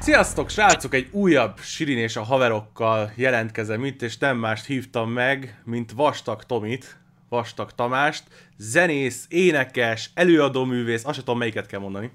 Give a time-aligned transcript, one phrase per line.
[0.00, 0.94] Sziasztok, srácok!
[0.94, 6.44] Egy újabb Sirin és a haverokkal jelentkezem itt, és nem mást hívtam meg, mint Vastag
[6.44, 6.96] Tomit,
[7.28, 8.24] Vastag Tamást,
[8.56, 12.10] zenész, énekes, előadóművész, azt sem tudom melyiket kell mondani.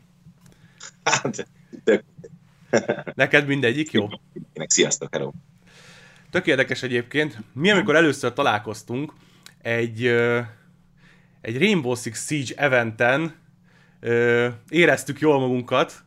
[1.03, 1.47] Hát,
[1.83, 2.03] tök,
[3.13, 4.07] Neked mindegyik jó?
[4.53, 5.31] sziasztok, hello.
[6.29, 7.37] Tök érdekes egyébként.
[7.53, 9.13] Mi, amikor először találkoztunk,
[9.61, 10.05] egy,
[11.41, 13.35] egy Rainbow Six Siege eventen
[14.69, 16.04] éreztük jól magunkat,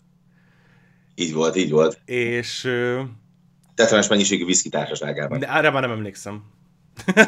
[1.20, 2.00] Így volt, így volt.
[2.04, 3.02] és ö,
[3.74, 5.38] Tetemes mennyiségű viszki társaságában.
[5.38, 6.42] de erre már nem emlékszem.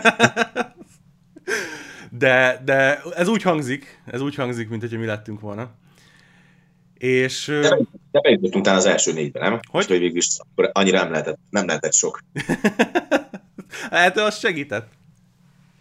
[2.11, 5.71] de, de ez úgy hangzik, ez úgy hangzik, mint hogyha mi lettünk volna.
[6.95, 7.79] És De,
[8.11, 9.53] de bejutottunk az első négybe, nem?
[9.53, 9.61] Hogy?
[9.73, 12.21] Most, hogy végül is akkor annyira nem lehetett, nem lehetett sok.
[13.91, 14.89] hát az segített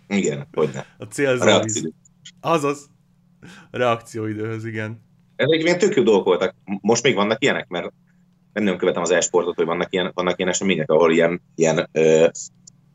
[0.08, 0.86] Igen, hogy ne.
[1.30, 1.94] a reakció.
[2.42, 2.90] Azaz.
[3.72, 5.08] Reakcióidőhöz, igen.
[5.40, 6.56] Ezek ilyen tök jó dolgok voltak.
[6.82, 7.92] Most még vannak ilyenek, mert
[8.54, 12.28] nem nagyon követem az e-sportot, hogy vannak ilyen, vannak ilyen események, ahol ilyen, ilyen ö,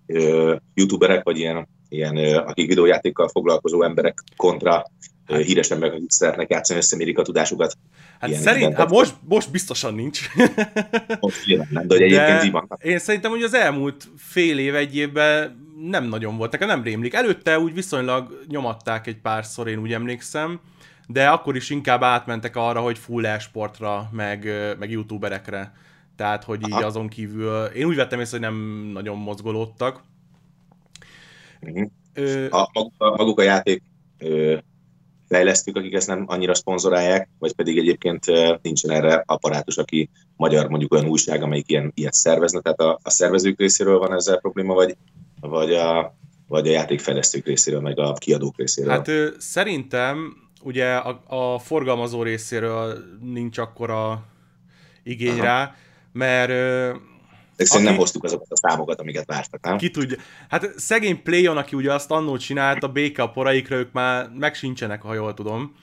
[0.07, 4.85] ö, youtuberek, vagy ilyen, ilyen ö, akik videójátékkal foglalkozó emberek kontra
[5.27, 7.77] ö, híres emberek, akik szeretnek játszani, összemérik a tudásukat.
[8.19, 10.21] Hát Ilyen szerint, hát most, most biztosan nincs.
[11.21, 12.85] Most nyilván nem, de hogy egyébként így vannak.
[12.85, 17.15] én szerintem, hogy az elmúlt fél év, egy évben nem nagyon volt, nekem nem rémlik.
[17.15, 20.61] Előtte úgy viszonylag nyomatták egy párszor, én úgy emlékszem,
[21.07, 25.73] de akkor is inkább átmentek arra, hogy full e-sportra, meg, meg youtuberekre.
[26.17, 26.87] Tehát, hogy így Aha.
[26.87, 28.57] azon kívül, én úgy vettem észre, hogy nem
[28.93, 30.03] nagyon mozgolódtak.
[31.61, 31.85] Mhm.
[32.15, 33.83] Ö, a, maguk, a, maguk a játék
[34.19, 34.57] ö,
[35.29, 38.25] fejlesztők, akik ezt nem annyira szponzorálják, vagy pedig egyébként
[38.63, 43.11] nincsen erre apparátus, aki magyar mondjuk olyan újság, amelyik ilyen, ilyet szervezne, tehát a, a
[43.11, 44.97] szervezők részéről van ezzel probléma, vagy,
[45.41, 46.17] vagy, a,
[46.49, 48.91] vagy a játékfejlesztők részéről, meg a kiadók részéről.
[48.91, 54.25] Hát ö, szerintem ugye a, a forgalmazó részéről nincs akkora
[55.03, 55.43] igény Aha.
[55.43, 55.75] rá,
[56.13, 59.77] mert De szerintem nem hoztuk azokat a számokat, amiket vártak, nem?
[59.77, 60.17] ki tudja.
[60.49, 64.55] Hát szegény Playon, aki ugye azt annól csinált, a béke a poraikra, ők már meg
[64.55, 65.75] sincsenek, ha jól tudom.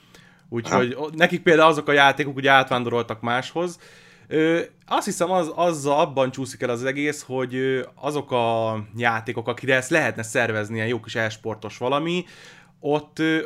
[0.50, 3.80] Úgyhogy nekik például azok a játékok ugye átvándoroltak máshoz.
[4.28, 9.47] Ö, azt hiszem, az, azzal abban csúszik el az egész, hogy ö, azok a játékok,
[9.47, 12.25] akire ezt lehetne szervezni, ilyen jó kis e-sportos valami,
[12.80, 13.41] ott ö,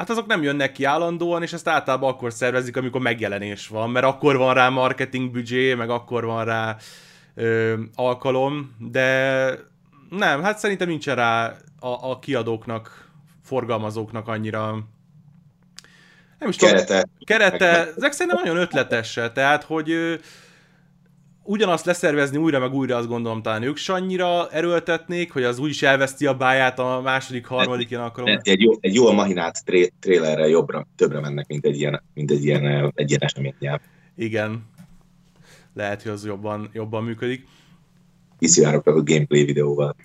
[0.00, 4.06] hát azok nem jönnek ki állandóan, és ezt általában akkor szervezik, amikor megjelenés van, mert
[4.06, 6.76] akkor van rá marketing büdzsé, meg akkor van rá
[7.34, 9.50] ö, alkalom, de
[10.10, 13.08] nem, hát szerintem nincsen rá a, a kiadóknak,
[13.44, 14.78] forgalmazóknak annyira
[16.38, 17.08] nem is tudom, Kerete.
[17.24, 20.20] kerete, ezek szerintem nagyon ötletes se, tehát, hogy
[21.50, 25.82] ugyanazt leszervezni újra meg újra, azt gondolom talán ők se annyira erőltetnék, hogy az úgyis
[25.82, 28.28] elveszti a báját a második, harmadik ilyen alkalom.
[28.28, 32.30] Lehet, Egy jó, egy jól mahinált tré, trélerrel jobbra, többre mennek, mint egy ilyen, mint
[32.30, 33.80] egy ilyen, ö, egy ilyen eseményel.
[34.16, 34.64] Igen.
[35.74, 37.46] Lehet, hogy az jobban, jobban működik.
[38.38, 39.96] Kiszivárogtak a gameplay videóval.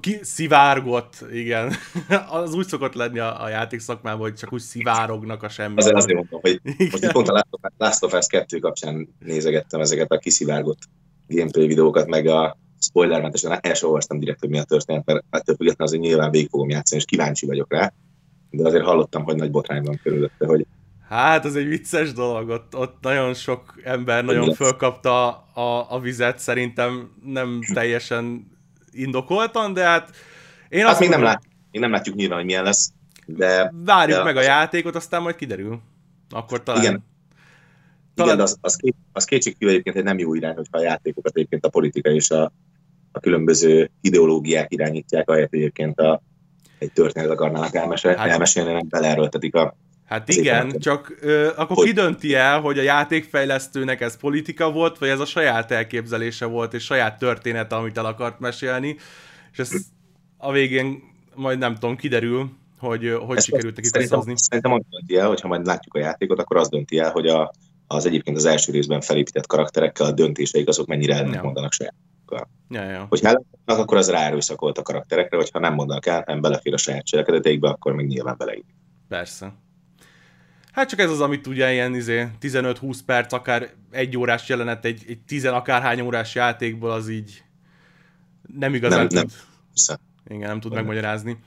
[0.00, 1.72] Ki szivárgott, igen.
[2.30, 5.76] az úgy szokott lenni a, a játék szakmában, hogy csak úgy szivárognak a semmi.
[5.76, 7.02] Azért azért mondom, hogy most Igen.
[7.02, 7.44] itt pont a
[7.76, 10.78] Last of- Us 2 kapcsán nézegettem ezeket a kiszivárgott
[11.26, 15.56] gameplay videókat, meg a spoilermentesen el sem olvastam direkt, hogy mi a történet, mert ettől
[15.56, 17.92] függetlenül azért nyilván végig fogom játszani, és kíváncsi vagyok rá.
[18.50, 20.66] De azért hallottam, hogy nagy botrány van körülötte, hogy
[21.12, 26.38] Hát, az egy vicces dolog, ott, ott nagyon sok ember nagyon fölkapta a, a vizet,
[26.38, 28.51] szerintem nem teljesen
[28.92, 30.10] indokoltan, de hát
[30.68, 32.92] én hát azt még nem, lát, még nem látjuk nyilván, hogy milyen lesz,
[33.26, 35.80] de várjuk de- meg a játékot, aztán majd kiderül.
[36.30, 36.82] Akkor talán...
[36.82, 37.04] Igen.
[38.14, 40.82] Talán- Igen, de az, az, két, az kétségkívül egyébként egy nem jó irány, hogyha a
[40.82, 42.52] játékokat egyébként a politika és a,
[43.12, 46.22] a különböző ideológiák irányítják, ahelyett egyébként a,
[46.78, 49.76] egy történetet akarnának elmesélni, Hát- elmesélni, nem beleerőltetik a
[50.12, 54.98] Hát igen, csak ö, akkor Hogy- ki dönti el, hogy a játékfejlesztőnek ez politika volt,
[54.98, 58.96] vagy ez a saját elképzelése volt, és saját története, amit el akart mesélni,
[59.52, 59.70] és ez
[60.36, 61.02] a végén
[61.34, 64.34] majd nem tudom, kiderül, hogy hogy Ezt sikerült szerintem, összehozni.
[64.36, 67.52] szerintem az dönti el, hogyha majd látjuk a játékot, akkor az dönti el, hogy a,
[67.86, 71.42] az egyébként az első részben felépített karakterekkel a döntéseik azok mennyire ellent Ja.
[71.42, 71.94] mondanak saját.
[72.68, 73.06] Ja, ja.
[73.08, 76.76] Hogyha ellenmondanak, akkor az ráerőszakolt a karakterekre, vagy ha nem mondanak el, nem belefér a
[76.76, 78.64] saját cselekedeteikbe, akkor még nyilván beleír.
[79.08, 79.52] Persze.
[80.72, 85.04] Hát csak ez az, amit ugye ilyen izé, 15-20 perc, akár egy órás jelenet, egy,
[85.08, 87.42] egy 10 akárhány órás játékból az így
[88.58, 89.32] nem igazán Nem- tud,
[89.86, 89.96] nem.
[90.26, 90.80] Igen, nem tud Nem.
[90.80, 91.38] megmagyarázni.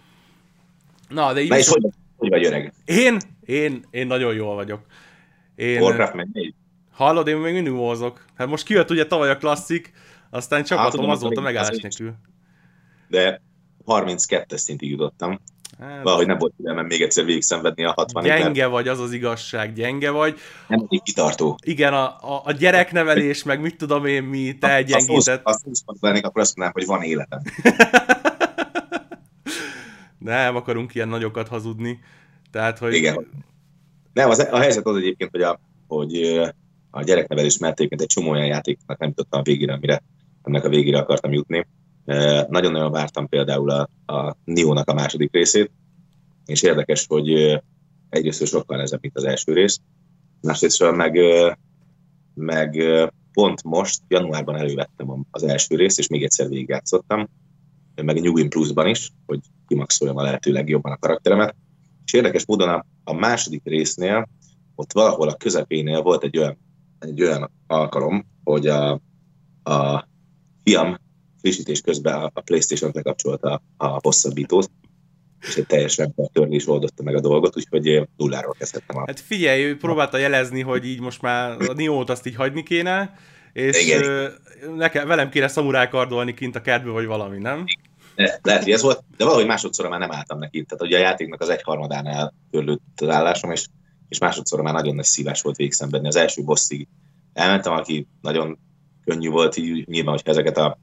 [1.09, 1.85] Na, de így Na és hogy,
[2.17, 2.73] hogy vagy öreg?
[2.85, 4.85] Én, én, én nagyon jól vagyok.
[5.55, 6.27] Én, Warcraft meg
[6.91, 8.19] hallod, én még mindig mozog.
[8.35, 9.91] Hát most kijött ugye tavaly a klasszik,
[10.29, 12.15] aztán csapatom tudom, azóta az megállás nélkül.
[13.07, 13.41] De
[13.85, 15.39] 32-es szintig jutottam.
[15.79, 18.71] Hát, Valahogy nem volt türelmem még egyszer végig szenvedni a 60 Gyenge mert...
[18.71, 20.39] vagy, az az igazság, gyenge vagy.
[20.67, 21.57] Nem egy kitartó.
[21.63, 25.41] Igen, a, a, a gyereknevelés, meg mit tudom én mi, te gyengített.
[25.43, 27.41] Azt 20 lennék, akkor azt mondanám, hogy van életem.
[30.25, 31.99] nem akarunk ilyen nagyokat hazudni.
[32.51, 32.93] Tehát, hogy...
[32.93, 33.27] Igen.
[34.13, 36.41] Nem, az, a helyzet az egyébként, hogy a, hogy
[36.91, 40.03] a gyereknevelés mertéként egy csomó olyan játéknak nem jutottam a végére, amire
[40.43, 41.67] ennek a végére akartam jutni.
[42.49, 45.71] Nagyon-nagyon vártam például a, a Nio-nak a második részét,
[46.45, 47.59] és érdekes, hogy
[48.09, 49.79] egyrészt sokkal nehezebb, mint az első rész,
[50.41, 51.19] másrészt meg,
[52.33, 52.83] meg
[53.33, 57.29] pont most, januárban elővettem az első részt, és még egyszer végigjátszottam,
[58.03, 61.55] meg New Game Plus-ban is, hogy kimaxoljam a lehető legjobban a karakteremet.
[62.05, 64.29] És érdekes módon a, a második résznél,
[64.75, 66.57] ott valahol a közepénél volt egy olyan,
[66.99, 68.91] egy olyan alkalom, hogy a,
[69.63, 70.07] a
[70.63, 70.97] fiam
[71.45, 74.71] frissítés közben a Playstation lekapcsolta a hosszabbítót,
[75.41, 75.99] és egy teljes
[76.33, 79.03] törlés oldotta meg a dolgot, úgyhogy nulláról kezdhettem.
[79.05, 83.13] Hát figyelj, ő próbálta jelezni, hogy így most már a Niót azt így hagyni kéne,
[83.53, 84.31] és Igen.
[84.75, 87.65] nekem, velem kéne szamurákardolni kint a kertbe, vagy valami, nem?
[88.41, 90.63] Lehet, hogy ez volt, de valahogy másodszor már nem álltam neki.
[90.63, 93.67] Tehát ugye a játéknak az egyharmadánál törlődött az állásom, és,
[94.09, 96.07] és másodszor már nagyon nagy szívás volt végigszenvedni.
[96.07, 96.87] Az első bosszig
[97.33, 98.59] elmentem, aki nagyon
[99.05, 100.77] könnyű volt, így nyilván, hogyha ezeket a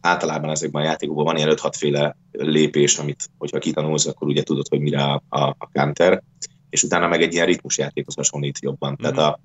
[0.00, 4.68] általában ezekben a játékokban van ilyen 5-6 féle lépés, amit hogyha kitanulsz, akkor ugye tudod,
[4.68, 6.22] hogy mire a, a, a counter,
[6.70, 8.90] és utána meg egy ilyen ritmusjátékhoz hasonlít jobban.
[8.90, 9.14] Mm-hmm.
[9.14, 9.38] Tehát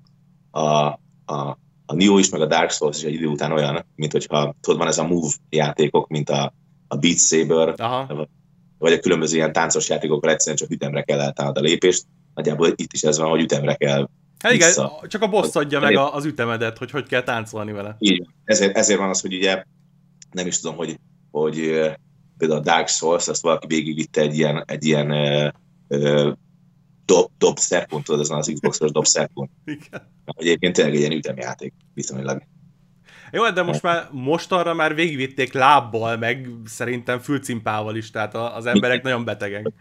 [0.50, 3.86] a, a, a, a Neo is, meg a Dark Souls is egy idő után olyan,
[3.94, 6.54] mint hogyha tudod, van ez a move játékok, mint a,
[6.88, 8.28] a Beat Saber, Aha.
[8.78, 12.04] vagy a különböző ilyen táncos játékokkal egyszerűen csak ütemre kell eltálnod a lépést.
[12.34, 14.08] Nagyjából itt is ez van, hogy ütemre kell
[14.38, 15.00] Hát igen, vissza.
[15.08, 17.96] csak a boss adja meg az ütemedet, hogy hogy kell táncolni vele.
[17.98, 19.62] Így, ezért, ezért van az, hogy ugye
[20.32, 20.98] nem is tudom, hogy,
[21.30, 21.54] hogy
[22.38, 25.12] például a Dark Souls, azt valaki végigvitte egy ilyen, egy ilyen
[27.04, 29.50] dob, dob szerpont, tudod, ezen az Xbox-os dob szerpont.
[30.24, 32.42] Egyébként tényleg egy ilyen ütemjáték, viszonylag.
[33.32, 38.66] Jó, de most már most arra már végigvitték lábbal, meg szerintem fülcimpával is, tehát az
[38.66, 39.72] emberek nagyon betegek.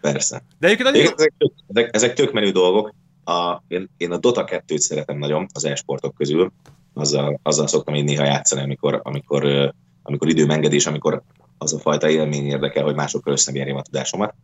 [0.00, 0.42] Persze.
[0.58, 1.12] De egyébként nagyon...
[1.16, 1.32] ezek,
[1.68, 2.94] ezek, ezek tök menő dolgok.
[3.24, 6.52] A, én, én a Dota 2-t szeretem nagyon az e-sportok közül
[6.98, 9.72] azzal, azzal szoktam én néha játszani, amikor, amikor,
[10.02, 11.22] amikor időmengedés, amikor
[11.58, 14.34] az a fajta élmény érdekel, hogy másokkal összemérjem a tudásomat.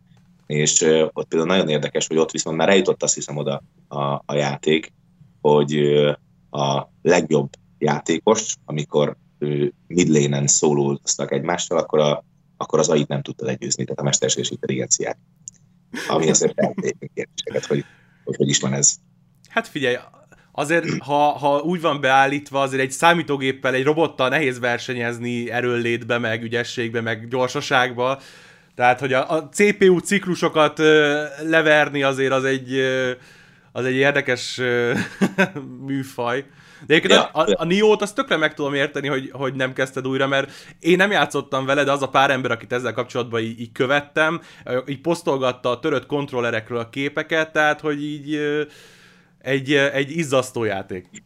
[0.45, 0.81] És
[1.13, 4.93] ott például nagyon érdekes, hogy ott viszont már eljutott azt hiszem oda a, a játék,
[5.41, 5.75] hogy
[6.49, 9.17] a legjobb játékos, amikor
[9.87, 12.23] midlane-en szólóztak egymással, akkor, a,
[12.57, 15.17] akkor az AI-t nem tudta legyőzni, tehát a mesterséges intelligenciát.
[16.07, 17.85] Ami azért feltétlenül kérdéseket, hogy,
[18.23, 18.95] hogy hogy is van ez.
[19.49, 19.95] Hát figyelj,
[20.57, 26.43] azért, ha, ha úgy van beállítva, azért egy számítógéppel, egy robottal nehéz versenyezni erőllétbe, meg
[26.43, 28.19] ügyességbe, meg gyorsaságba.
[28.75, 33.11] Tehát, hogy a, a CPU ciklusokat ö, leverni azért az egy, ö,
[33.71, 34.93] az egy érdekes ö,
[35.87, 36.45] műfaj.
[36.87, 37.29] De egyébként ja.
[37.31, 40.51] a, a, a Nio-t azt tökre meg tudom érteni, hogy, hogy nem kezdted újra, mert
[40.79, 44.41] én nem játszottam vele, de az a pár ember, akit ezzel kapcsolatban így, így követtem,
[44.87, 48.39] így posztolgatta a törött kontrollerekről a képeket, tehát hogy így
[49.45, 51.23] egy, egy izzasztó játék.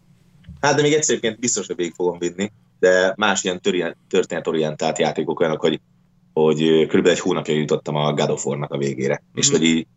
[0.62, 3.62] Hát de még egyszerűen biztos, hogy végig fogom vinni, de más ilyen
[4.10, 5.80] történetorientált játékok olyanok, hogy,
[6.34, 9.14] hogy körülbelül egy hónapja jutottam a God of War-nak a végére.
[9.14, 9.40] Mm-hmm.
[9.40, 9.58] És mhm.
[9.58, 9.88] hogy így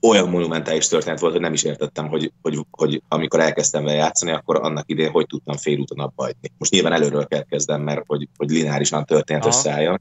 [0.00, 4.32] olyan monumentális történet volt, hogy nem is értettem, hogy, hogy, hogy amikor elkezdtem vele játszani,
[4.32, 6.50] akkor annak idején hogy tudtam félúton abba hagyni.
[6.58, 10.00] Most nyilván előről kell kezdem, mert hogy, hogy lineárisan történt összeálljon,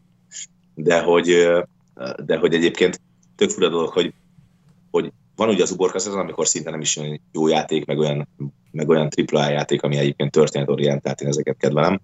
[0.75, 1.47] de hogy,
[2.25, 3.01] de hogy egyébként
[3.35, 4.13] tök fura dolog, hogy,
[4.91, 5.12] hogy
[5.45, 7.00] van ugye az uborka szezon, amikor szinte nem is
[7.31, 8.27] jó játék, meg olyan,
[8.71, 12.00] meg olyan AAA játék, ami egyébként történetorientált, én ezeket kedvelem.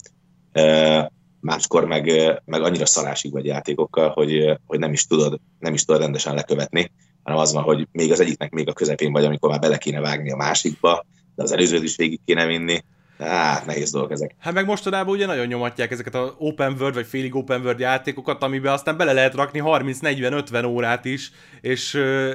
[1.39, 2.11] Máskor meg,
[2.45, 6.91] meg annyira szalásig vagy játékokkal, hogy, hogy nem, is tudod, nem is tudod rendesen lekövetni,
[7.23, 9.99] hanem az van, hogy még az egyiknek még a közepén vagy, amikor már bele kéne
[9.99, 11.05] vágni a másikba,
[11.35, 12.83] de az előzőt is végig kéne vinni.
[13.19, 14.35] Hát, nehéz dolog ezek.
[14.39, 18.43] Hát meg mostanában ugye nagyon nyomatják ezeket a open world vagy félig open world játékokat,
[18.43, 21.91] amiben aztán bele lehet rakni 30-40-50 órát is, és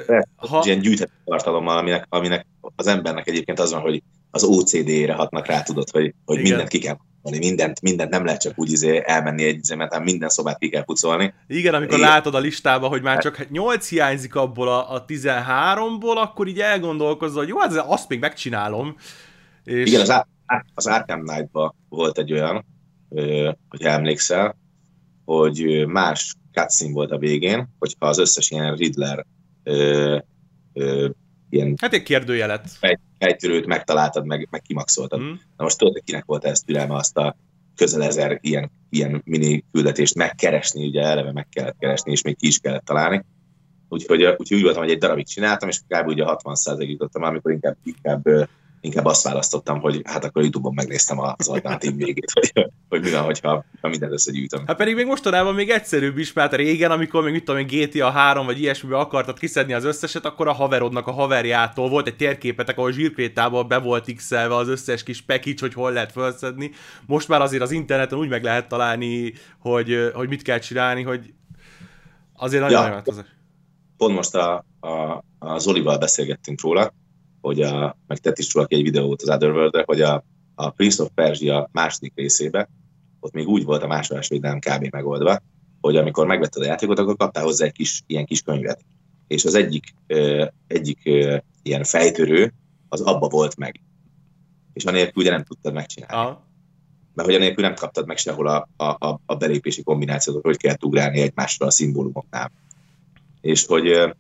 [0.06, 0.62] De, ha...
[0.64, 5.62] Ilyen gyűjthető tartalommal, aminek, aminek az embernek egyébként az van, hogy az OCD-re hatnak rá,
[5.62, 9.44] tudod, hogy, hogy mindent ki kell pucolni, mindent, mindent nem lehet csak úgy izé elmenni
[9.44, 11.34] egy izémet, minden szobát ki kell pucolni.
[11.46, 12.08] Igen, amikor Igen.
[12.08, 17.38] látod a listába, hogy már csak 8 hiányzik abból a, a 13-ból, akkor így elgondolkozol,
[17.38, 18.96] hogy jó, hát azt még megcsinálom.
[19.64, 19.88] És...
[19.88, 20.24] Igen, az,
[20.74, 21.50] az Arkham knight
[21.88, 22.64] volt egy olyan,
[23.68, 24.56] hogy emlékszel,
[25.24, 29.26] hogy más cutscene volt a végén, hogyha az összes ilyen Riddler
[29.62, 30.18] ö,
[30.72, 31.08] ö,
[31.48, 31.74] ilyen...
[31.80, 32.70] Hát egy kérdőjelet.
[33.18, 35.20] Fejtörőt megtaláltad, meg, meg kimaxoltad.
[35.20, 35.32] Mm.
[35.56, 37.36] Na most tudod, kinek volt ez türelme azt a
[37.74, 42.46] közel ezer ilyen, ilyen mini küldetést megkeresni, ugye eleve meg kellett keresni, és még ki
[42.46, 43.24] is kellett találni.
[43.88, 46.06] Úgyhogy, úgyhogy úgy voltam, hogy egy darabig csináltam, és kb.
[46.06, 48.48] ugye 60 jutottam, amikor inkább, inkább
[48.84, 53.22] inkább azt választottam, hogy hát akkor YouTube-on megnéztem az alternatív végét, hogy, hogy mi van,
[53.22, 54.66] hogyha, ha mindent összegyűjtöm.
[54.66, 58.10] Hát pedig még mostanában még egyszerűbb is, mert régen, amikor még mit tudom én, GTA
[58.10, 62.78] 3 vagy ilyesmiben akartad kiszedni az összeset, akkor a haverodnak a haverjától volt egy térképetek,
[62.78, 66.70] ahol zsírkrétában be volt x az összes kis package, hogy hol lehet felszedni.
[67.06, 71.32] Most már azért az interneten úgy meg lehet találni, hogy, hogy mit kell csinálni, hogy
[72.36, 73.26] azért nagyon ja, változás.
[73.96, 76.92] Pont most a, a, a Zolival beszélgettünk róla,
[77.44, 80.24] hogy a, meg tett is valaki egy videót az otherworld hogy a,
[80.54, 82.68] a Prince of Persia második részébe,
[83.20, 84.88] ott még úgy volt a másolásvédelem kb.
[84.90, 85.42] megoldva,
[85.80, 88.84] hogy amikor megvetted a játékot, akkor kaptál hozzá egy kis, ilyen kis könyvet.
[89.26, 92.52] És az egyik, ö, egyik ö, ilyen fejtörő,
[92.88, 93.80] az abba volt meg.
[94.72, 96.14] És anélkül ugye nem tudtad megcsinálni.
[96.14, 96.46] Aha.
[97.14, 101.20] Mert hogy anélkül nem kaptad meg sehol a, a, a belépési kombinációt, hogy kell ugrálni
[101.20, 102.52] egymásra a szimbólumoknál.
[103.40, 104.14] És hogy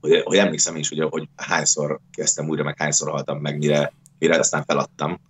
[0.00, 4.38] hogy, hogy emlékszem is, hogy, hogy hányszor kezdtem újra, meg hányszor haltam meg, mire, mire
[4.38, 5.20] aztán feladtam.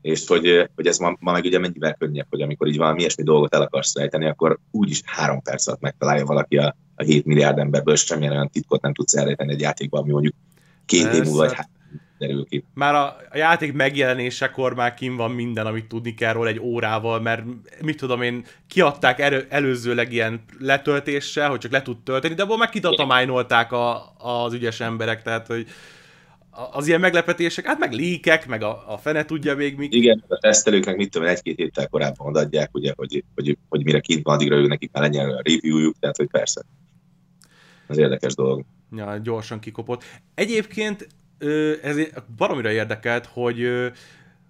[0.00, 3.22] És hogy, hogy ez ma, ma meg ugye mennyivel könnyebb, hogy amikor így valami ilyesmi
[3.22, 7.58] dolgot el akarsz rejteni, akkor úgyis három perc alatt megtalálja valaki a, a 7 milliárd
[7.58, 10.34] emberből, és semmilyen olyan titkot nem tudsz elrejteni egy játékban, ami mondjuk
[10.86, 11.56] két év múlva vagy
[12.20, 12.64] derül ki.
[12.74, 17.20] Már a, a játék megjelenésekor már kim van minden, amit tudni kell róla egy órával,
[17.20, 17.42] mert
[17.82, 22.56] mit tudom én, kiadták erő, előzőleg ilyen letöltéssel, hogy csak le tud tölteni, de abból
[22.56, 25.66] meg kitatamányolták a, az ügyes emberek, tehát hogy
[26.72, 29.88] az ilyen meglepetések, hát meg líkek, meg a, a fene tudja még mi.
[29.90, 34.22] Igen, a tesztelőknek mit tudom, egy-két héttel korábban adják, ugye, hogy, hogy, hogy mire kint
[34.22, 36.62] van, addigra ő nekik már legyen a reviewjuk, tehát hogy persze.
[37.86, 38.64] Az érdekes dolog.
[38.96, 40.04] Ja, gyorsan kikopott.
[40.34, 41.08] Egyébként
[41.82, 41.96] ez
[42.36, 43.90] baromira érdekelt, hogy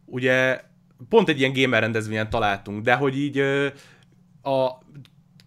[0.05, 0.61] ugye
[1.09, 3.39] pont egy ilyen gamer rendezvényen találtunk, de hogy így
[4.43, 4.79] a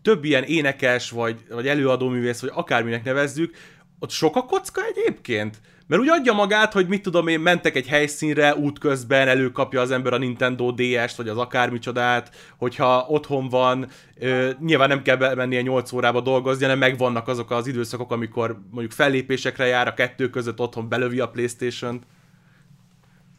[0.01, 3.55] több ilyen énekes, vagy, vagy előadóművész, vagy akárminek nevezzük,
[3.99, 5.61] ott sok a kocka egyébként?
[5.87, 10.13] Mert úgy adja magát, hogy mit tudom én, mentek egy helyszínre, útközben előkapja az ember
[10.13, 13.87] a Nintendo DS-t, vagy az akármicsodát, hogyha otthon van,
[14.19, 18.91] ö, nyilván nem kell bemennie 8 órába dolgozni, hanem megvannak azok az időszakok, amikor mondjuk
[18.91, 22.03] fellépésekre jár, a kettő között otthon belövi a Playstation-t.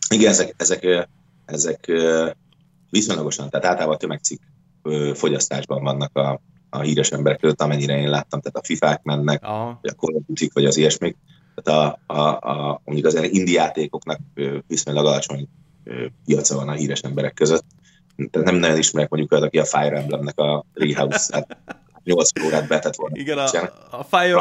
[0.09, 1.09] Igen, ezek, ezek,
[1.45, 1.93] ezek
[2.91, 4.43] viszonylagosan, tehát általában tömegcikk
[5.15, 9.79] fogyasztásban vannak a, a híres emberek között, amennyire én láttam, tehát a FIFA-k mennek, Aha.
[9.83, 10.21] vagy a Call
[10.53, 11.17] vagy az ilyesmik
[11.55, 14.19] tehát a, a, a, mondjuk az indi játékoknak
[14.67, 15.49] viszonylag alacsony
[16.25, 17.65] piaca van a híres emberek között.
[18.31, 21.57] Tehát nem nagyon ismerek mondjuk az, aki a Fire Emblemnek a Treehouse-át
[22.05, 23.17] 8 órát betett volna.
[23.17, 23.43] Igen, a,
[23.91, 24.35] a, Fire,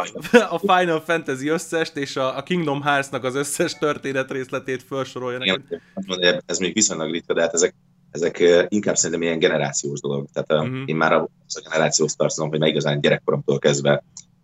[0.49, 5.39] a Final Fantasy összest és a, a Kingdom Hearts-nak az összes történet részletét felsorolja.
[5.41, 7.75] Igen, ez még viszonylag ritka, de hát ezek,
[8.11, 10.27] ezek inkább szerintem ilyen generációs dolog.
[10.33, 10.83] Tehát uh-huh.
[10.85, 14.03] én már az a generációhoz tartozom, hogy már igazán gyerekkoromtól kezdve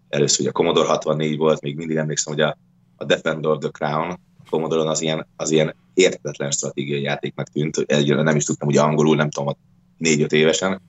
[0.10, 2.58] először ugye a Commodore 64 volt, még mindig emlékszem, hogy a,
[2.96, 7.78] a Defender of the Crown a Commodore az ilyen, az ilyen értetlen stratégiai játéknak tűnt,
[7.78, 9.58] egyre nem is tudtam ugye angolul, nem tudom,
[9.98, 10.82] négy-öt évesen.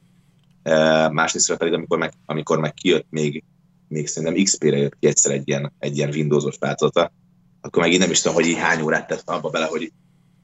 [0.62, 3.44] E, másrészt pedig, amikor meg, amikor meg kijött még,
[3.88, 7.12] még szerintem XP-re jött ki egyszer egy ilyen, egy ilyen Windows-os változata,
[7.60, 9.92] akkor meg én nem is tudom, hogy így hány órát tett abba bele, hogy,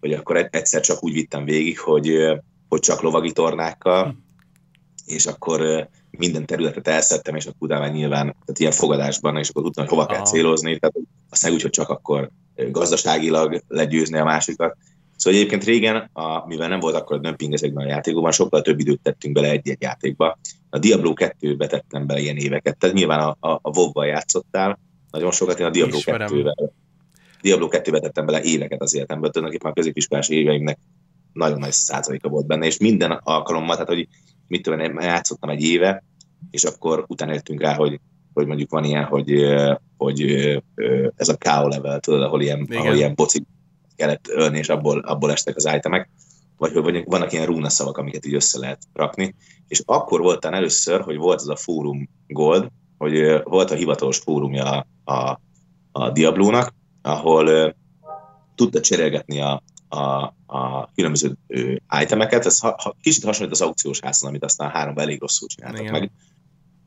[0.00, 2.16] hogy akkor egyszer csak úgy vittem végig, hogy,
[2.68, 4.16] hogy csak lovagi tornákkal,
[5.06, 9.84] és akkor minden területet elszettem, és akkor utána nyilván, tehát ilyen fogadásban, és akkor tudtam,
[9.84, 10.96] hogy hova kell célozni, tehát
[11.30, 14.76] aztán úgy, hogy csak akkor gazdaságilag legyőzni a másikat.
[15.16, 18.78] Szóval egyébként régen, a, mivel nem volt akkor a dömping ezekben a játékokban, sokkal több
[18.78, 20.38] időt tettünk bele egy-egy játékba.
[20.70, 24.78] A Diablo 2-be tettem bele ilyen éveket, tehát nyilván a, a, a WoW-val játszottál,
[25.10, 26.70] nagyon sokat én a Diablo 2-vel.
[27.40, 30.78] Diablo 2-be tettem bele éveket az életemből, tulajdonképpen a középiskolás éveimnek
[31.32, 34.08] nagyon nagy százaléka volt benne, és minden alkalommal, tehát hogy
[34.48, 36.04] mit tudom, én játszottam egy éve,
[36.50, 38.00] és akkor utána jöttünk rá, hogy,
[38.32, 39.44] hogy mondjuk van ilyen, hogy,
[39.96, 40.22] hogy
[41.16, 43.46] ez a KO level, tudod, ahol ilyen, ahol ilyen boci
[43.96, 46.10] kellett ölni, és abból, abból estek az itemek,
[46.56, 49.34] vagy hogy vannak ilyen rúna szavak, amiket így össze lehet rakni.
[49.68, 54.64] És akkor volt először, hogy volt az a fórum Gold, hogy volt a hivatalos fórumja
[54.64, 55.40] a, a,
[55.92, 57.74] a Diablónak, ahol
[58.54, 61.36] tudta cserélgetni a, a, a különböző
[62.00, 62.46] itemeket.
[62.46, 65.92] Ez ha, ha, kicsit hasonlít az aukciós házon, amit aztán háromban elég rosszul csináltak Igen.
[65.92, 66.10] meg.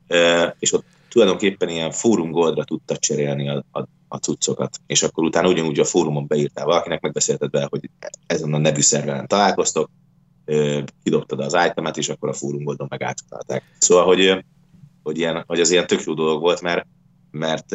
[0.06, 4.80] E, és ott tulajdonképpen ilyen fórum goldra tudta cserélni a, a, a cuccokat.
[4.86, 7.90] És akkor utána ugyanúgy a fórumon beírtál valakinek, megbeszélted be, hogy
[8.26, 9.90] ezen a nevű szerveren találkoztok,
[10.44, 13.62] ö, kidobtad az itemet, és akkor a fórum goldon meg átutalták.
[13.78, 14.44] Szóval, hogy,
[15.02, 16.86] hogy, ilyen, hogy az ilyen tök jó dolog volt, mert,
[17.30, 17.72] mert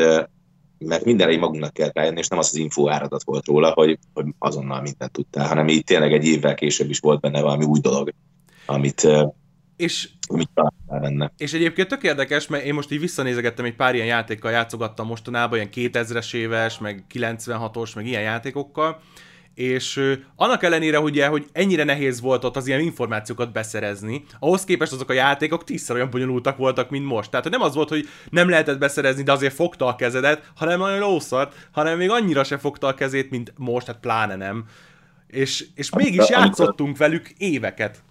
[0.78, 4.26] mert mindenre magunknak kell rájönni, és nem az az info áradat volt róla, hogy, hogy
[4.40, 8.14] azonnal mindent tudtál, hanem így tényleg egy évvel később is volt benne valami új dolog.
[8.66, 9.08] amit,
[9.76, 10.50] és, amit
[10.88, 11.32] benne.
[11.38, 15.58] És egyébként tök érdekes, mert én most így visszanézegettem, egy pár ilyen játékkal játszogattam mostanában,
[15.58, 19.00] ilyen 2000-es éves, meg 96-os, meg ilyen játékokkal,
[19.56, 24.92] és annak ellenére, ugye, hogy ennyire nehéz volt ott az ilyen információkat beszerezni, ahhoz képest
[24.92, 27.30] azok a játékok tízszer olyan bonyolultak voltak, mint most.
[27.30, 31.00] Tehát nem az volt, hogy nem lehetett beszerezni, de azért fogta a kezedet, hanem nagyon
[31.00, 34.66] lószart, hanem még annyira se fogta a kezét, mint most, hát pláne nem.
[35.28, 38.04] És, és mégis játszottunk velük éveket.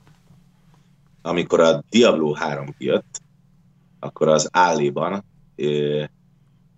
[1.22, 3.20] Amikor a Diablo 3 kijött,
[4.00, 5.24] akkor az álléban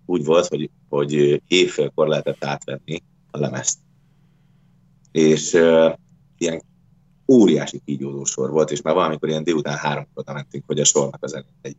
[0.05, 3.79] úgy volt, hogy, hogy évfélkor lehetett átvenni a lemezt
[5.17, 5.93] és uh,
[6.37, 6.61] ilyen
[7.27, 11.43] óriási kígyózó sor volt, és már valamikor ilyen délután háromkor mentünk, hogy a sornak az
[11.61, 11.75] egy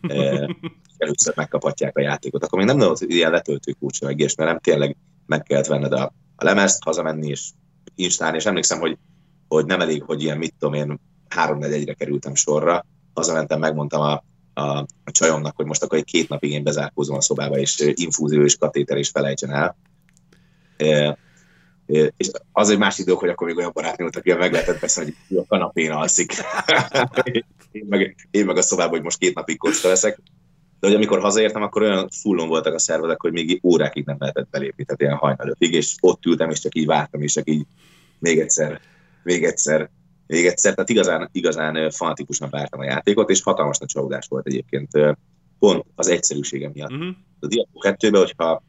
[0.98, 2.44] először megkaphatják a játékot.
[2.44, 4.96] Akkor még nem volt ilyen letöltő kulcsa meg ilyesmi, nem tényleg
[5.26, 7.50] meg kellett venned a, a lemezt, hazamenni és
[7.94, 8.98] instálni, és emlékszem, hogy,
[9.48, 14.24] hogy nem elég, hogy ilyen, mit tudom én, három egyre kerültem sorra, hazamentem, megmondtam a,
[14.60, 18.42] a, a csajomnak, hogy most akkor egy két napig én bezárkózom a szobába, és infúzió
[18.42, 19.76] és katéter is felejtsen el.
[21.88, 25.14] És az egy másik dolog, hogy akkor még olyan barátnő volt, aki meg lehetett beszélni,
[25.28, 26.32] hogy a kanapén alszik.
[27.72, 30.20] én, meg, én meg a szobában, hogy most két napig kocka leszek.
[30.80, 34.48] De hogy amikor hazaértem, akkor olyan fullon voltak a szervezek, hogy még órákig nem lehetett
[34.50, 37.66] belépni, tehát ilyen hajnalötig, és ott ültem, és csak így vártam, és csak így
[38.18, 38.80] még egyszer,
[39.22, 39.90] még egyszer,
[40.26, 40.74] még egyszer.
[40.74, 44.90] Tehát igazán, igazán fanatikusan vártam a játékot, és hatalmas nagy csalódás volt egyébként
[45.58, 46.90] pont az egyszerűsége miatt.
[46.90, 47.14] Uh-huh.
[47.40, 48.62] A Diablo 2-ben, hogyha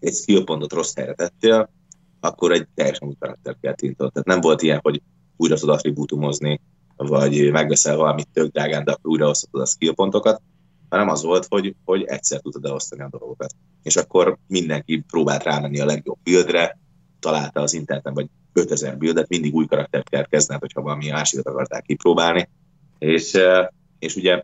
[0.00, 1.70] egy skill pontot rossz helyre tettél,
[2.20, 3.74] akkor egy teljesen új karakter kell.
[3.74, 5.02] Tehát nem volt ilyen, hogy
[5.36, 6.60] újra tudod attribútumozni,
[6.96, 10.42] vagy megveszel valamit tök drágán, de akkor újra osztod a skill pontokat,
[10.88, 13.54] hanem az volt, hogy, hogy egyszer tudod elosztani a dolgokat.
[13.82, 16.78] És akkor mindenki próbált rámenni a legjobb buildre,
[17.20, 21.82] találta az interneten, vagy 5000 buildet, mindig új karaktert kell kezdened, hogyha valami másikat akarták
[21.82, 22.48] kipróbálni.
[22.98, 23.38] És,
[23.98, 24.42] és ugye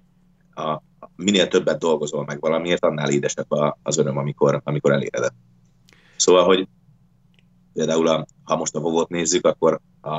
[0.55, 0.83] a,
[1.17, 3.51] minél többet dolgozol meg valamiért, annál édesebb
[3.83, 5.33] az öröm, amikor, amikor eléred.
[6.17, 6.69] Szóval, hogy
[7.75, 10.11] például a, ha most a WoW-ot nézzük, akkor a,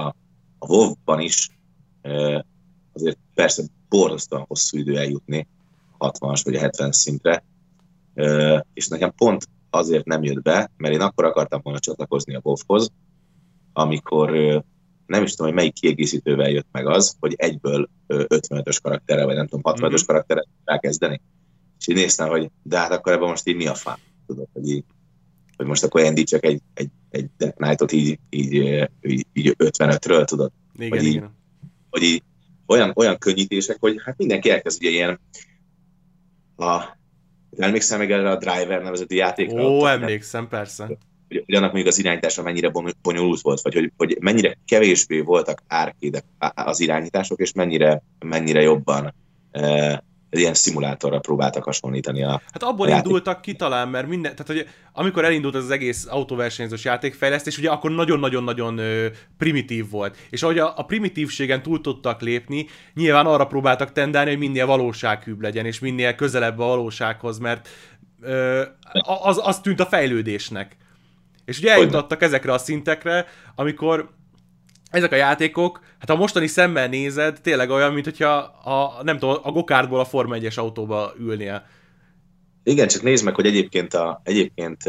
[0.59, 1.49] a WoW-ban is
[2.01, 2.45] e,
[2.93, 5.47] azért persze borzasztóan hosszú idő eljutni
[5.99, 7.43] 60-as vagy a 70 szintre,
[8.13, 12.41] e, és nekem pont azért nem jött be, mert én akkor akartam volna csatlakozni a
[12.43, 12.91] WoW-hoz,
[13.73, 14.63] amikor e,
[15.05, 19.47] nem is tudom, hogy melyik kiegészítővel jött meg az, hogy egyből 55-ös karakterrel, vagy nem
[19.47, 20.05] tudom, 65-ös mm-hmm.
[20.05, 21.21] karakterrel rákezdeni.
[21.79, 23.97] És így néztem, hogy de hát akkor ebben most így mi a fán?
[24.27, 24.83] Tudod, hogy így
[25.57, 28.53] hogy most akkor csak egy, egy, egy Death Knight-ot így, így,
[29.01, 30.51] így, így 55-ről, tudod?
[30.77, 31.35] Igen, hogy így, igen.
[31.89, 32.23] Hogy így
[32.67, 35.19] olyan, olyan könnyítések, hogy hát mindenki elkezd ugye ilyen
[36.55, 36.83] a,
[37.57, 39.69] emlékszem meg erre a Driver nevezeti játékra?
[39.69, 40.85] Ó, emlékszem, persze.
[40.85, 45.63] Hogy, hogy annak még az irányítása mennyire bonyolult volt, vagy hogy, hogy mennyire kevésbé voltak
[45.67, 46.23] árkédek
[46.55, 49.13] az irányítások, és mennyire, mennyire jobban
[50.37, 54.73] ilyen szimulátorra próbáltak hasonlítani a Hát abból a indultak ki talán, mert minden, tehát hogy
[54.93, 58.81] amikor elindult ez az egész autóversenyzős játékfejlesztés, ugye akkor nagyon-nagyon-nagyon
[59.37, 60.17] primitív volt.
[60.29, 65.41] És ahogy a, a primitívségen túl tudtak lépni, nyilván arra próbáltak tendálni, hogy minél valósághűbb
[65.41, 67.69] legyen, és minél közelebb a valósághoz, mert
[68.21, 68.61] ö,
[69.21, 70.77] az, az tűnt a fejlődésnek.
[71.45, 74.09] És ugye eljutottak ezekre a szintekre, amikor
[74.91, 79.37] ezek a játékok, hát a mostani szemmel nézed, tényleg olyan, mint hogyha a, nem tudom,
[79.43, 81.65] a gokártból a Forma 1-es autóba ülnie.
[82.63, 84.83] Igen, csak nézd meg, hogy egyébként, a, egyébként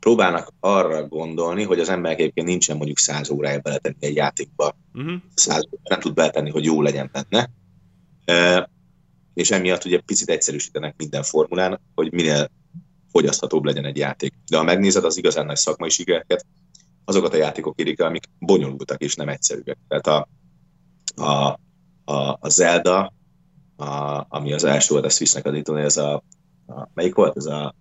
[0.00, 4.76] próbálnak arra gondolni, hogy az emberek egyébként nincsen mondjuk 100 órája beletenni egy játékba.
[4.92, 5.10] Uh-huh.
[5.10, 5.22] Mhm.
[5.34, 7.50] 100 nem tud beletenni, hogy jó legyen benne.
[9.34, 12.50] és emiatt ugye picit egyszerűsítenek minden formulán, hogy minél
[13.12, 14.32] fogyaszthatóbb legyen egy játék.
[14.50, 16.46] De ha megnézed az igazán nagy szakmai sikereket,
[17.08, 19.78] azokat a játékok érik el, amik bonyolultak és nem egyszerűek.
[19.88, 20.28] Tehát a,
[21.22, 21.60] a,
[22.12, 23.12] a, a Zelda,
[23.76, 26.22] a, ami az első volt, ezt visznek adítani, ez a,
[26.66, 27.36] a, melyik volt?
[27.36, 27.74] Ez a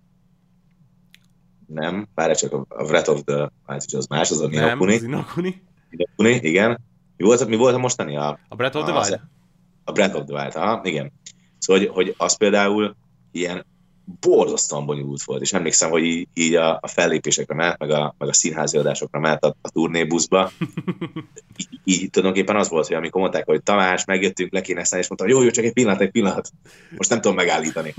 [1.65, 4.71] nem, várj csak a Breath of the Wild, az más, az a Ninokuni.
[4.71, 5.25] Nem,
[6.15, 6.79] az igen.
[7.17, 8.17] Mi volt, mi volt a mostani?
[8.17, 9.21] A, a Breath of the Wild?
[9.83, 11.11] A Breath of the Wild, aha, igen.
[11.57, 12.95] Szóval, hogy, hogy az például
[13.31, 13.65] ilyen
[14.19, 18.29] borzasztóan bonyolult volt, és emlékszem, hogy így, így a, a fellépésekre ment, meg a, meg
[18.29, 20.51] a színházi adásokra ment a, a turnébuszba.
[21.57, 25.27] így, így tulajdonképpen az volt, hogy amikor mondták, hogy Tamás, megjöttünk, le kéne és mondtam,
[25.27, 26.51] jó, jó, csak egy pillanat, egy pillanat,
[26.97, 27.93] most nem tudom megállítani.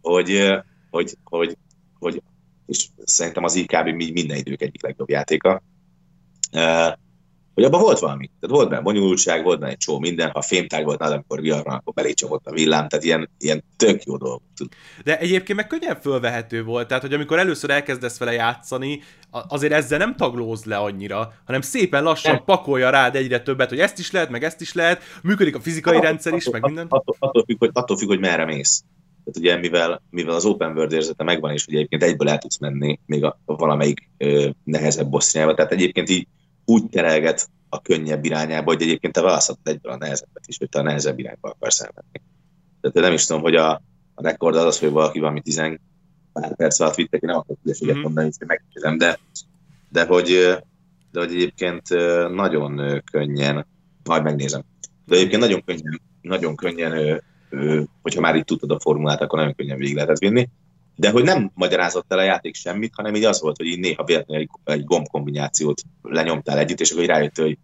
[0.00, 0.52] Hogy,
[0.90, 1.56] hogy, hogy,
[1.98, 2.22] hogy
[2.66, 5.62] és szerintem az IKB minden idők egyik legjobb játéka.
[7.56, 8.30] Hogy abban volt valami.
[8.40, 11.74] Tehát volt benne bonyolultság, volt benne egy csó minden, ha fémtág volt nálam, amikor viharban,
[11.74, 14.40] akkor belé csapott a villám, tehát ilyen, ilyen tök jó dolog.
[15.04, 19.98] De egyébként meg könnyen fölvehető volt, tehát hogy amikor először elkezdesz vele játszani, azért ezzel
[19.98, 22.44] nem taglóz le annyira, hanem szépen lassan nem.
[22.44, 25.92] pakolja rád egyre többet, hogy ezt is lehet, meg ezt is lehet, működik a fizikai
[25.92, 26.86] attól, rendszer is, attól, meg minden.
[26.88, 28.84] Attól, attól, függ, hogy, attól függ, hogy merre mész.
[29.24, 32.58] Tehát ugye mivel, mivel az open world érzete megvan, és ugye egyébként egyből el tudsz
[32.58, 36.26] menni még a, a valamelyik ö, nehezebb bossznyába, tehát egyébként így
[36.66, 40.78] úgy terelget a könnyebb irányába, hogy egyébként te választhatod egyből a nehezebbet is, hogy te
[40.78, 42.20] a nehezebb irányba akarsz elmenni.
[42.80, 43.70] Tehát nem is tudom, hogy a,
[44.14, 45.62] a rekord az az, hogy valaki valami 10
[46.32, 48.02] pár perc alatt vittek, én nem akarok ügyességet mm-hmm.
[48.02, 49.18] mondani, hogy megkérdezem, de,
[49.88, 50.58] de hogy,
[51.12, 51.88] de hogy egyébként
[52.34, 53.66] nagyon könnyen,
[54.04, 54.62] majd megnézem,
[55.06, 57.22] de egyébként nagyon könnyen, nagyon könnyen
[58.02, 60.48] hogyha már itt tudtad a formulát, akkor nagyon könnyen végig lehetett vinni.
[60.96, 64.04] De hogy nem magyarázott el a játék semmit, hanem így az volt, hogy így néha
[64.04, 67.58] véletlenül egy, gombkombinációt lenyomtál együtt, és akkor rájött, hogy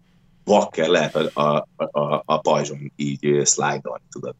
[0.44, 4.34] vakker lehet a, a, a, a pajzson így slide-olni, tudod.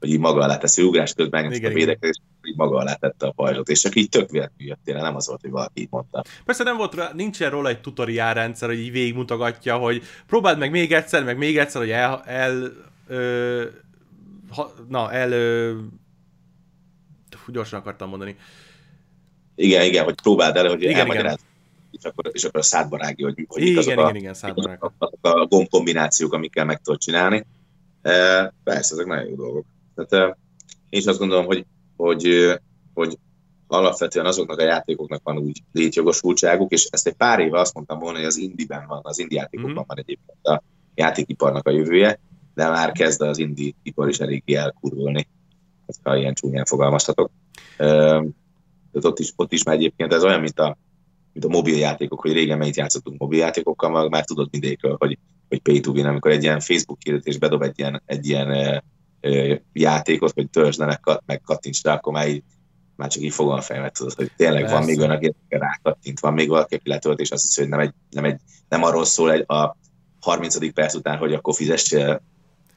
[0.00, 3.32] Hogy így maga alá teszi ugrás közben megnyomta a védekezést, így maga alá tette a
[3.32, 6.22] pajzsot, és csak így tök véletlenül jöttél, nem az volt, hogy valaki így mondta.
[6.44, 10.70] Persze nem volt rá, nincsen róla egy tutoriál rendszer, hogy így végigmutogatja, hogy próbáld meg
[10.70, 12.72] még egyszer, meg még egyszer, hogy el, el
[13.06, 13.64] ö,
[14.50, 15.32] ha, na, el...
[15.32, 15.72] Ö,
[17.46, 18.36] gyorsan akartam mondani.
[19.54, 21.38] Igen, igen, hogy próbáld el, hogy igen, igen.
[21.90, 24.62] És akkor, és akkor a szádba rágja, hogy, hogy igen, igen, a, igen, igen, szádba
[24.62, 27.46] azok, azok a gomb kombinációk, amikkel meg tudod csinálni.
[28.02, 28.12] E,
[28.64, 29.64] persze, ezek nagyon jó dolgok.
[29.94, 30.38] Tehát, e,
[30.88, 32.52] én is azt gondolom, hogy, hogy,
[32.94, 33.18] hogy
[33.66, 38.18] alapvetően azoknak a játékoknak van úgy létjogosultságuk, és ezt egy pár éve azt mondtam volna,
[38.18, 39.86] hogy az indiben van, az indi játékokban mm.
[39.86, 40.62] van egyébként a
[40.94, 42.20] játékiparnak a jövője,
[42.54, 45.28] de már kezd az indi ipar is eléggé elkurvulni,
[46.02, 47.30] ha ilyen csúnyán fogalmazhatok.
[47.76, 50.78] De ott is, ott is már egyébként ez olyan, mint a,
[51.32, 55.80] mint a mobiljátékok, hogy régen mennyit játszottunk mobiljátékokkal, már, már tudod mindegyikről, hogy, hogy pay
[55.80, 60.50] to win, amikor egy ilyen Facebook hirdetés bedob egy ilyen, egy ilyen e, játékot, hogy
[60.50, 62.42] törzs meg, meg kattints rá, akkor már, így,
[62.96, 64.76] már csak így fogom a fejemet, tudod, hogy tényleg Persze.
[64.76, 67.80] van még olyan, aki rákattint, van még valaki, aki letölt, és azt hiszi, hogy nem,
[67.80, 69.76] egy, nem, egy, nem arról szól egy, a
[70.20, 70.72] 30.
[70.72, 72.22] perc után, hogy akkor fizessél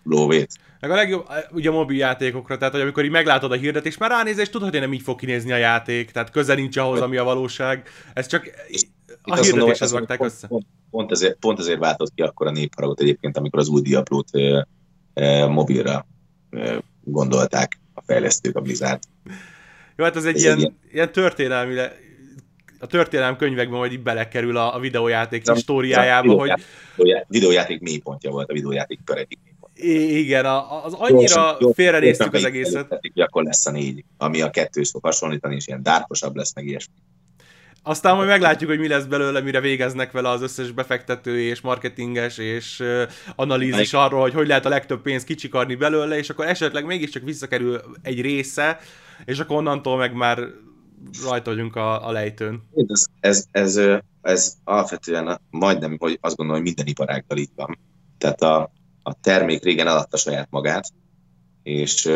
[0.04, 0.54] lóvét.
[0.88, 4.10] Meg a legjobb, ugye a mobil játékokra, tehát hogy amikor így meglátod a hirdetést, már
[4.10, 7.18] ránéz, és tudod, hogy nem így fog kinézni a játék, tehát közel nincs ahhoz, ami
[7.18, 7.88] a valóság.
[8.14, 8.50] Ez csak
[9.22, 10.48] a hirdetéshez rakták össze.
[10.48, 14.36] Pont, pont, ezért, pont ezért váltott ki akkor a népharagot egyébként, amikor az új Diablo-t
[14.36, 14.68] e,
[15.14, 16.08] e, mobilra
[16.50, 19.04] e, gondolták a fejlesztők, a Blizzard.
[19.96, 21.80] Jó, hát ez egy ez ilyen, ilyen, ilyen történelmi,
[22.80, 26.54] a történelem könyvekben majd így belekerül a, a videójáték a históriájába, hogy...
[26.96, 29.40] Videójáték, videójáték mélypontja volt a videójáték per egyik
[29.76, 30.46] igen,
[30.84, 32.88] az annyira félrenéztük az egészet.
[32.88, 36.66] Hogy akkor lesz a négy, ami a kettős fog hasonlítani, és ilyen dárkosabb lesz, meg
[36.66, 36.94] ilyesmi.
[37.88, 42.38] Aztán majd meglátjuk, hogy mi lesz belőle, mire végeznek vele az összes befektető és marketinges
[42.38, 42.84] és
[43.36, 47.82] analízis arról, hogy hogy lehet a legtöbb pénzt kicsikarni belőle, és akkor esetleg mégiscsak visszakerül
[48.02, 48.80] egy része,
[49.26, 50.40] és akkor onnantól meg már
[51.24, 52.64] rajta vagyunk a, a lejtőn.
[52.88, 53.80] Ez, ez, ez,
[54.22, 57.78] ez alapvetően majdnem, hogy azt gondolom, hogy minden iparággal így van.
[58.18, 58.72] Tehát a,
[59.08, 60.92] a termék régen eladta saját magát,
[61.64, 62.10] és,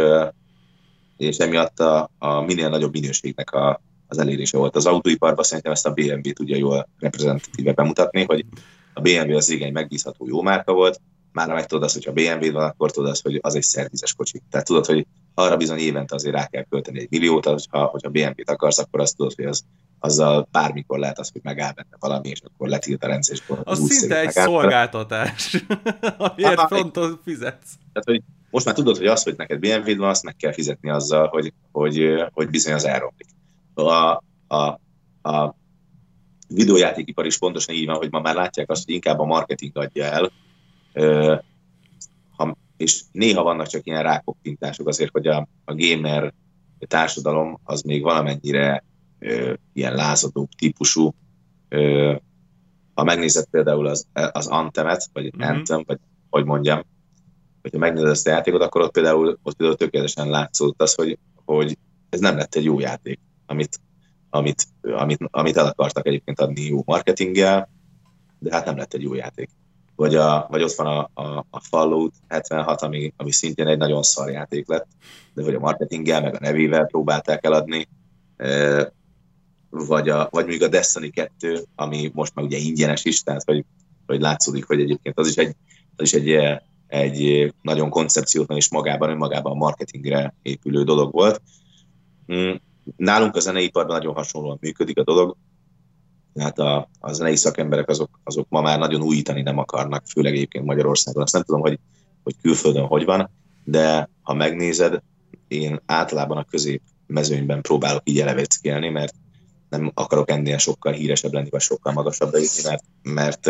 [1.17, 4.75] és emiatt a, a minél nagyobb minőségnek a, az elérése volt.
[4.75, 8.45] Az autóiparban szerintem ezt a BMW tudja jól reprezentatíve bemutatni, hogy
[8.93, 12.51] a BMW az igen megbízható jó márka volt, már meg tudod azt, hogy ha BMW
[12.51, 14.41] van, akkor tudod azt, hogy az egy szervizes kocsi.
[14.49, 18.49] Tehát tudod, hogy arra bizony évente azért rá kell költeni egy milliót, hogyha, hogyha BMW-t
[18.49, 19.63] akarsz, akkor azt tudod, hogy az,
[19.99, 23.61] azzal bármikor lehet az, hogy megáll benne valami, és akkor letilt a rendszer, és akkor
[23.63, 25.63] az, szinte egy szolgáltatás,
[26.17, 27.73] amiért fronton fizetsz.
[27.93, 30.89] Tehát, hogy most már tudod, hogy az, hogy neked BMW-d van, azt meg kell fizetni
[30.89, 33.27] azzal, hogy, hogy, hogy bizony az elromlik.
[33.73, 34.79] A, a,
[35.21, 35.55] a
[36.47, 40.05] videójátékipar is pontosan így van, hogy ma már látják azt, hogy inkább a marketing adja
[40.05, 40.31] el,
[42.79, 46.33] és néha vannak csak ilyen rákoppintások azért, hogy a, a gamer
[46.87, 48.83] társadalom az még valamennyire
[49.73, 51.13] ilyen lázadó típusú.
[52.93, 55.49] Ha megnézed például az, az Antemet, vagy mm-hmm.
[55.49, 56.81] Anthem, vagy hogy mondjam,
[57.61, 61.77] hogyha megnézed ezt a játékot, akkor ott például, ott például tökéletesen látszott az, hogy, hogy
[62.09, 63.79] ez nem lett egy jó játék, amit,
[64.29, 67.69] amit, amit, amit el akartak egyébként adni jó marketinggel,
[68.39, 69.49] de hát nem lett egy jó játék
[69.99, 74.03] vagy, a, vagy ott van a, a, a Fallout 76, ami, ami szintén egy nagyon
[74.03, 74.87] szar játék lett,
[75.33, 77.87] de vagy a marketinggel, meg a nevével próbálták eladni,
[79.69, 83.65] vagy, a, vagy még a Destiny 2, ami most már ugye ingyenes is, tehát hogy,
[84.05, 85.55] hogy látszódik, hogy egyébként az is egy,
[85.95, 91.41] az is egy, egy nagyon koncepciótlan és magában, önmagában marketingre épülő dolog volt.
[92.33, 92.51] Mm,
[92.97, 95.35] nálunk a zeneiparban nagyon hasonlóan működik a dolog.
[96.33, 100.65] tehát a, a zenei szakemberek azok, azok ma már nagyon újítani nem akarnak, főleg egyébként
[100.65, 101.23] Magyarországon.
[101.23, 101.79] Azt nem tudom, hogy,
[102.23, 103.29] hogy külföldön hogy van,
[103.63, 105.01] de ha megnézed,
[105.47, 109.13] én általában a közép mezőnyben próbálok így eleveckélni, mert
[109.69, 113.45] nem akarok ennél sokkal híresebb lenni, vagy sokkal magasabbra jutni, mert, mert,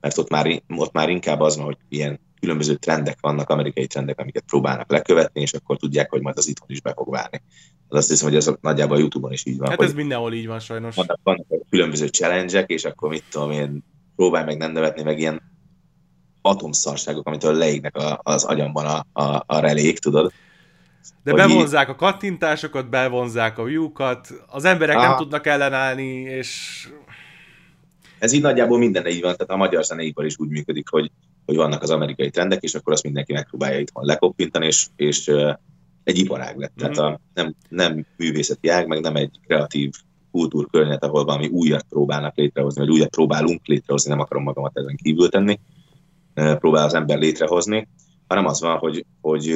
[0.00, 4.20] mert ott, már, ott már inkább az van, hogy ilyen különböző trendek vannak, amerikai trendek,
[4.20, 7.42] amiket próbálnak lekövetni, és akkor tudják, hogy majd az itthon is be fog válni.
[7.88, 9.68] Az azt hiszem, hogy ez nagyjából a Youtube-on is így van.
[9.68, 10.94] Hát ez mindenhol így van sajnos.
[10.94, 13.84] Vannak, vannak különböző challenge és akkor mit tudom én,
[14.16, 15.42] próbálj meg nem nevetni, meg ilyen
[16.42, 20.32] atomszarságok, amitől leégnek a, az agyamban a, a, a relék, tudod?
[21.22, 25.06] De bevonzák a kattintásokat, bevonzák a view-kat, az emberek Aha.
[25.06, 26.88] nem tudnak ellenállni, és...
[28.18, 31.10] Ez így nagyjából minden így van, tehát a magyar zeneipar is úgy működik, hogy,
[31.46, 35.30] hogy vannak az amerikai trendek, és akkor azt mindenki megpróbálja itthon lekoppintani, és, és
[36.04, 36.72] egy iparág lett.
[36.82, 36.92] Mm-hmm.
[36.92, 39.90] Tehát a, nem, nem művészeti ág, meg nem egy kreatív
[40.30, 45.28] kultúrkörnyet, ahol valami újat próbálnak létrehozni, vagy újat próbálunk létrehozni, nem akarom magamat ezen kívül
[45.28, 45.60] tenni,
[46.34, 47.88] próbál az ember létrehozni,
[48.28, 49.52] hanem az van, hogy, hogy,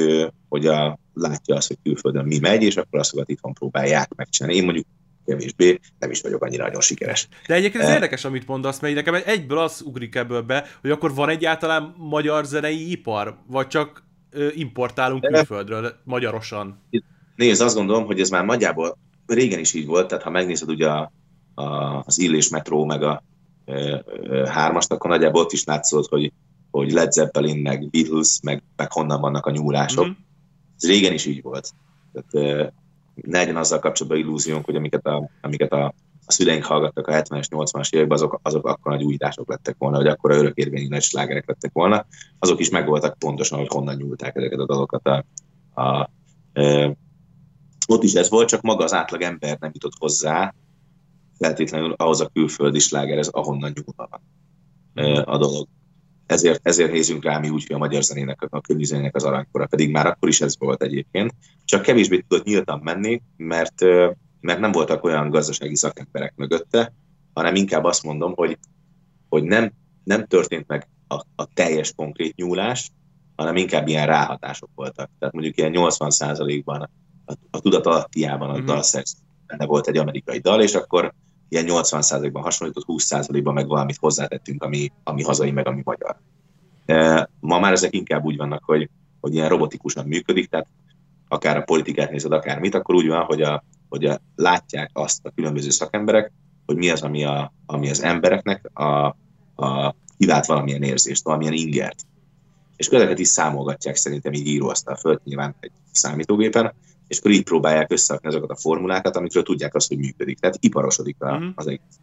[0.49, 4.57] hogy a, látja azt, hogy külföldön mi megy, és akkor azokat itthon próbálják megcsinálni.
[4.57, 4.85] Én mondjuk
[5.25, 7.27] kevésbé, nem is vagyok annyira nagyon sikeres.
[7.47, 10.91] De egyébként ez uh, érdekes, amit mondasz, mert nekem egyből az ugrik ebből be, hogy
[10.91, 14.03] akkor van egyáltalán magyar zenei ipar, vagy csak
[14.55, 16.81] importálunk külföldről, magyarosan?
[17.35, 18.97] Nézd, azt gondolom, hogy ez már nagyjából
[19.27, 21.11] régen is így volt, tehát ha megnézed ugye a,
[21.53, 21.63] a,
[22.05, 23.23] az Illés metró, meg a
[23.65, 24.03] e, e,
[24.51, 26.31] hármast, akkor nagyjából ott is látszott, hogy
[26.71, 30.05] hogy Led Zeppelin, meg Beatles, meg, meg honnan vannak a nyúlások.
[30.05, 30.13] Mm-hmm.
[30.81, 31.73] Ez régen is így volt.
[32.13, 32.71] Tehát,
[33.15, 35.85] ne legyen azzal kapcsolatban illúziónk, hogy amiket a, amiket a,
[36.25, 40.07] a szüleink hallgattak a 70-es, 80-as években, azok, azok akkor nagy újítások lettek volna, vagy
[40.07, 42.05] akkor örökérvényű nagy slágerek lettek volna.
[42.39, 45.07] Azok is megvoltak pontosan, hogy honnan nyúlták ezeket a dalokat.
[45.07, 45.25] A,
[45.73, 46.09] a, a,
[47.87, 50.53] ott is ez volt, csak maga az átlag ember nem jutott hozzá
[51.37, 55.67] feltétlenül ahhoz a külföldi slágerhez, ahonnan nyúlva van a dolog
[56.31, 59.91] ezért, ezért nézünk rá mi úgy, hogy a magyar zenének, a zenének az aranykora, pedig
[59.91, 61.33] már akkor is ez volt egyébként.
[61.65, 63.81] Csak kevésbé tudott nyíltan menni, mert,
[64.39, 66.93] mert nem voltak olyan gazdasági szakemberek mögötte,
[67.33, 68.57] hanem inkább azt mondom, hogy,
[69.29, 69.71] hogy nem,
[70.03, 72.91] nem történt meg a, a teljes konkrét nyúlás,
[73.35, 75.09] hanem inkább ilyen ráhatások voltak.
[75.19, 76.89] Tehát mondjuk ilyen 80%-ban
[77.25, 78.65] a, a tudat alattiában a mm-hmm.
[78.65, 79.17] dalszerző
[79.47, 81.13] benne volt egy amerikai dal, és akkor
[81.51, 86.17] ilyen 80%-ban hasonlított, 20%-ban meg valamit hozzátettünk, ami, ami hazai, meg ami magyar.
[87.39, 90.67] Ma már ezek inkább úgy vannak, hogy, hogy ilyen robotikusan működik, tehát
[91.27, 95.25] akár a politikát nézed, akár mit, akkor úgy van, hogy, a, hogy a, látják azt
[95.25, 96.31] a különböző szakemberek,
[96.65, 99.05] hogy mi az, ami, a, ami az embereknek a,
[99.55, 102.05] a kivált valamilyen érzést, valamilyen ingert.
[102.75, 106.73] És ezeket is számolgatják szerintem így íróasztal föld, nyilván egy számítógépen,
[107.11, 110.39] és akkor így próbálják összerakni azokat a formulákat, amikről tudják azt, hogy működik.
[110.39, 111.51] Tehát iparosodik a, uh-huh.
[111.55, 111.99] az egész.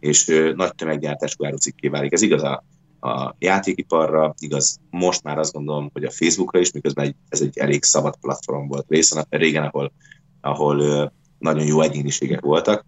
[0.00, 2.12] És ö, nagy tömeggyártású árucikké válik.
[2.12, 2.64] Ez igaz a,
[3.00, 7.58] a játékiparra, igaz most már azt gondolom, hogy a Facebookra is, miközben egy, ez egy
[7.58, 9.92] elég szabad platform volt részen, régen, ahol,
[10.40, 11.06] ahol ö,
[11.38, 12.86] nagyon jó egyéniségek voltak,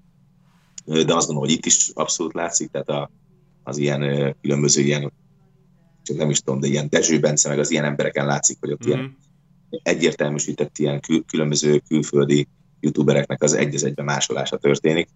[0.84, 3.10] ö, de azt gondolom, hogy itt is abszolút látszik, tehát a,
[3.62, 5.12] az ilyen ö, különböző ilyen,
[6.02, 8.84] csak nem is tudom, de ilyen Dezső Bence, meg az ilyen embereken látszik, hogy ott
[8.84, 8.94] uh-huh.
[8.94, 9.16] ilyen
[9.82, 12.48] egyértelműsített ilyen kül- különböző külföldi
[12.80, 15.08] youtubereknek az egy egybe másolása történik.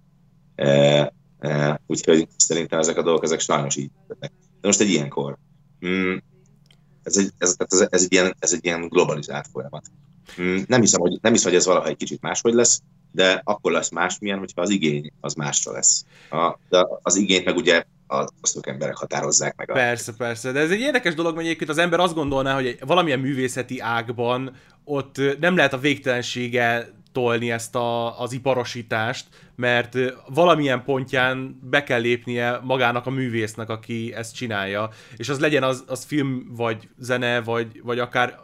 [0.55, 4.33] E, e, úgyhogy szerintem ezek a dolgok, ezek sajnos így történnek.
[4.61, 5.39] De most egy ilyenkor,
[5.87, 6.17] mm,
[7.03, 9.87] ez, egy, ez, ez, ez, egy ilyen, ez egy ilyen globalizált folyamat.
[10.41, 13.73] Mm, nem, hiszem, hogy, nem hiszem, hogy ez valaha egy kicsit máshogy lesz, de akkor
[13.73, 16.05] lesz másmilyen, hogyha az igény az másra lesz.
[16.31, 17.85] A, de az igényt meg ugye
[18.41, 19.71] azok emberek határozzák meg.
[19.71, 19.73] A...
[19.73, 23.21] Persze, persze, de ez egy érdekes dolog, hogy egyébként az ember azt gondolná, hogy valamilyen
[23.21, 29.97] művészeti ágban ott nem lehet a végtelensége tolni ezt a, az iparosítást, mert
[30.29, 35.85] valamilyen pontján be kell lépnie magának a művésznek, aki ezt csinálja, és az legyen az,
[35.87, 38.39] az film, vagy zene, vagy, vagy akár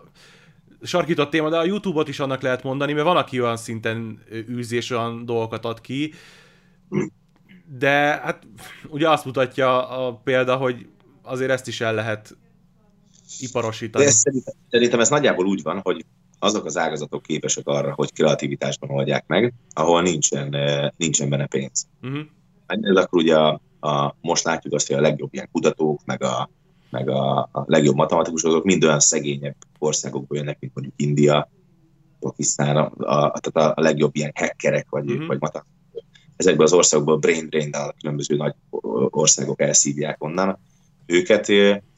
[0.82, 4.90] sarkított téma, de a YouTube-ot is annak lehet mondani, mert van, aki olyan szinten űzés,
[4.90, 6.12] olyan dolgokat ad ki,
[7.68, 8.46] de hát
[8.88, 10.86] ugye azt mutatja a példa, hogy
[11.22, 12.36] azért ezt is el lehet
[13.40, 14.04] iparosítani.
[14.04, 16.04] De szerintem, szerintem ez nagyjából úgy van, hogy
[16.38, 21.86] azok az ágazatok képesek arra, hogy kreativitásban oldják meg, ahol nincsen, eh, nincsen benne pénz.
[22.02, 22.20] Uh-huh.
[22.66, 26.50] Ez akkor ugye a, a, most látjuk azt, hogy a legjobb ilyen kutatók, meg a,
[26.90, 31.50] meg a, a legjobb matematikusok, azok mind olyan szegényebb országokból jönnek, mint mondjuk India,
[32.20, 35.26] Pakisztán, a, a, a, a legjobb ilyen hackerek, vagy, uh-huh.
[35.26, 35.75] vagy matematikusok
[36.36, 37.70] ezekben az országokban brain drain
[38.00, 38.54] különböző nagy
[39.10, 40.58] országok elszívják onnan
[41.06, 41.46] őket,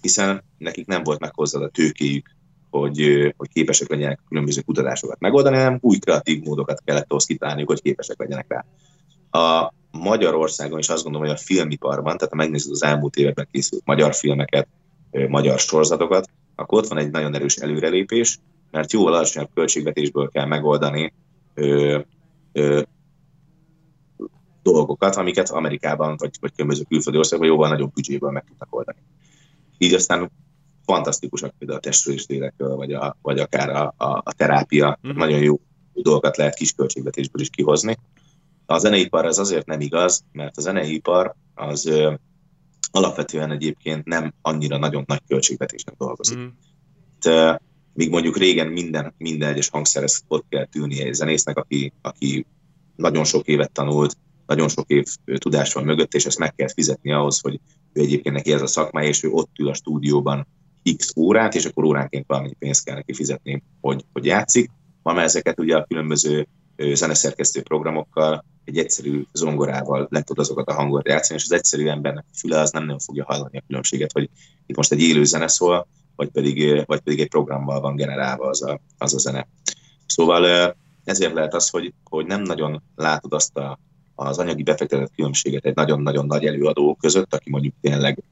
[0.00, 2.30] hiszen nekik nem volt meg hozzá a tőkéjük,
[2.70, 7.82] hogy, hogy képesek legyenek különböző kutatásokat megoldani, hanem új kreatív módokat kellett ahhoz kitálniuk, hogy
[7.82, 8.64] képesek legyenek rá.
[9.40, 13.82] A Magyarországon is azt gondolom, hogy a filmiparban, tehát ha megnézed az elmúlt években készült
[13.84, 14.68] magyar filmeket,
[15.28, 18.38] magyar sorozatokat, akkor ott van egy nagyon erős előrelépés,
[18.70, 21.12] mert jóval alacsonyabb költségvetésből kell megoldani
[21.54, 21.98] ö,
[22.52, 22.82] ö,
[24.62, 28.98] dolgokat, amiket Amerikában vagy, vagy különböző külföldi országban jóval nagyobb büdzséből meg tudnak oldani.
[29.78, 30.30] Így aztán
[30.84, 32.16] fantasztikusak például a testről
[32.56, 35.16] vagy, a, vagy akár a, a, a terápia, mm-hmm.
[35.16, 35.60] nagyon jó
[35.92, 37.98] dolgokat lehet kis költségvetésből is kihozni.
[38.66, 42.14] A zeneipar ez azért nem igaz, mert a zeneipar az ö,
[42.90, 46.38] alapvetően egyébként nem annyira nagyon nagy költségvetésnek dolgozik.
[46.38, 46.46] Mm.
[47.20, 47.60] Te,
[47.92, 52.46] míg mondjuk régen minden, minden egyes hangszerhez ott kell tűnni egy zenésznek, aki, aki
[52.96, 54.16] nagyon sok évet tanult,
[54.48, 55.06] nagyon sok év
[55.38, 57.60] tudás van mögött, és ezt meg kell fizetni ahhoz, hogy
[57.92, 60.46] ő egyébként neki ez a szakmája, és ő ott ül a stúdióban
[60.96, 64.70] x órát, és akkor óránként valami pénzt kell neki fizetni, hogy, hogy játszik.
[65.02, 70.74] Ma már ezeket ugye a különböző zeneszerkesztő programokkal, egy egyszerű zongorával le tud azokat a
[70.74, 74.12] hangot játszani, és az egyszerű embernek a füle az nem nagyon fogja hallani a különbséget,
[74.12, 74.30] hogy
[74.66, 78.62] itt most egy élő zene szól, vagy pedig, vagy pedig egy programmal van generálva az
[78.62, 79.48] a, az a zene.
[80.06, 83.78] Szóval ezért lehet az, hogy, hogy nem nagyon látod azt a,
[84.20, 88.22] az anyagi befektetett különbséget egy nagyon-nagyon nagy előadó között, aki mondjuk tényleg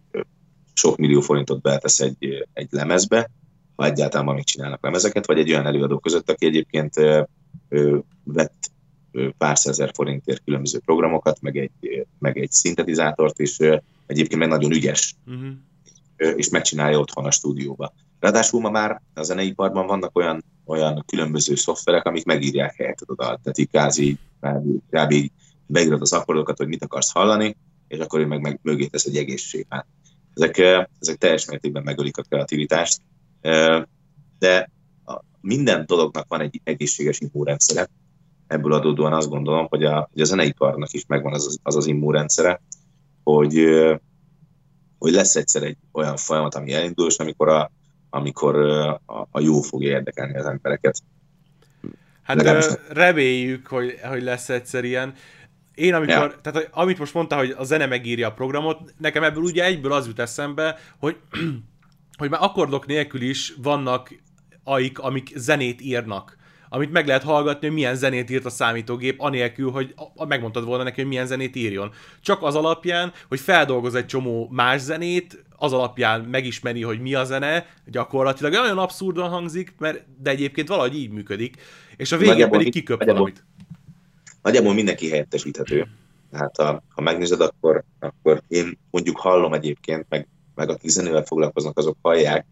[0.73, 3.31] sok millió forintot betesz egy, egy lemezbe,
[3.77, 6.97] ha egyáltalán még csinálnak lemezeket, vagy egy olyan előadó között, aki egyébként
[7.69, 8.71] ö, vett
[9.39, 13.59] pár százezer forintért különböző programokat, meg egy, meg egy szintetizátort, és
[14.07, 16.37] egyébként meg nagyon ügyes, uh-huh.
[16.37, 17.93] és megcsinálja otthon a stúdióba.
[18.21, 23.25] Ráadásul ma már a zeneiparban vannak olyan, olyan különböző szoftverek, amik megírják helyetted oda.
[23.25, 24.19] Tehát így kázi,
[24.91, 25.31] kb.
[25.67, 27.57] Beírod az akkordokat, hogy mit akarsz hallani,
[27.89, 29.87] és akkor ő meg, meg mögé tesz egy egész sémát.
[30.35, 30.59] Ezek,
[31.01, 33.01] ezek teljes mértékben megölik a kreativitást,
[34.39, 34.71] de
[35.41, 37.89] minden dolognak van egy egészséges immunrendszere,
[38.47, 41.87] ebből adódóan azt gondolom, hogy a, hogy a zeneiparnak is megvan az az, az, az
[41.87, 42.61] immunrendszere,
[43.23, 43.65] hogy,
[44.99, 47.71] hogy lesz egyszer egy olyan folyamat, ami elindul, és amikor a,
[48.11, 51.03] amikor a, a jó fogja érdekelni az embereket.
[52.23, 52.67] Hát Legalábbis...
[52.89, 55.15] reméljük, hogy, hogy lesz egyszer ilyen.
[55.77, 56.35] Én amikor, ja.
[56.43, 60.07] tehát amit most mondta, hogy a zene megírja a programot, nekem ebből ugye egyből az
[60.07, 61.17] jut eszembe, hogy,
[62.19, 64.15] hogy már akkordok nélkül is vannak
[64.65, 66.37] aik, amik zenét írnak
[66.69, 69.95] amit meg lehet hallgatni, hogy milyen zenét írt a számítógép, anélkül, hogy
[70.29, 71.91] megmondtad volna neki, hogy milyen zenét írjon.
[72.21, 77.25] Csak az alapján, hogy feldolgoz egy csomó más zenét, az alapján megismeri, hogy mi a
[77.25, 81.57] zene, gyakorlatilag olyan abszurdan hangzik, mert de egyébként valahogy így működik,
[81.97, 83.45] és a végén pedig kiköp valamit.
[84.47, 85.87] Nagyjából mindenki helyettesíthető.
[86.33, 91.79] Hát ha, ha megnézed, akkor, akkor én mondjuk hallom egyébként, meg, meg akik zenével foglalkoznak,
[91.79, 92.47] azok hallják,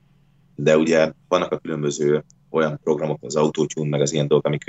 [0.55, 4.65] de ugye vannak a különböző olyan programok, az Autotune, meg az ilyen dolgok, amik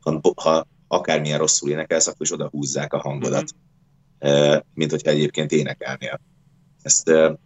[0.00, 3.54] ha, ha akármilyen rosszul énekelsz, akkor is oda húzzák a hangodat,
[4.26, 4.58] mm-hmm.
[4.74, 6.20] mint hogyha egyébként énekelnél.
[6.82, 7.38] Ezt a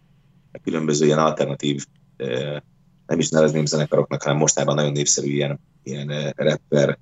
[0.63, 1.85] különböző ilyen alternatív,
[3.05, 6.97] nem is nevezném zenekaroknak, hanem mostában nagyon népszerű ilyen, ilyen rapper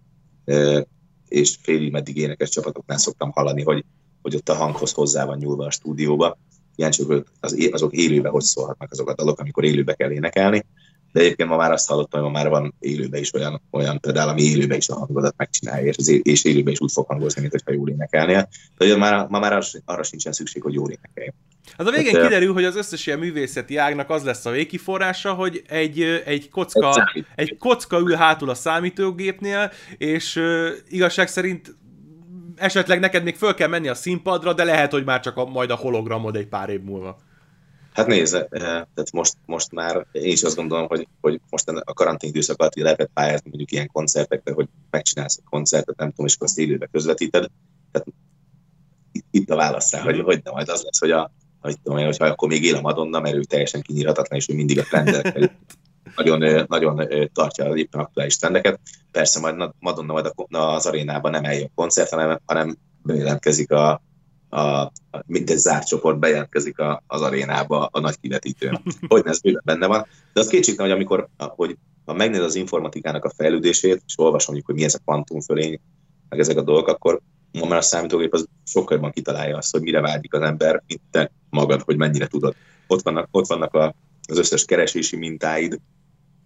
[1.36, 3.84] és félig meddig énekes csapatoknál szoktam hallani, hogy,
[4.22, 6.38] hogy ott a hanghoz hozzá van nyúlva a stúdióba.
[6.76, 10.66] Ilyen csak az, azok élőben hogy szólhatnak azok a dalok, amikor élőbe kell énekelni
[11.16, 14.30] de egyébként ma már azt hallottam, hogy ma már van élőben is olyan, olyan pedál,
[14.30, 17.72] ami élőben is a hangodat megcsinálja, és, és élőben is úgy fog hangozni, mint hogyha
[17.72, 18.50] jól énekelnél.
[18.78, 21.30] De már, ma már arra, arra sincsen szükség, hogy jól énekelj.
[21.78, 25.34] Hát a végén hát, kiderül, hogy az összes ilyen művészeti ágnak az lesz a végkiforrása,
[25.34, 31.76] hogy egy, egy, kocka, egy kocka ül hátul a számítógépnél, és uh, igazság szerint
[32.56, 35.70] esetleg neked még föl kell menni a színpadra, de lehet, hogy már csak a, majd
[35.70, 37.18] a hologramod egy pár év múlva.
[37.94, 41.94] Hát nézd, eh, tehát most, most már én is azt gondolom, hogy, hogy most a
[41.94, 46.36] karantén időszak alatt lehetett pályázni mondjuk ilyen koncertekre, hogy megcsinálsz egy koncertet, nem tudom, és
[46.36, 47.50] akkor azt élőbe közvetíted.
[47.92, 48.08] Tehát
[49.32, 51.32] itt a válasz rá, hogy, hogy nem majd az lesz, hogy a,
[51.66, 54.56] hogy tudom én, hogyha akkor még él a Madonna, mert ő teljesen kinyírhatatlan, és ő
[54.56, 55.52] mindig a trendekkel
[56.16, 58.80] nagyon, nagyon tartja éppen aktuális trendeket.
[59.12, 64.02] Persze majd Madonna majd az arénában nem eljön koncert, hanem, hanem bejelentkezik a,
[64.50, 64.92] a,
[65.26, 68.82] mint egy zárt csoport bejelentkezik a, az arénába a nagy kivetítőn.
[69.08, 70.06] Hogy ez benne van.
[70.34, 74.76] De az kétségtelen, hogy amikor, hogy ha megnézed az informatikának a fejlődését, és olvasom, hogy
[74.76, 75.80] mi ez a kvantumfölény,
[76.30, 77.22] meg ezek a dolgok, akkor
[77.60, 81.02] ma már a számítógép az sokkal jobban kitalálja azt, hogy mire vágyik az ember, mint
[81.12, 82.56] te magad, hogy mennyire tudod.
[82.88, 83.96] Ott vannak, ott vannak a,
[84.28, 85.80] az összes keresési mintáid,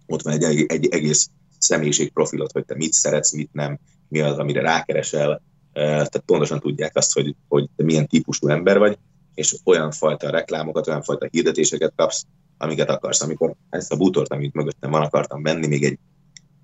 [0.06, 3.78] ott van egy, egy egész személyiségprofilot, hogy te mit szeretsz, mit nem,
[4.08, 8.98] mi az, amire rákeresel, tehát pontosan tudják azt, hogy, hogy te milyen típusú ember vagy,
[9.34, 12.26] és olyan fajta reklámokat, olyan fajta hirdetéseket kapsz,
[12.58, 13.20] amiket akarsz.
[13.20, 15.98] Amikor ezt a bútort, amit mögöttem van, akartam venni még egy,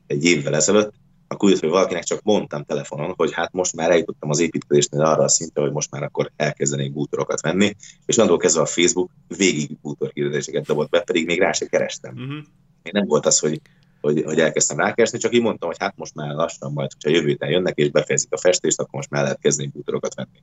[0.07, 0.93] egy évvel ezelőtt,
[1.29, 5.23] akkor úgy, hogy valakinek csak mondtam telefonon, hogy hát most már eljutottam az építkezésnél arra
[5.23, 9.79] a szintre, hogy most már akkor elkezdenék bútorokat venni, és onnantól kezdve a Facebook végig
[9.83, 12.13] bútor hirdetéseket dobott be, pedig még rá se kerestem.
[12.13, 12.45] Uh-huh.
[12.83, 13.61] Még nem volt az, hogy,
[14.01, 17.29] hogy, hogy elkezdtem rákeresni, csak így mondtam, hogy hát most már lassan majd, hogyha jövő
[17.29, 20.43] héten jönnek és befejezik a festést, akkor most már lehet kezdeni bútorokat venni.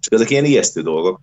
[0.00, 1.20] És ezek ilyen ijesztő dolgok,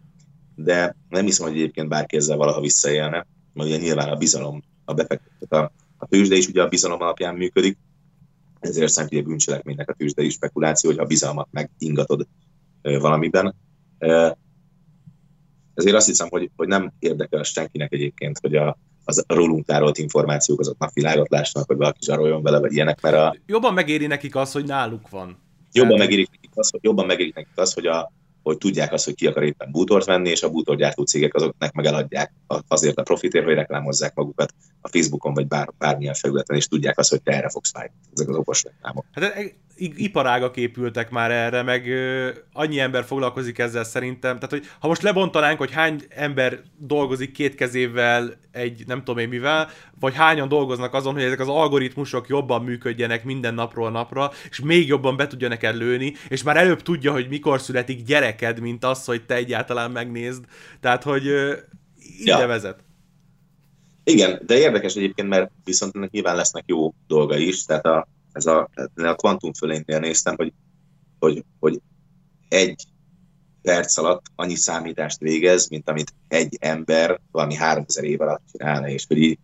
[0.56, 4.94] de nem hiszem, hogy egyébként bárki ezzel valaha visszaélne, mert ugye nyilván a bizalom, a
[4.94, 7.78] befektetett a, a tőzsde is ugye a bizalom alapján működik,
[8.68, 12.28] ezért ugye bűncselekménynek a tőzsdei spekuláció, hogy a bizalmat megingatod
[12.82, 13.56] valamiben.
[15.74, 20.60] Ezért azt hiszem, hogy, hogy nem érdekel senkinek egyébként, hogy a, az rólunk tárolt információk
[20.60, 23.36] azok napvilágot lássanak, hogy valaki zsaroljon vele, vagy ilyenek, mert a...
[23.46, 25.38] Jobban megéri nekik az, hogy náluk van.
[25.72, 28.12] Jobban megéri nekik az, hogy, jobban megéri nekik az, hogy a,
[28.48, 31.86] hogy tudják azt, hogy ki akar éppen bútort venni, és a bútorgyártó cégek azoknak meg
[31.86, 32.32] eladják
[32.68, 37.10] azért a profitért, hogy reklámozzák magukat a Facebookon vagy bár, bármilyen felületen, és tudják azt,
[37.10, 39.06] hogy te erre fogsz fájni, ezek az okos reklámok.
[39.12, 39.42] Hát e,
[39.78, 44.36] iparágak épültek már erre, meg ö, annyi ember foglalkozik ezzel szerintem.
[44.36, 49.28] Tehát, hogy ha most lebontanánk, hogy hány ember dolgozik két kezével egy nem tudom én
[49.28, 49.70] mivel,
[50.00, 54.88] vagy hányan dolgoznak azon, hogy ezek az algoritmusok jobban működjenek minden napról napra, és még
[54.88, 58.04] jobban be tudja neked lőni, és már előbb tudja, hogy mikor születik
[58.38, 60.46] gyereked, mint az, hogy te egyáltalán megnézd.
[60.80, 61.26] Tehát, hogy
[62.20, 62.48] ide ja.
[62.48, 62.84] vezet.
[64.04, 68.46] Igen, de érdekes egyébként, mert viszont ennek nyilván lesznek jó dolga is, tehát a, ez
[68.46, 70.54] a, a kvantum fölénnél néztem, hogy,
[71.20, 71.82] hogy, hogy
[72.48, 72.84] egy
[73.62, 79.06] perc alatt annyi számítást végez, mint amit egy ember valami 3000 év alatt csinálna, és
[79.08, 79.40] hogy így,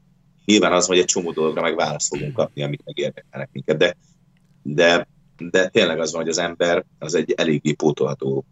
[0.45, 3.95] nyilván az, hogy egy csomó dologra meg választ fogunk kapni, amik megérdekelnek minket, de,
[4.61, 8.45] de, de tényleg az van, hogy az ember az egy eléggé pótolható,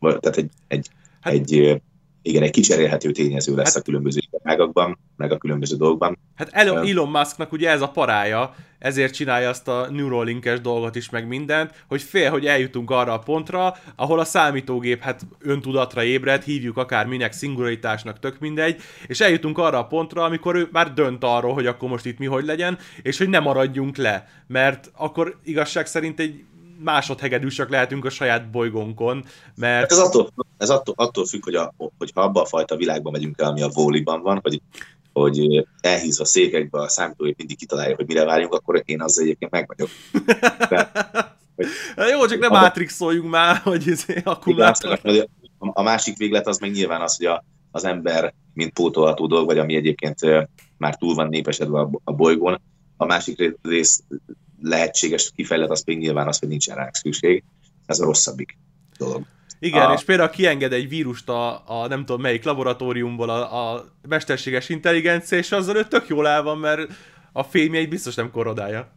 [0.00, 0.88] tehát egy, egy,
[1.20, 1.80] hát, egy
[2.22, 6.18] igen, egy kicserélhető tényező lesz hát, a különböző ágakban, meg a különböző dolgokban.
[6.34, 11.10] Hát Elon, Elon Musknak ugye ez a parája, ezért csinálja azt a Neuralinkes dolgot is,
[11.10, 16.42] meg mindent, hogy fél, hogy eljutunk arra a pontra, ahol a számítógép hát öntudatra ébred,
[16.42, 21.24] hívjuk akár minek szingularitásnak, tök mindegy, és eljutunk arra a pontra, amikor ő már dönt
[21.24, 25.38] arról, hogy akkor most itt mi hogy legyen, és hogy ne maradjunk le, mert akkor
[25.44, 26.44] igazság szerint egy
[26.78, 29.24] másodhegedűsök lehetünk a saját bolygónkon,
[29.54, 29.80] mert...
[29.80, 33.12] Hát ez attól, ez attól, attól függ, hogy, a, hogy ha abban a fajta világban
[33.12, 34.60] megyünk el, ami a vóliban van, hogy,
[35.12, 39.66] hogy elhízva székekbe a számítógép mindig kitalálja, hogy mire várjunk, akkor én azzal egyébként meg
[39.66, 39.88] vagyok.
[40.68, 40.90] De,
[41.56, 41.66] hogy,
[42.10, 45.00] Jó, csak nem mátrixoljunk már, hogy ez akkumulátor.
[45.58, 49.58] A másik véglet az meg nyilván az, hogy a, az ember, mint pótolható dolog, vagy
[49.58, 50.20] ami egyébként
[50.76, 52.60] már túl van népesedve a, a bolygón,
[52.96, 54.02] a másik rész
[54.60, 57.44] lehetséges kifejlet az még nyilván az, hogy nincsen rá szükség.
[57.86, 58.58] Ez a rosszabbik
[58.98, 59.22] dolog.
[59.58, 59.92] Igen, a...
[59.92, 65.38] és például kienged egy vírust a, a nem tudom melyik laboratóriumból a, a mesterséges intelligencia,
[65.38, 66.92] és azzal ő tök jól el van, mert
[67.32, 68.92] a fémjeit biztos nem korodálja.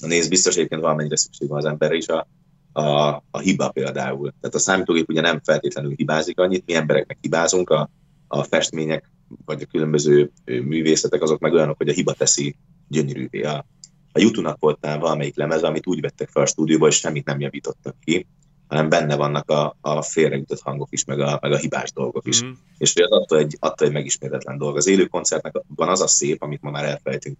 [0.00, 2.28] Nézd, biztos egyébként valamennyire szükség van az emberre is a,
[2.72, 4.32] a, a hiba például.
[4.40, 7.90] Tehát a számítógép ugye nem feltétlenül hibázik annyit, mi embereknek hibázunk, a,
[8.28, 9.10] a festmények
[9.44, 12.56] vagy a különböző művészetek azok meg olyanok, hogy a hiba teszi
[12.88, 13.66] gyönyörűvé a,
[14.12, 17.96] a YouTube-nak volt valamelyik lemez, amit úgy vettek fel a stúdióba, és semmit nem javítottak
[18.04, 18.26] ki,
[18.66, 22.44] hanem benne vannak a, a félreütött hangok is, meg a, meg a hibás dolgok is.
[22.44, 22.50] Mm.
[22.78, 24.76] És az attól egy, attól egy megismétetlen dolog.
[24.76, 27.36] Az élő koncertnek van az a szép, amit ma már elfelejtünk,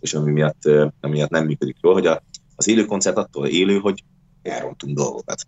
[0.00, 0.64] és ami miatt,
[1.00, 2.22] ami miatt nem működik jól, hogy a,
[2.56, 4.04] az élő koncert attól élő, hogy
[4.42, 5.46] elrontunk dolgokat.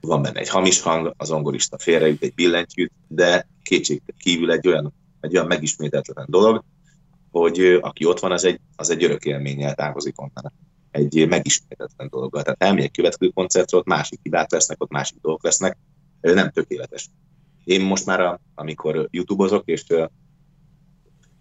[0.00, 4.94] Van benne egy hamis hang, az angolista félreüt egy billentyűt, de kétség kívül egy olyan,
[5.20, 6.64] egy olyan megismétetlen dolog,
[7.32, 10.52] hogy aki ott van, az egy, az egy örök élménnyel távozik onnan.
[10.90, 12.32] Egy megismétetlen dolog.
[12.42, 15.78] Tehát elmegy egy következő koncertre, ott másik hibák lesznek, ott másik dolgok lesznek,
[16.20, 17.10] nem tökéletes.
[17.64, 19.84] Én most már, amikor YouTube-ozok, és,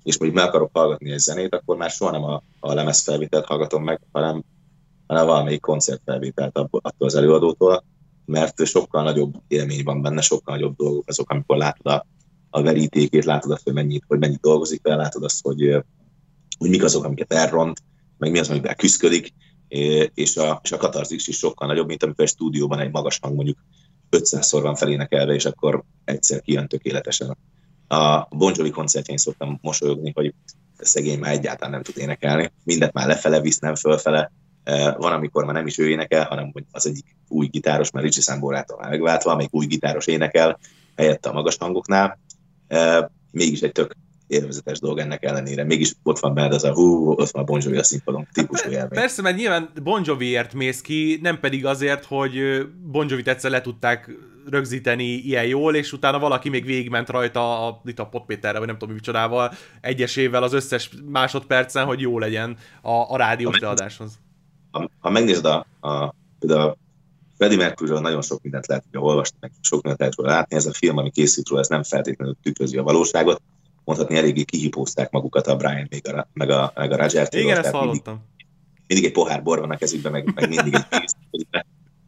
[0.04, 3.84] és mondjuk meg akarok hallgatni egy zenét, akkor már soha nem a, a lemezfelvételt hallgatom
[3.84, 4.44] meg, hanem,
[5.08, 7.84] hanem valamelyik koncertfelvételt attól az előadótól,
[8.26, 12.06] mert sokkal nagyobb élmény van benne, sokkal nagyobb dolgok azok, amikor látod a,
[12.54, 15.84] a verítékét, látod azt, hogy mennyit, hogy mennyit dolgozik vele, látod azt, hogy,
[16.58, 17.82] hogy mik azok, amiket elront,
[18.18, 19.34] meg mi az, amivel küzdik,
[20.14, 23.36] és a, és a katarzis is sokkal nagyobb, mint amikor egy stúdióban egy magas hang
[23.36, 23.58] mondjuk
[24.12, 27.38] 500-szor van felénekelve, és akkor egyszer kijön tökéletesen.
[27.88, 30.34] A Bon Jovi koncertjén szoktam mosolyogni, hogy
[30.78, 34.32] szegény már egyáltalán nem tud énekelni, mindent már lefele visz, nem fölfele.
[34.98, 38.78] Van, amikor már nem is ő énekel, hanem az egyik új gitáros, mert Ricsi Szamborától
[38.78, 40.60] már megváltva, amelyik új gitáros énekel,
[40.96, 42.20] helyette a magas hangoknál,
[43.32, 43.96] mégis egy tök
[44.28, 45.64] élvezetes dolog ennek ellenére.
[45.64, 48.70] Mégis ott van benned az a hú, ott van a Bon Jovi a színpadon típusú
[48.70, 48.90] élmény.
[48.90, 53.62] Persze, mert nyilván Bon Joviért mész ki, nem pedig azért, hogy Bon Jovi egyszer le
[53.62, 54.12] tudták
[54.50, 58.78] rögzíteni ilyen jól, és utána valaki még végigment rajta a, itt a Potpéterre, vagy nem
[58.78, 58.98] tudom
[59.82, 63.60] egyesével az összes másodpercen, hogy jó legyen a, a rádiós
[64.72, 66.78] ha, ha megnézed a, a, például
[67.42, 70.56] Freddie mercury nagyon sok mindent lehet ugye, olvasni, meg sok mindent lehet róla látni.
[70.56, 73.42] Ez a film, ami készült róla, ez nem feltétlenül tükrözi a valóságot.
[73.84, 77.52] Mondhatni, eléggé kihipózták magukat a Brian meg a, meg a, meg a Roger Taylor.
[77.52, 78.14] Igen, ezt hallottam.
[78.14, 80.74] Mindig, mindig, egy pohár bor van a kezükben, meg, meg mindig
[81.30, 81.48] egy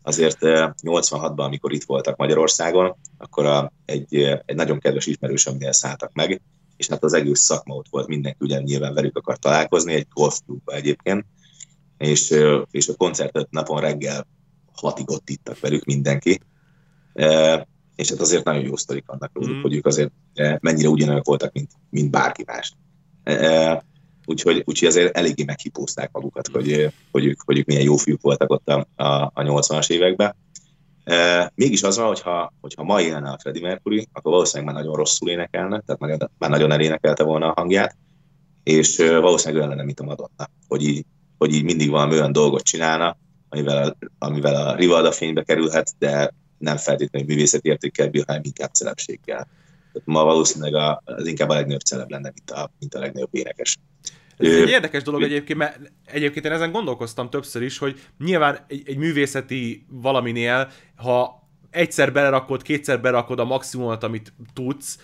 [0.02, 4.16] Azért 86-ban, amikor itt voltak Magyarországon, akkor a, egy,
[4.46, 6.42] egy nagyon kedves ismerősömnél szálltak meg,
[6.78, 10.74] és hát az egész szakma ott volt, mindenki ugye nyilván velük akar találkozni, egy golfklubba
[10.74, 11.26] egyébként,
[11.98, 12.36] és,
[12.72, 14.28] és a koncertet napon reggel
[14.76, 16.40] hatig ott ittak velük mindenki,
[17.14, 19.62] e, és hát azért nagyon jó sztorik róluk, mm.
[19.62, 22.74] hogy ők azért e, mennyire ugyanolyan voltak, mint, mint bárki más.
[23.24, 23.84] E,
[24.26, 28.52] úgyhogy, úgyhogy azért eléggé meghipózták magukat, hogy, hogy, ők, hogy ők milyen jó fiúk voltak
[28.52, 30.36] ott a, a, a 80-as években.
[31.04, 34.98] E, mégis az van, hogyha, hogyha ma élne a Freddie Mercury, akkor valószínűleg már nagyon
[34.98, 37.98] rosszul énekelne, tehát már, már nagyon elénekelte volna a hangját,
[38.64, 41.06] és valószínűleg olyan lenne, mint a Madonna, hogy így,
[41.38, 43.18] hogy így mindig valami olyan dolgot csinálna,
[43.54, 48.74] amivel a, amivel a Rivalda fénybe kerülhet, de nem feltétlenül művészeti értékkel bír, hanem inkább
[48.74, 49.48] celebséggel.
[50.04, 53.78] Ma valószínűleg a, az inkább a legnagyobb celeb lenne, mint a, mint a legnagyobb énekes.
[54.38, 58.82] Ez egy érdekes dolog egyébként, mert egyébként én ezen gondolkoztam többször is, hogy nyilván egy,
[58.86, 64.98] egy művészeti valaminél, ha egyszer belerakod, kétszer berakod a maximumot, amit tudsz,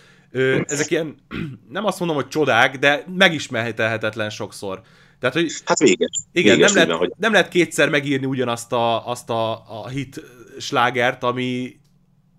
[0.66, 1.14] ezek ilyen,
[1.68, 4.82] nem azt mondom, hogy csodák, de megismerhetetlen sokszor.
[5.20, 6.10] Tehát, hogy hát véges.
[6.32, 7.12] Igen, véges, nem, lehet, hogy...
[7.16, 9.52] nem lehet kétszer megírni ugyanazt a, azt a,
[9.82, 10.20] a hit
[10.58, 11.80] slágert, ami,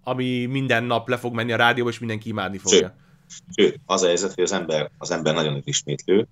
[0.04, 2.96] ami minden nap le fog menni a rádióba, és mindenki imádni fogja.
[3.28, 6.28] Sőt, sőt az a helyzet, hogy az ember, az ember nagyon ismétlő,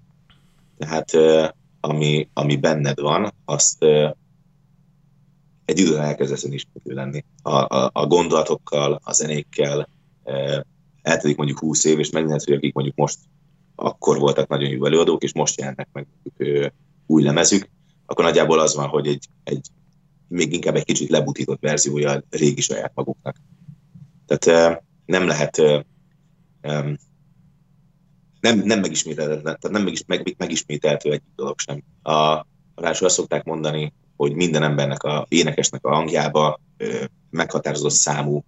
[0.78, 1.12] tehát
[1.80, 3.84] ami, ami benned van, azt
[5.66, 7.24] egy időn elkezdesz ismétlő lenni.
[7.42, 9.90] A, a, a gondolatokkal, a zenékkel,
[11.02, 13.20] eltelik mondjuk 20 év, és megnézed, hogy akik mondjuk most
[13.80, 16.08] akkor voltak nagyon jó előadók, és most jelennek meg
[17.06, 17.70] új lemezük,
[18.06, 19.68] akkor nagyjából az van, hogy egy, egy
[20.28, 23.36] még inkább egy kicsit lebutított verziója a régi saját maguknak.
[24.26, 25.62] Tehát nem lehet
[28.40, 31.84] nem, nem megismételhető, tehát nem megis, meg, megismételhető egy dolog sem.
[32.02, 38.44] A, ráadásul azt szokták mondani, hogy minden embernek, a énekesnek a hangjába ö, meghatározott számú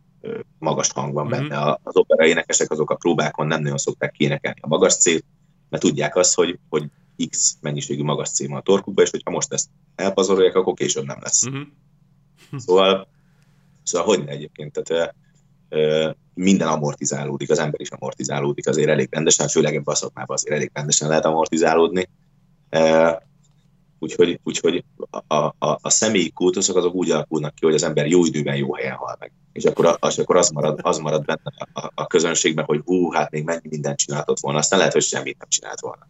[0.60, 1.60] magas hang van benne.
[1.60, 1.74] Mm-hmm.
[1.84, 5.26] Az opera énekesek azok a próbákon nem nagyon szokták kiénekelni a magas célt,
[5.70, 6.90] mert tudják azt, hogy, hogy
[7.30, 11.50] X mennyiségű magas van a torkukba, és hogyha most ezt elpazarolják, akkor később nem lesz.
[11.50, 11.62] Mm-hmm.
[12.58, 13.08] Szóval,
[13.84, 15.16] szóval hogy ne egyébként, tehát
[15.70, 20.56] ö, minden amortizálódik, az ember is amortizálódik azért elég rendesen, főleg ebben a szakmában azért
[20.56, 22.10] elég rendesen lehet amortizálódni.
[24.04, 24.84] Úgyhogy, úgyhogy
[25.28, 28.74] a, a, a személyi kultuszok azok úgy alakulnak ki, hogy az ember jó időben jó
[28.74, 29.32] helyen hal meg.
[29.52, 33.32] És akkor, az, akkor az, marad, az marad benne a, a közönségben, hogy hú, hát
[33.32, 36.08] még mennyi mindent csináltott volna, aztán lehet, hogy semmit nem csinált volna.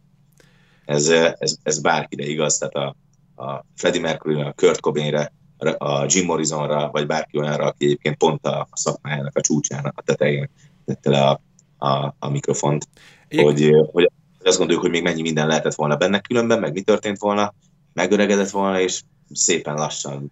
[0.85, 2.95] Ez, ez, ez bárkire igaz, tehát a,
[3.43, 5.31] a Freddie Mercury, a Kurt Cobainre,
[5.77, 10.49] a Jim Morrisonra, vagy bárki olyanra, aki egyébként pont a szakmájának a csúcsának a tetején
[10.85, 11.41] tette le a,
[11.87, 12.87] a, a mikrofont,
[13.29, 14.11] hogy, hogy
[14.43, 17.53] azt gondoljuk, hogy még mennyi minden lehetett volna benne különben, meg mi történt volna,
[17.93, 20.31] megöregedett volna, és szépen lassan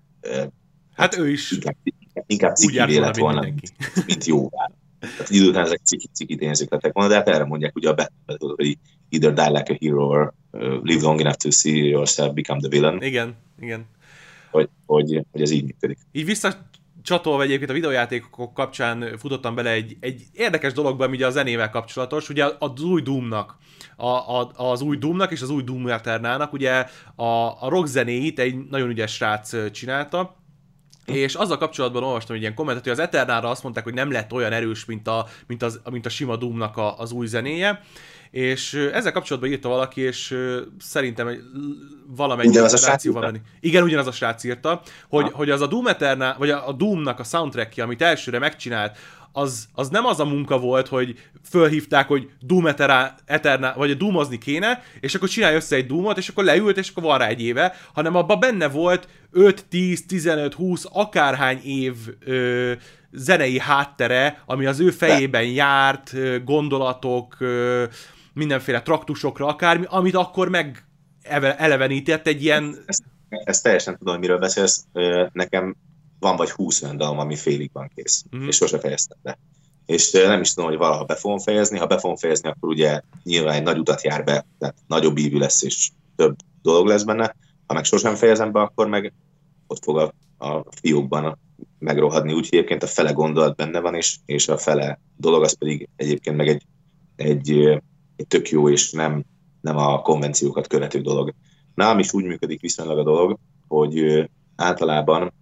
[0.95, 1.75] hát, ő is inkább,
[2.25, 3.73] inkább ciki lett volna, mint,
[4.05, 4.71] mint jóvá.
[4.99, 7.93] Tehát idő után ezek ciki, ciki tényezők lettek volna, de hát erre mondják ugye a
[7.93, 8.77] Batman, hogy
[9.09, 10.33] either die like a hero or
[10.83, 13.01] live long enough to see yourself become the villain.
[13.01, 13.85] Igen, igen.
[14.51, 15.97] Hogy, hogy, hogy ez így működik.
[16.11, 16.69] Így vissza
[17.03, 21.69] csatolva egyébként a videójátékok kapcsán futottam bele egy, egy érdekes dologba, ami ugye a zenével
[21.69, 23.57] kapcsolatos, ugye az új Doomnak,
[23.95, 26.85] a, a, az új Doomnak és az új Doom Eternának, ugye
[27.15, 27.23] a,
[27.59, 30.37] a rock zenéit egy nagyon ügyes srác csinálta,
[31.05, 34.33] és azzal kapcsolatban olvastam egy ilyen kommentet, hogy az Eternára azt mondták, hogy nem lett
[34.33, 37.81] olyan erős, mint a, mint az, mint a sima Doomnak a, az új zenéje,
[38.31, 40.37] és ezzel kapcsolatban írta valaki, és
[40.79, 41.29] szerintem
[42.07, 43.39] valamennyi ugyanaz a van benne.
[43.59, 45.37] Igen, ugyanaz a srác írta, hogy, ha.
[45.37, 48.97] hogy az a Doom Eternal, vagy a, Doomnak a soundtrackje, amit elsőre megcsinált,
[49.31, 51.19] az, az nem az a munka volt, hogy
[51.49, 52.67] fölhívták, hogy Doom
[53.25, 56.89] Eternal, vagy a Doomozni kéne, és akkor csinálj össze egy Doomot, és akkor leült, és
[56.89, 61.95] akkor van rá egy éve, hanem abban benne volt 5, 10, 15, 20, akárhány év
[62.25, 62.71] ö,
[63.11, 66.13] zenei háttere, ami az ő fejében járt,
[66.43, 67.83] gondolatok, ö,
[68.39, 70.87] mindenféle traktusokra, akármi, amit akkor meg
[71.57, 72.83] elevenített egy ilyen...
[72.85, 74.85] Ezt, ezt teljesen tudom, miről beszélsz.
[75.31, 75.75] Nekem
[76.19, 78.47] van vagy 20 olyan dalom, ami félig van kész, mm-hmm.
[78.47, 79.37] és sose fejeztem be.
[79.85, 81.77] És nem is tudom, hogy valaha be fogom fejezni.
[81.77, 85.37] Ha be fogom fejezni, akkor ugye nyilván egy nagy utat jár be, tehát nagyobb ívű
[85.37, 87.35] lesz, és több dolog lesz benne.
[87.65, 89.13] Ha meg sosem fejezem be, akkor meg
[89.67, 90.13] ott fog a,
[90.45, 91.37] a fiókban
[91.79, 95.89] megrohadni, úgyhogy egyébként a fele gondolat benne van, és, és a fele dolog az pedig
[95.95, 96.63] egyébként meg egy,
[97.15, 97.79] egy,
[98.19, 99.23] egy tök jó és nem,
[99.61, 101.33] nem a konvenciókat követő dolog.
[101.75, 104.23] Nálam is úgy működik viszonylag a dolog, hogy
[104.55, 105.33] általában,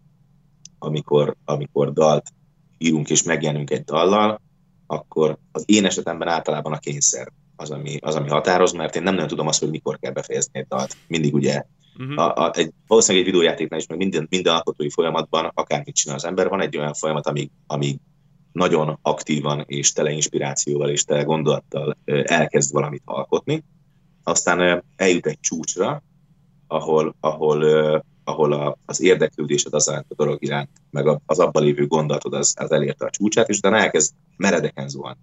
[0.79, 2.29] amikor, amikor dalt
[2.77, 4.41] írunk és megjelenünk egy dallal,
[4.87, 9.13] akkor az én esetemben általában a kényszer az, ami, az, ami határoz, mert én nem
[9.13, 10.97] nagyon tudom azt, hogy mikor kell befejezni egy dalt.
[11.07, 11.63] Mindig ugye
[11.99, 12.19] Uh-huh.
[12.19, 16.25] A, a, egy, valószínűleg egy videójátéknál is, meg minden, minden alkotói folyamatban, akármit csinál az
[16.25, 17.99] ember, van egy olyan folyamat, amíg, amíg
[18.57, 23.63] nagyon aktívan és tele inspirációval és tele gondolattal elkezd valamit alkotni,
[24.23, 26.03] aztán eljut egy csúcsra,
[26.67, 27.63] ahol, ahol,
[28.23, 32.71] ahol a, az érdeklődésed az a dolog iránt, meg az abban lévő gondolatod az, az
[32.71, 35.17] elérte a csúcsát, és utána elkezd meredeken zuhan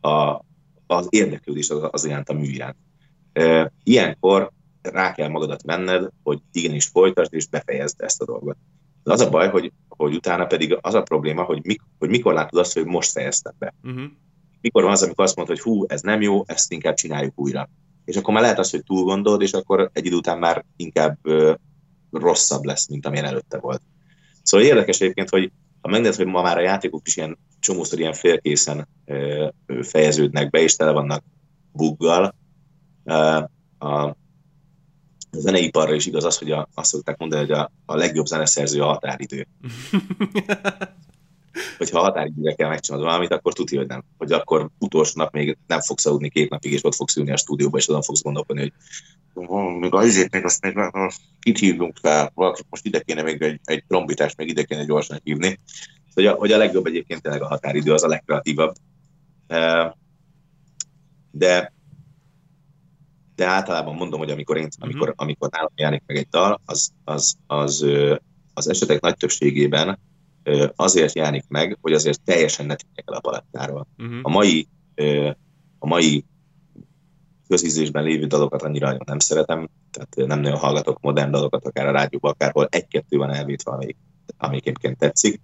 [0.00, 0.40] a,
[0.86, 2.76] az érdeklődés az, az iránt a mű iránt.
[3.82, 4.50] Ilyenkor
[4.82, 8.56] rá kell magadat menned, hogy igenis folytasd és befejezd ezt a dolgot.
[9.02, 12.34] De az a baj, hogy, hogy utána pedig az a probléma, hogy, mik, hogy mikor
[12.34, 13.74] látod azt, hogy most fejeztem be.
[13.82, 14.02] Uh-huh.
[14.60, 17.68] Mikor van az, amikor azt mondod, hogy hú, ez nem jó, ezt inkább csináljuk újra.
[18.04, 21.18] És akkor már lehet az, hogy túl gondolod, és akkor egy idő után már inkább
[21.22, 21.52] ö,
[22.10, 23.82] rosszabb lesz, mint amilyen előtte volt.
[24.42, 28.12] Szóval érdekes egyébként, hogy ha megnézed, hogy ma már a játékok is ilyen csomószor ilyen
[28.12, 29.48] félkészen ö,
[29.82, 31.24] fejeződnek be, és tele vannak
[31.72, 32.34] buggal,
[33.04, 33.40] ö,
[33.78, 34.16] a,
[35.32, 38.80] a zeneiparra is igaz az, hogy a, azt szokták mondani, hogy a, a legjobb zeneszerző
[38.80, 39.46] a határidő.
[41.78, 44.04] Hogyha a határidőre kell megcsinálni valamit, akkor tudja, hogy nem.
[44.18, 47.36] Hogy akkor utolsó nap még nem fogsz aludni két napig, és ott fogsz ülni a
[47.36, 48.72] stúdióba, és azon fogsz gondolkodni,
[49.34, 50.78] hogy még az izét még azt még
[51.40, 55.20] kit hívunk fel, valaki most ide kéne még egy, egy trombitást, még ide kéne gyorsan
[55.24, 55.60] hívni.
[56.14, 58.74] Hogy a, hogy a legjobb egyébként tényleg a határidő, az a legkreatívabb.
[61.30, 61.72] De
[63.34, 64.88] de általában mondom, hogy amikor, én, mhm.
[64.88, 67.86] amikor, amikor nálam jelenik meg egy dal, az, az, az,
[68.54, 69.98] az esetek nagy többségében
[70.76, 73.86] azért jelenik meg, hogy azért teljesen ne tűnjek el a palettáról.
[73.98, 74.18] Uh-huh.
[74.22, 74.68] A mai,
[75.78, 76.24] a mai
[77.48, 81.90] közízésben lévő dalokat annyira nagyon nem szeretem, tehát nem nagyon hallgatok modern dalokat, akár a
[81.90, 83.96] rádióban, akárhol egy-kettő van elvétve, amelyik,
[84.36, 85.40] amelyik egyébként tetszik,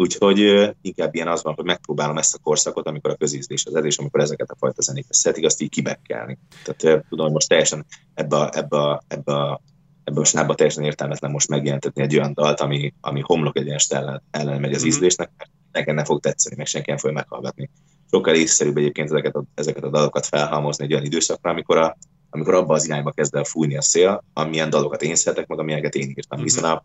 [0.00, 3.98] Úgyhogy inkább ilyen az van, hogy megpróbálom ezt a korszakot, amikor a közízlés az edés,
[3.98, 6.38] amikor ezeket a fajta zenéket szeretik, azt így kibekkelni.
[6.64, 9.60] Tehát tudom, hogy most teljesen ebbe a, ebbe a, ebbe a
[10.08, 14.22] ebben a snábban teljesen értelmetlen most megjelentetni egy olyan dalt, ami, ami homlok egyenest ellen,
[14.30, 14.88] ellen megy az mm-hmm.
[14.88, 17.70] ízlésnek, mert nekem nem fog tetszeni, meg senki nem fogja meghallgatni.
[18.10, 21.96] Sokkal észszerűbb egyébként ezeket a, ezeket a dalokat felhalmozni egy olyan időszakra, amikor, a,
[22.30, 25.94] amikor abba az irányba kezd el fújni a szél, amilyen dalokat én szeretek, meg amilyeneket
[25.94, 26.46] én írtam, mm-hmm.
[26.46, 26.84] hiszen a,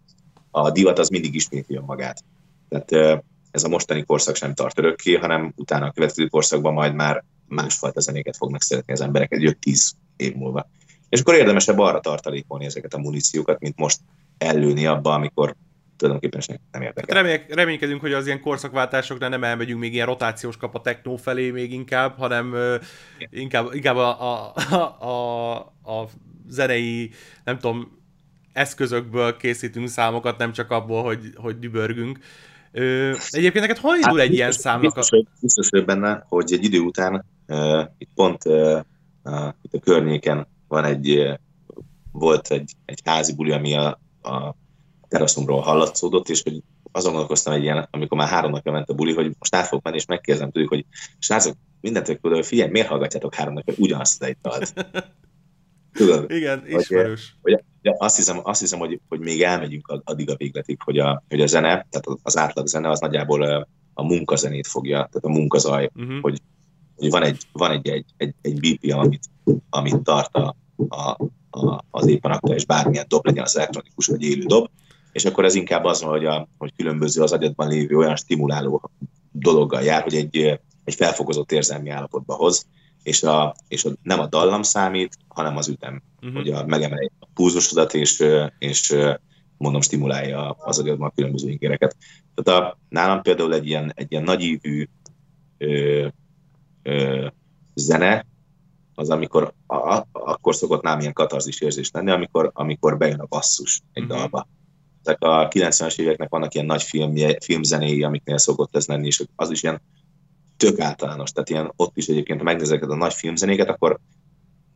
[0.51, 2.23] a divat az mindig ismétli magát.
[2.79, 7.23] Tehát ez a mostani korszak sem tart örökké, hanem utána a következő korszakban majd már
[7.47, 10.69] másfajta zenéket fognak szeretni az emberek egy 5-10 év múlva.
[11.09, 13.99] És akkor érdemesebb arra tartalékolni ezeket a muníciókat, mint most
[14.37, 15.55] ellőni abba, amikor
[15.97, 17.15] tulajdonképpen nem érdekel.
[17.15, 21.15] Hát remény, reménykedünk, hogy az ilyen korszakváltásoknál nem elmegyünk még ilyen rotációs kap a technó
[21.15, 22.75] felé még inkább, hanem uh,
[23.29, 25.55] inkább, inkább a, a, a, a,
[25.93, 26.09] a
[26.47, 27.11] zenei,
[27.43, 28.01] nem tudom,
[28.53, 32.19] eszközökből készítünk számokat, nem csak abból, hogy, hogy dübörgünk.
[32.75, 34.95] Ö, egyébként neked hol indul hát, egy ilyen számnak?
[34.95, 35.25] Biztos, a...
[35.41, 38.79] biztos hogy benne, hogy egy idő után uh, itt pont uh,
[39.23, 41.33] uh, itt a környéken van egy, uh,
[42.11, 44.55] volt egy, egy házi buli, ami a, a
[45.07, 46.61] teraszomról hallatszódott, és hogy
[46.91, 49.83] azon gondolkoztam egy ilyen, amikor már három napja ment a buli, hogy most át fogok
[49.83, 50.85] menni, és megkérdezem tőlük, hogy
[51.19, 54.73] srácok, mindent hogy figyelj, miért hallgatjátok három napja ugyanazt az egy dalt?
[55.97, 56.31] Tudod?
[56.31, 57.35] Igen, ismerős.
[57.41, 57.63] Hogy, hogy
[57.97, 61.45] azt hiszem, azt hiszem hogy, hogy még elmegyünk addig a végletig, hogy a, hogy a
[61.45, 66.21] zene, tehát az átlag zene az nagyjából a munkazenét fogja, tehát a munkazaj, uh-huh.
[66.21, 66.41] hogy,
[66.95, 69.29] hogy van egy, van egy, egy, egy, egy BPM, amit,
[69.69, 70.55] amit tart a,
[70.87, 71.17] a,
[71.49, 74.69] a, az éppen aktuális bármilyen dob, legyen az elektronikus vagy élő dob,
[75.11, 78.91] és akkor ez inkább az hogy, a, hogy különböző az agyadban lévő olyan stimuláló
[79.31, 82.67] dologgal jár, hogy egy, egy felfokozott érzelmi állapotba hoz,
[83.03, 86.33] és, a, és a, nem a dallam számít, hanem az ütem, uh-huh.
[86.33, 88.23] hogy a, megemelje a pulzusodat, és,
[88.57, 88.95] és
[89.57, 91.95] mondom, stimulálja az agyadban a különböző ingereket.
[92.33, 94.87] Tehát a, nálam például egy ilyen, egy ilyen nagyívű
[95.57, 96.07] ö,
[96.83, 97.27] ö,
[97.73, 98.25] zene,
[98.95, 103.25] az amikor, a, a, akkor szokott nálam ilyen katarzis érzés lenni, amikor, amikor bejön a
[103.25, 104.17] basszus egy uh-huh.
[104.17, 104.47] dalba.
[105.03, 109.51] Tehát a 90-es éveknek vannak ilyen nagy filmje, filmzenéi, amiknél szokott ez lenni, és az
[109.51, 109.81] is ilyen
[110.57, 111.31] tök általános.
[111.31, 113.99] Tehát ilyen ott is egyébként, ha megnézek a nagy filmzenéket, akkor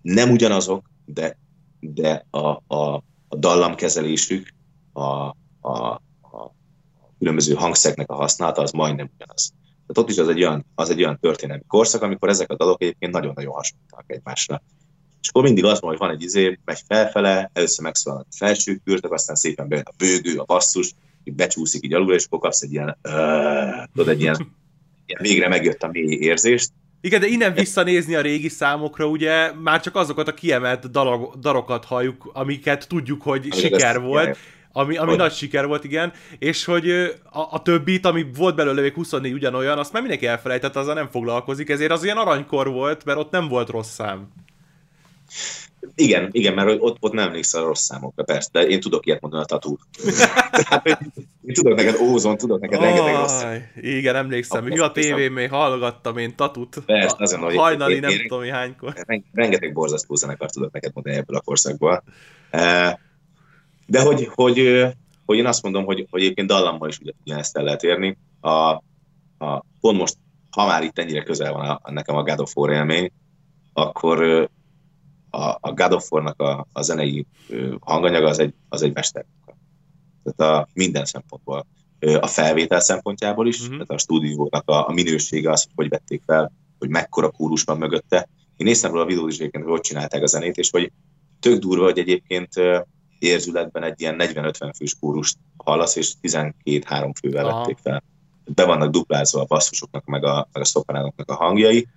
[0.01, 1.37] nem ugyanazok, de,
[1.79, 4.53] de a, a, a dallamkezelésük,
[4.93, 5.03] a,
[5.61, 6.55] a, a
[7.19, 9.53] különböző hangszeknek a használata az majdnem ugyanaz.
[9.87, 12.81] Tehát ott is az egy olyan, az egy olyan történelmi korszak, amikor ezek a dalok
[12.81, 14.61] egyébként nagyon-nagyon hasonlítanak egymásra.
[15.21, 18.81] És akkor mindig az van, hogy van egy izé, megy felfele, először megszólal a felső
[18.83, 22.61] kürtök, aztán szépen bejön a bőgő, a basszus, így becsúszik így alul, és akkor kapsz
[22.61, 24.55] egy ilyen, uh, tudod, egy ilyen
[25.19, 29.95] végre megjött a mély érzést, Igen, de innen visszanézni a régi számokra, ugye már csak
[29.95, 34.37] azokat a kiemelt dalog, darokat halljuk, amiket tudjuk, hogy Ami siker volt.
[34.71, 36.89] Ami, ami nagy siker volt, igen, és hogy
[37.31, 41.09] a, a többit, ami volt belőle még 24 ugyanolyan, azt már mindenki elfelejtett, azzal nem
[41.11, 44.27] foglalkozik, ezért az ilyen aranykor volt, mert ott nem volt rossz szám.
[45.95, 49.21] Igen, igen, mert ott, ott nem emlékszel a rossz számokra, persze, de én tudok ilyet
[49.21, 49.77] mondani a tatú.
[51.47, 53.43] én tudok neked ózon, tudok neked rengeteg rossz
[53.75, 56.77] Igen, emlékszem, mi a tévén még hallgattam én tatut.
[56.85, 58.93] Persze, azon, hogy hajnali én, nem én, tudom, hánykor.
[59.33, 62.03] Rengeteg borzasztó zenekar tudok neked mondani ebből a korszakból.
[63.85, 64.85] De hogy, hogy,
[65.25, 68.17] hogy én azt mondom, hogy, hogy egyébként dallammal is ugyanezt el lehet érni.
[68.39, 68.49] A,
[69.37, 70.17] a, pont most,
[70.49, 73.11] ha már itt ennyire közel van a, nekem a God of War élmény,
[73.73, 74.49] akkor
[75.37, 77.25] a, a God of War-nak a, a zenei
[77.79, 79.25] hanganyaga az egy, az egy mester.
[80.23, 81.65] Tehát a minden szempontból.
[82.19, 83.73] A felvétel szempontjából is, uh-huh.
[83.73, 88.29] tehát a stúdiónak a, a minősége az, hogy vették fel, hogy mekkora kórus van mögötte.
[88.55, 90.91] Én néztem róla a videót is hogy hogy csinálták a zenét, és hogy
[91.39, 92.49] tök durva, hogy egyébként
[93.19, 97.59] érzületben egy ilyen 40-50 fős kórust hallasz, és 12-3 fővel Aha.
[97.59, 98.03] vették fel.
[98.45, 101.87] Be vannak duplázva a basszusoknak, meg a, meg a szopránoknak a hangjai,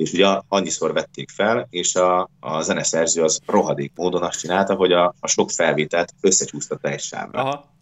[0.00, 4.92] és ugye annyiszor vették fel, és a, a zeneszerző az rohadék módon azt csinálta, hogy
[4.92, 7.42] a, a sok felvételt összecsúsztatta egy sávra.
[7.42, 7.74] Aha.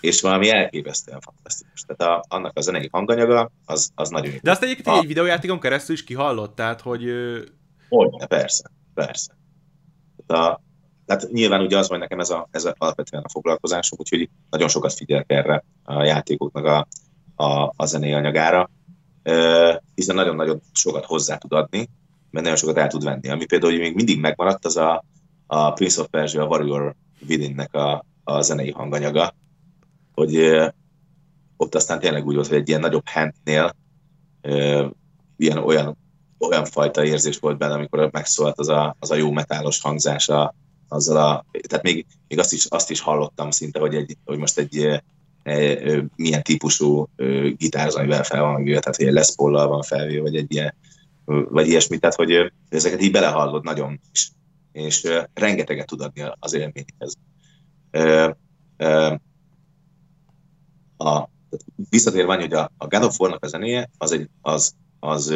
[0.00, 1.84] És valami elképesztően fantasztikus.
[1.86, 4.32] Tehát a, annak a zenei hanganyaga, az, az nagyon.
[4.42, 4.98] De azt egyébként a...
[4.98, 7.04] egy videójátékon keresztül is kihallott, tehát hogy...
[7.88, 9.36] Hogy, persze, persze.
[10.26, 10.60] Tehát, a,
[11.06, 14.68] tehát nyilván ugye az, hogy nekem ez, a, ez a, alapvetően a foglalkozásom, úgyhogy nagyon
[14.68, 16.86] sokat figyelek erre a játékoknak a,
[17.44, 18.70] a, a zenei anyagára
[19.94, 21.88] hiszen nagyon-nagyon sokat hozzá tud adni,
[22.30, 23.28] mert nagyon sokat el tud venni.
[23.28, 25.04] Ami például hogy még mindig megmaradt, az a,
[25.46, 26.94] a Prince of Persia a Warrior
[27.28, 29.34] Within-nek a, a zenei hanganyaga,
[30.14, 30.36] hogy
[31.56, 33.76] ott aztán tényleg úgy volt, hogy egy ilyen nagyobb handnél
[35.36, 35.96] ilyen olyan,
[36.38, 40.54] olyan fajta érzés volt benne, amikor megszólt az a, az a jó metálos hangzása,
[40.88, 44.58] azzal a, tehát még, még azt, is, azt is hallottam szinte, hogy, egy, hogy most
[44.58, 45.02] egy
[46.16, 47.08] milyen típusú
[47.56, 50.52] gitár az, amivel fel van véve, tehát hogy egy Les Paul-lal van felvéve, vagy egy
[50.52, 50.74] ilyen,
[51.24, 54.30] vagy ilyesmi, tehát hogy ezeket így belehallod nagyon is,
[54.72, 57.14] és rengeteget tud adni az élményhez.
[60.96, 61.28] A,
[61.90, 65.34] visszatérve annyi, hogy a, a God of War-nak a zenéje az, egy, az, az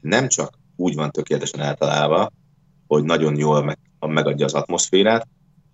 [0.00, 2.32] nem csak úgy van tökéletesen eltalálva,
[2.86, 5.28] hogy nagyon jól meg, megadja az atmoszférát,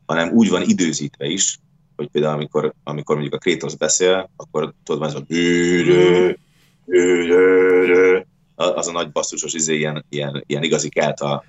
[0.07, 1.59] hanem úgy van időzítve is,
[1.97, 6.39] hogy például amikor, amikor mondjuk a Kratos beszél, akkor tudod, van ez a bűrő,
[6.85, 11.45] bűrő, az a nagy basszusos izé, ilyen, ilyen, ilyen igazi kelt a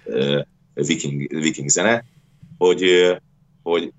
[0.74, 2.06] viking, viking zene,
[2.58, 2.84] hogy,
[3.64, 3.94] hogy,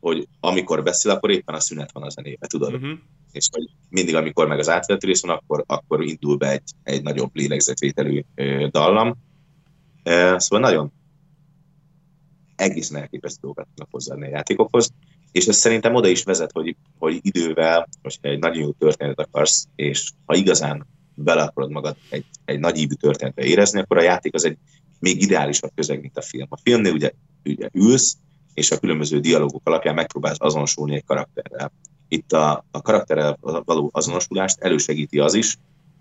[0.00, 2.74] hogy amikor beszél, akkor éppen a szünet van a zenébe, tudod?
[2.74, 2.98] Uh-huh.
[3.32, 7.30] És hogy mindig, amikor meg az átvetülés van, akkor, akkor indul be egy, egy nagyobb
[7.32, 8.22] lélegzetvételű
[8.70, 9.16] dallam.
[10.36, 10.92] Szóval nagyon
[12.56, 14.92] egészen elképesztő dolgokat tudnak hozzáadni a játékokhoz
[15.32, 19.68] és ez szerintem oda is vezet, hogy, hogy idővel, hogyha egy nagyon jó történetet akarsz,
[19.76, 24.34] és ha igazán bele akarod magad egy, egy nagy ívű történetbe érezni, akkor a játék
[24.34, 24.56] az egy
[24.98, 26.46] még ideálisabb közeg, mint a film.
[26.50, 27.10] A filmnél ugye,
[27.44, 28.16] ugye ülsz,
[28.54, 31.72] és a különböző dialógok alapján megpróbálsz azonosulni egy karakterrel.
[32.08, 35.58] Itt a, a karakterrel való azonosulást elősegíti az is,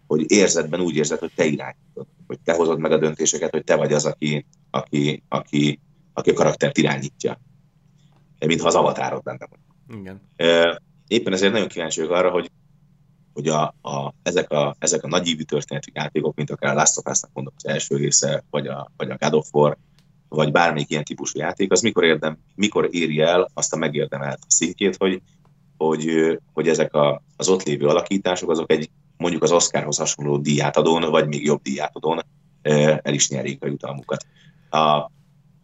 [0.08, 3.76] hogy érzetben úgy érzed, hogy te irányítod, hogy te hozod meg a döntéseket, hogy te
[3.76, 5.80] vagy az, aki, aki, aki,
[6.14, 7.40] aki a karaktert irányítja
[8.46, 9.48] mintha az avatárod lenne.
[9.88, 10.22] Igen.
[11.08, 12.52] Éppen ezért nagyon kíváncsi vagyok arra, hogy,
[13.34, 17.12] hogy a, a, ezek, a, ezek a nagyívű történetű játékok, mint akár a Last of
[17.12, 19.78] Us-nak mondom az első része, vagy a, vagy a God of War,
[20.30, 24.96] vagy bármelyik ilyen típusú játék, az mikor, érdem, mikor éri el azt a megérdemelt szintjét,
[24.96, 25.22] hogy,
[25.78, 31.12] hogy, hogy ezek a, az ott lévő alakítások, azok egy mondjuk az Oscarhoz hasonló díjátadón,
[31.12, 32.20] vagy még jobb díjátadón
[33.02, 34.26] el is nyerik a jutalmukat.
[34.70, 35.12] A,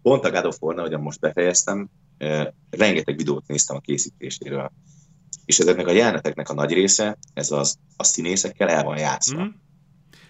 [0.02, 1.90] pont a God of War, ahogyan most befejeztem,
[2.70, 4.72] rengeteg videót néztem a készítéséről.
[5.46, 9.44] És ezeknek a jeleneteknek a nagy része, ez az, a színészekkel el van játszva.
[9.44, 9.50] Mm.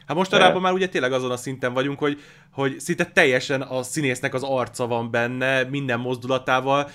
[0.06, 4.34] Hát mostanában már ugye tényleg azon a szinten vagyunk, hogy, hogy szinte teljesen a színésznek
[4.34, 6.90] az arca van benne, minden mozdulatával,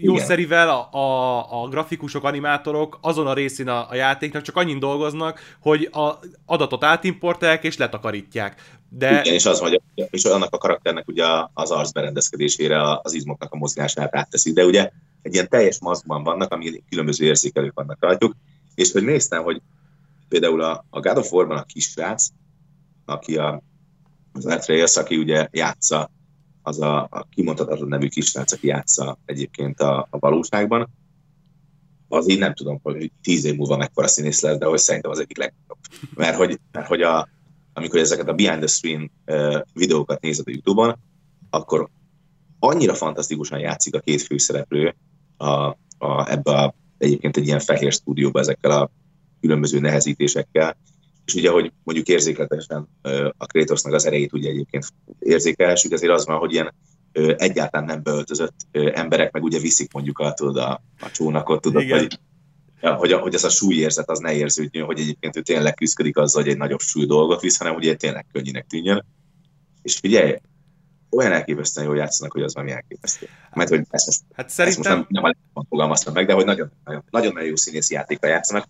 [0.00, 5.56] jószerivel a, a, a grafikusok, animátorok azon a részén a, a játéknak csak annyin dolgoznak,
[5.60, 8.62] hogy a adatot átimportálják és letakarítják.
[8.88, 9.10] De...
[9.20, 13.56] Igen, és, az, hogy, és annak a karakternek ugye az arc berendezkedésére az izmoknak a
[13.56, 14.90] mozgását átteszik, de ugye
[15.22, 18.34] egy ilyen teljes maszkban vannak, ami különböző érzékelők vannak rajtuk,
[18.74, 19.60] és hogy néztem, hogy
[20.28, 22.28] például a, a God of War-ban a kisrác,
[23.04, 23.62] aki a,
[24.32, 26.10] az Atreus, aki ugye játsza,
[26.62, 30.90] az a, a kimondhatatlan nevű kisrác, aki játsza egyébként a, a valóságban,
[32.08, 35.18] az így nem tudom, hogy tíz év múlva mekkora színész lesz, de hogy szerintem az
[35.18, 35.78] egyik legnagyobb.
[36.14, 37.28] Mert hogy, mert hogy a,
[37.72, 39.10] amikor ezeket a behind the screen
[39.72, 40.98] videókat nézed a Youtube-on,
[41.50, 41.88] akkor
[42.58, 44.94] annyira fantasztikusan játszik a két főszereplő
[45.36, 45.50] a,
[45.98, 48.90] a, ebbe a, egyébként egy ilyen fehér stúdióba ezekkel a
[49.40, 50.76] különböző nehezítésekkel,
[51.24, 52.88] és ugye, hogy mondjuk érzékletesen
[53.36, 54.84] a Kratosnak az erejét ugye egyébként
[55.18, 56.74] érzékelhessük, ezért az van, hogy ilyen
[57.36, 61.98] egyáltalán nem beöltözött emberek meg ugye viszik mondjuk a, tudod, a, a csónakot, tudod, Igen.
[61.98, 62.18] hogy
[62.80, 66.42] ja, hogy, hogy ez a súlyérzet az ne érződjön, hogy egyébként ő tényleg küzdik azzal,
[66.42, 69.04] hogy egy nagyobb súly dolgot visz, hanem ugye tényleg könnyűnek tűnjön.
[69.82, 70.36] És figyelj,
[71.10, 73.28] olyan elképesztően jól játszanak, hogy az valami elképesztő.
[73.54, 74.92] Mert hogy ezt most, hát szerintem...
[74.92, 77.94] ezt most nem, nem, nem fogalmaztam meg, de hogy nagyon, nagyon, nagyon, nagyon jó színészi
[77.94, 78.68] játékkal játszanak.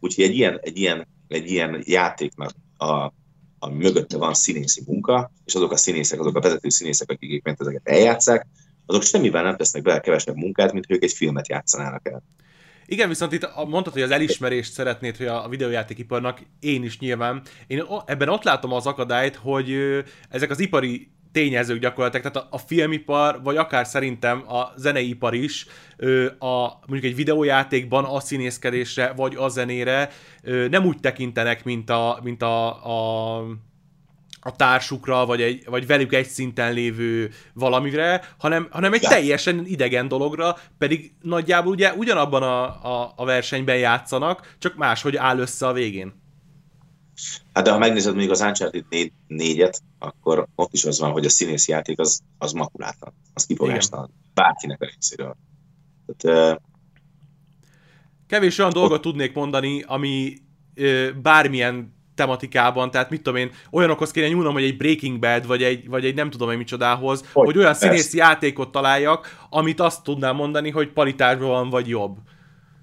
[0.00, 3.12] Úgyhogy egy ilyen, egy ilyen, egy ilyen játéknak a,
[3.58, 7.60] a mögötte van színészi munka, és azok a színészek, azok a vezető színészek, akik egyébként
[7.60, 8.46] ezeket eljátszák,
[8.86, 12.22] azok semmivel nem tesznek bele kevesebb munkát, mint ők egy filmet játszanának el.
[12.86, 17.42] Igen, viszont itt mondtad, hogy az elismerést szeretnéd, hogy a videójátékiparnak én is nyilván.
[17.66, 19.76] Én ebben ott látom az akadályt, hogy
[20.28, 25.66] ezek az ipari tényezők gyakorlatilag, tehát a, a filmipar, vagy akár szerintem a zeneipar is
[26.38, 30.10] a, mondjuk egy videójátékban a színészkedésre, vagy a zenére
[30.70, 33.42] nem úgy tekintenek, mint a, mint a, a
[34.40, 39.08] a társukra, vagy, egy, vagy velük egy szinten lévő valamire, hanem, hanem egy ja.
[39.08, 45.38] teljesen idegen dologra, pedig nagyjából ugye ugyanabban a, a, a versenyben játszanak, csak máshogy áll
[45.38, 46.25] össze a végén.
[47.52, 51.24] Hát de ha megnézed még az Uncharted 4, 4-et, akkor ott is az van, hogy
[51.24, 55.36] a színész játék az, az makulátlan, az kifogástalan, bárkinek a részéről.
[56.16, 56.60] Tehát, uh,
[58.26, 58.76] Kevés olyan ott...
[58.76, 60.38] dolgot tudnék mondani, ami
[60.76, 65.62] uh, bármilyen tematikában, tehát mit tudom én, olyanokhoz kéne nyúlnom, hogy egy Breaking Bad, vagy
[65.62, 70.02] egy, vagy egy nem tudom hogy micsodához, hogy, hogy olyan színész játékot találjak, amit azt
[70.02, 72.16] tudnám mondani, hogy paritásban van, vagy jobb.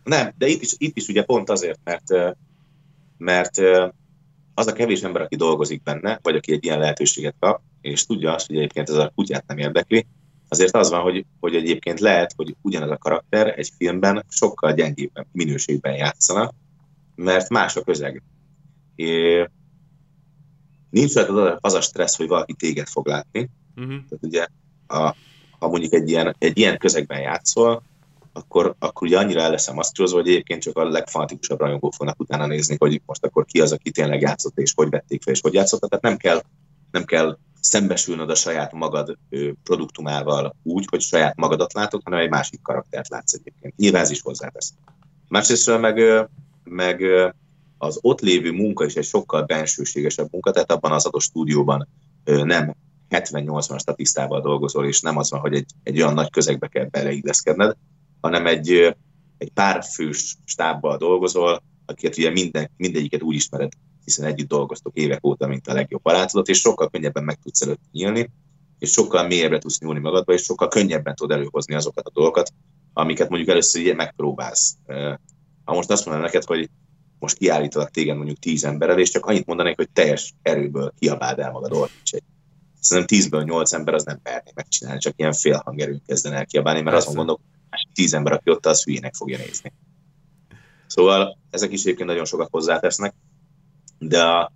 [0.03, 2.35] Nem, de itt is, itt is ugye pont azért, mert,
[3.17, 3.61] mert
[4.53, 8.33] az a kevés ember, aki dolgozik benne, vagy aki egy ilyen lehetőséget kap, és tudja
[8.33, 10.07] azt, hogy egyébként ez a kutyát nem érdekli,
[10.47, 15.27] azért az van, hogy, hogy egyébként lehet, hogy ugyanaz a karakter egy filmben sokkal gyengébben
[15.31, 16.53] minőségben játszana,
[17.15, 18.23] mert más a közeg.
[18.95, 19.47] É,
[20.89, 21.15] nincs
[21.59, 23.49] az a stressz, hogy valaki téged fog látni.
[23.75, 23.89] Uh-huh.
[23.89, 24.47] Tehát ugye,
[24.87, 25.15] a,
[25.59, 27.83] ha mondjuk egy ilyen, egy ilyen közegben játszol,
[28.33, 32.45] akkor, akkor ugye annyira el leszem maszkrozva, hogy egyébként csak a legfanatikusabb rajongók fognak utána
[32.45, 35.53] nézni, hogy most akkor ki az, aki tényleg játszott, és hogy vették fel, és hogy
[35.53, 35.81] játszott.
[35.81, 36.41] Tehát nem kell,
[36.91, 39.17] nem kell szembesülnöd a saját magad
[39.63, 43.75] produktumával úgy, hogy saját magadat látod, hanem egy másik karaktert látsz egyébként.
[43.75, 44.73] Nyilván ez is hozzátesz.
[45.27, 46.27] Másrészt meg,
[46.63, 47.03] meg
[47.77, 51.87] az ott lévő munka is egy sokkal bensőségesebb munka, tehát abban az adott stúdióban
[52.23, 52.75] nem
[53.09, 57.75] 70-80 statisztával dolgozol, és nem az van, hogy egy, egy olyan nagy közegbe kell beleilleszkedned,
[58.23, 58.95] hanem egy,
[59.37, 63.71] egy pár fős stábbal dolgozol, akiket ugye minden, mindegyiket úgy ismered,
[64.03, 67.81] hiszen együtt dolgoztok évek óta, mint a legjobb barátodat, és sokkal könnyebben meg tudsz előtt
[67.91, 68.29] nyílni,
[68.79, 72.53] és sokkal mélyebbre tudsz nyúlni magadba, és sokkal könnyebben tud előhozni azokat a dolgokat,
[72.93, 74.75] amiket mondjuk először ugye megpróbálsz.
[75.63, 76.69] Ha most azt mondanám neked, hogy
[77.19, 81.51] most kiállítanak téged mondjuk tíz emberrel, és csak annyit mondanék, hogy teljes erőből kiabáld el
[81.51, 82.23] magad ordíts egy.
[82.79, 86.81] Szerintem tízből nyolc ember az nem merné megcsinálni, csak ilyen fél hangerőn kezdene el kiabálni,
[86.81, 87.09] mert Persze.
[87.09, 87.41] azon gondolok,
[87.93, 89.73] tíz ember, aki ott, az hülyének fogja nézni.
[90.87, 93.15] Szóval ezek is egyébként nagyon sokat hozzátesznek,
[93.97, 94.51] de,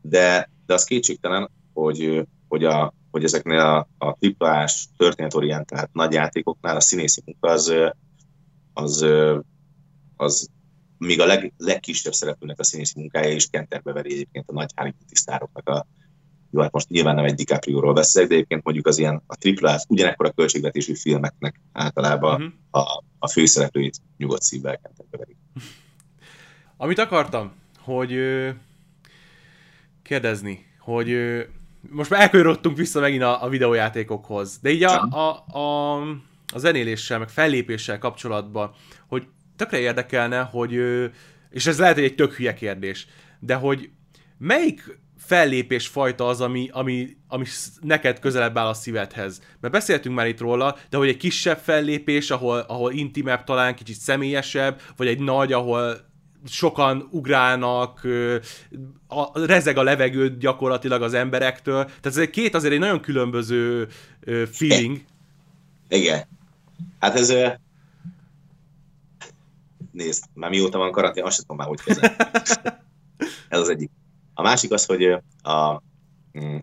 [0.00, 6.76] de, de az kétségtelen, hogy, hogy, a, hogy ezeknél a, a triplás, történetorientált nagy játékoknál
[6.76, 7.74] a színészi munka az,
[8.72, 9.06] az,
[10.16, 10.48] az
[10.98, 15.14] még a leg, legkisebb szereplőnek a színészi munkája is kenterbe veri egyébként a nagy Hollywoodi
[15.14, 15.86] sztároknak a,
[16.56, 19.84] jó, hát most nyilván nem egy DiCaprio-ról beszélek, de egyébként mondjuk az ilyen a triplás,
[19.88, 22.82] ugyanekkor a költségvetésű filmeknek általában uh-huh.
[22.84, 24.80] a, a főszereplőit nyugodt szívvel
[25.10, 25.36] verik.
[26.76, 28.50] Amit akartam, hogy ö,
[30.02, 31.42] kérdezni, hogy ö,
[31.90, 36.00] most már elkönyörödtünk vissza megint a, a videójátékokhoz, de így a, a, a,
[36.54, 38.70] a zenéléssel, meg fellépéssel kapcsolatban,
[39.06, 39.26] hogy
[39.56, 40.72] tökre érdekelne, hogy,
[41.50, 43.06] és ez lehet, hogy egy tök hülye kérdés,
[43.38, 43.90] de hogy
[44.38, 47.44] melyik fellépés fajta az, ami, ami, ami
[47.80, 49.40] neked közelebb áll a szívedhez.
[49.60, 53.96] Mert beszéltünk már itt róla, de hogy egy kisebb fellépés, ahol, ahol intimebb, talán kicsit
[53.96, 55.96] személyesebb, vagy egy nagy, ahol
[56.48, 58.06] sokan ugrálnak,
[59.06, 61.84] a, rezeg a levegőt gyakorlatilag az emberektől.
[61.84, 63.88] Tehát ez egy két azért egy nagyon különböző
[64.50, 65.00] feeling.
[65.88, 66.26] Igen.
[66.98, 67.34] Hát ez
[69.92, 72.16] nézd, már mióta van karantén, azt sem tudom már, hogy kezelni.
[73.48, 73.90] Ez az egyik.
[74.38, 75.04] A másik az, hogy
[75.42, 75.82] a,
[76.38, 76.56] mm,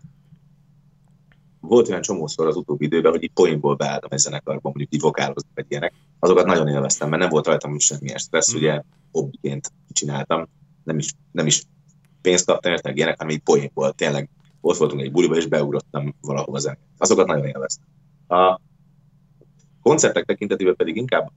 [1.60, 5.48] volt olyan csomószor az utóbbi időben, hogy így poénból beálltam egy zenekarban, mondjuk így vokálozni,
[5.54, 5.92] vagy ilyenek.
[6.18, 8.56] Azokat nagyon élveztem, mert nem volt rajtam is semmilyen stressz, mm.
[8.56, 10.48] ugye hobbiként csináltam,
[10.84, 11.64] nem is, nem is
[12.20, 14.28] pénzt kaptam, érte, meg ilyenek, hanem így poénból, tényleg
[14.60, 16.78] ott voltunk egy buliba, és beugrottam valahova zenét.
[16.98, 17.86] Azokat nagyon élveztem.
[18.28, 18.60] A
[19.82, 21.32] koncertek tekintetében pedig inkább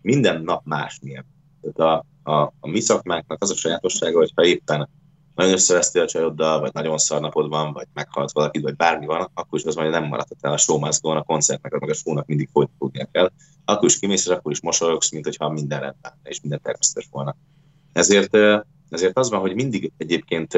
[0.00, 1.26] minden nap másmilyen.
[1.60, 4.88] Tehát a, a, a mi szakmánknak az a sajátossága, hogyha éppen
[5.34, 9.58] nagyon összevesztél a csajoddal, vagy nagyon szarnapod van, vagy meghalt valakit, vagy bármi van, akkor
[9.58, 12.26] is az majd nem maradhat el a show must go a koncertnek, meg a shownak
[12.26, 13.30] mindig folytatódnia kell.
[13.64, 17.36] Akkor is kimész, és akkor is mosolyogsz, mint hogyha minden rendben és minden természetes volna.
[17.92, 18.36] Ezért,
[18.90, 20.52] ezért az van, hogy mindig egyébként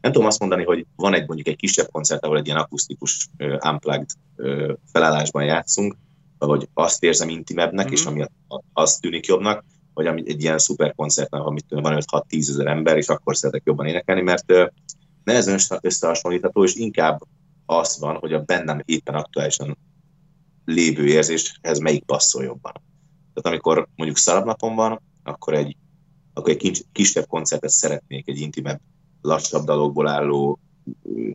[0.00, 3.28] nem tudom azt mondani, hogy van egy mondjuk egy kisebb koncert, ahol egy ilyen akusztikus
[3.38, 4.08] unplugged
[4.92, 5.96] felállásban játszunk,
[6.38, 7.94] vagy azt érzem intimebbnek, mm-hmm.
[7.94, 8.24] és ami
[8.72, 9.64] azt tűnik jobbnak,
[9.96, 14.22] vagy egy ilyen szuper koncerten, amit van 5-6-10 ezer ember, és akkor szeretek jobban énekelni,
[14.22, 14.52] mert
[15.24, 17.22] nehezen összehasonlítható, és inkább
[17.66, 19.78] az van, hogy a bennem éppen aktuálisan
[20.64, 22.72] lévő érzéshez melyik passzol jobban.
[23.34, 25.76] Tehát amikor mondjuk szarabb napon van, akkor egy,
[26.32, 28.80] akkor egy kisebb koncertet szeretnék, egy intimebb,
[29.20, 30.58] lassabb dalokból álló,
[31.02, 31.30] ö,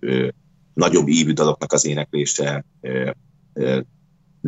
[0.00, 0.28] ö,
[0.74, 3.10] nagyobb ívű daloknak az éneklése, ö,
[3.52, 3.80] ö,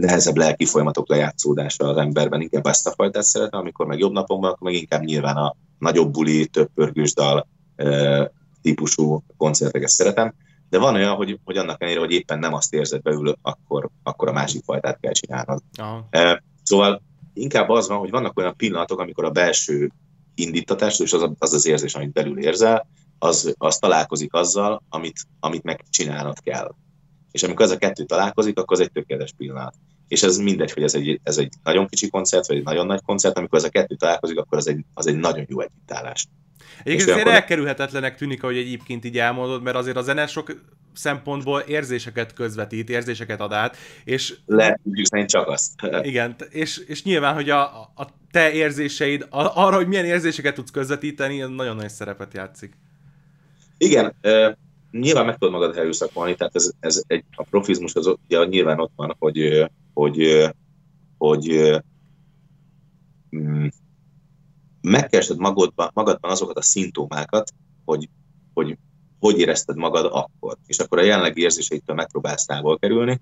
[0.00, 4.40] nehezebb lelki folyamatok lejátszódása az emberben, inkább ezt a fajtát szeretem, amikor meg jobb napon
[4.40, 7.46] van, akkor meg inkább nyilván a nagyobb buli, több pörgős dal
[7.76, 8.30] e,
[8.62, 10.34] típusú koncerteket szeretem,
[10.68, 14.28] de van olyan, hogy, hogy annak ellenére, hogy éppen nem azt érzed beül, akkor, akkor
[14.28, 15.62] a másik fajtát kell csinálnod.
[16.10, 17.02] E, szóval
[17.34, 19.92] inkább az van, hogy vannak olyan pillanatok, amikor a belső
[20.34, 22.86] indítatás, és az az, az érzés, amit belül érzel,
[23.18, 26.74] az, az találkozik azzal, amit, amit megcsinálnod kell.
[27.30, 29.74] És amikor ez a kettő találkozik, akkor az egy tökéletes pillanat.
[30.08, 33.02] És ez mindegy, hogy ez egy, ez egy nagyon kicsi koncert, vagy egy nagyon nagy
[33.02, 36.26] koncert, amikor ez a kettő találkozik, akkor az egy, az egy nagyon jó együttállás.
[36.82, 37.32] Egyébként azért akkor...
[37.32, 40.52] elkerülhetetlenek tűnik, ahogy egyébként így elmondod, mert azért a zene sok
[40.94, 44.34] szempontból érzéseket közvetít, érzéseket ad át, és...
[44.46, 45.72] Lehet, szerint csak azt.
[46.02, 51.38] Igen, és, és nyilván, hogy a, a te érzéseid, arra, hogy milyen érzéseket tudsz közvetíteni,
[51.38, 52.72] nagyon nagy szerepet játszik.
[53.78, 54.14] Igen,
[54.90, 58.92] nyilván meg tudod magad erőszakolni, tehát ez, ez egy, a profizmus az ugye nyilván ott
[58.96, 60.50] van, hogy, hogy,
[61.18, 61.74] hogy
[63.36, 63.66] mm,
[64.80, 67.52] megkeresed magadban, magadban azokat a szintomákat,
[67.84, 68.08] hogy,
[68.54, 68.78] hogy
[69.20, 70.56] hogy érezted magad akkor.
[70.66, 73.20] És akkor a jelenlegi érzéseitől megpróbálsz távol kerülni,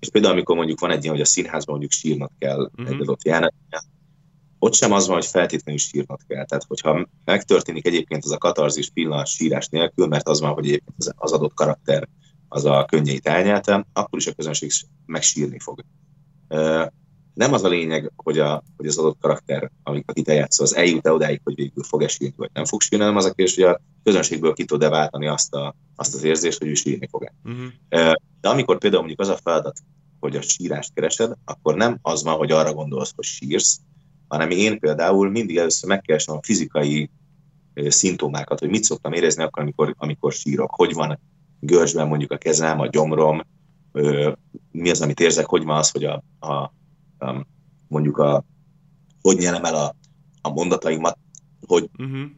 [0.00, 2.92] és például amikor mondjuk van egy ilyen, hogy a színházban mondjuk sírnak kell mm-hmm.
[2.92, 3.80] egy adott jelenetnél,
[4.66, 6.44] ott sem az van, hogy feltétlenül sírnod kell.
[6.44, 11.14] Tehát, hogyha megtörténik egyébként az a katarzis pillanat sírás nélkül, mert az van, hogy egyébként
[11.16, 12.08] az adott karakter
[12.48, 14.70] az a könnyeit elnyelte, akkor is a közönség
[15.06, 15.84] megsírni fog.
[17.34, 21.12] Nem az a lényeg, hogy, a, hogy az adott karakter, amit akit eljátszol, az eljut-e
[21.12, 23.64] odáig, hogy végül fog -e sírni, vagy nem fog sírni, hanem az a kérdés, hogy
[23.64, 27.34] a közönségből ki tud-e váltani azt, a, azt az érzést, hogy ő sírni fog-e.
[27.44, 28.12] Uh-huh.
[28.40, 29.78] De amikor például mondjuk az a feladat,
[30.20, 33.80] hogy a sírást keresed, akkor nem az van, hogy arra gondolsz, hogy sírsz,
[34.28, 37.10] hanem én például mindig először megkeresem a fizikai
[37.74, 41.18] szintomákat, hogy mit szoktam érezni akkor, amikor, amikor sírok, hogy van
[41.60, 43.42] görcsben mondjuk a kezem, a gyomrom,
[44.70, 46.52] mi az, amit érzek, hogy van az, hogy a, a,
[47.18, 47.46] a
[47.88, 48.44] mondjuk a,
[49.20, 49.94] hogy nyelem el a,
[50.40, 51.18] a mondataimat,
[51.66, 52.30] hogy uh-huh.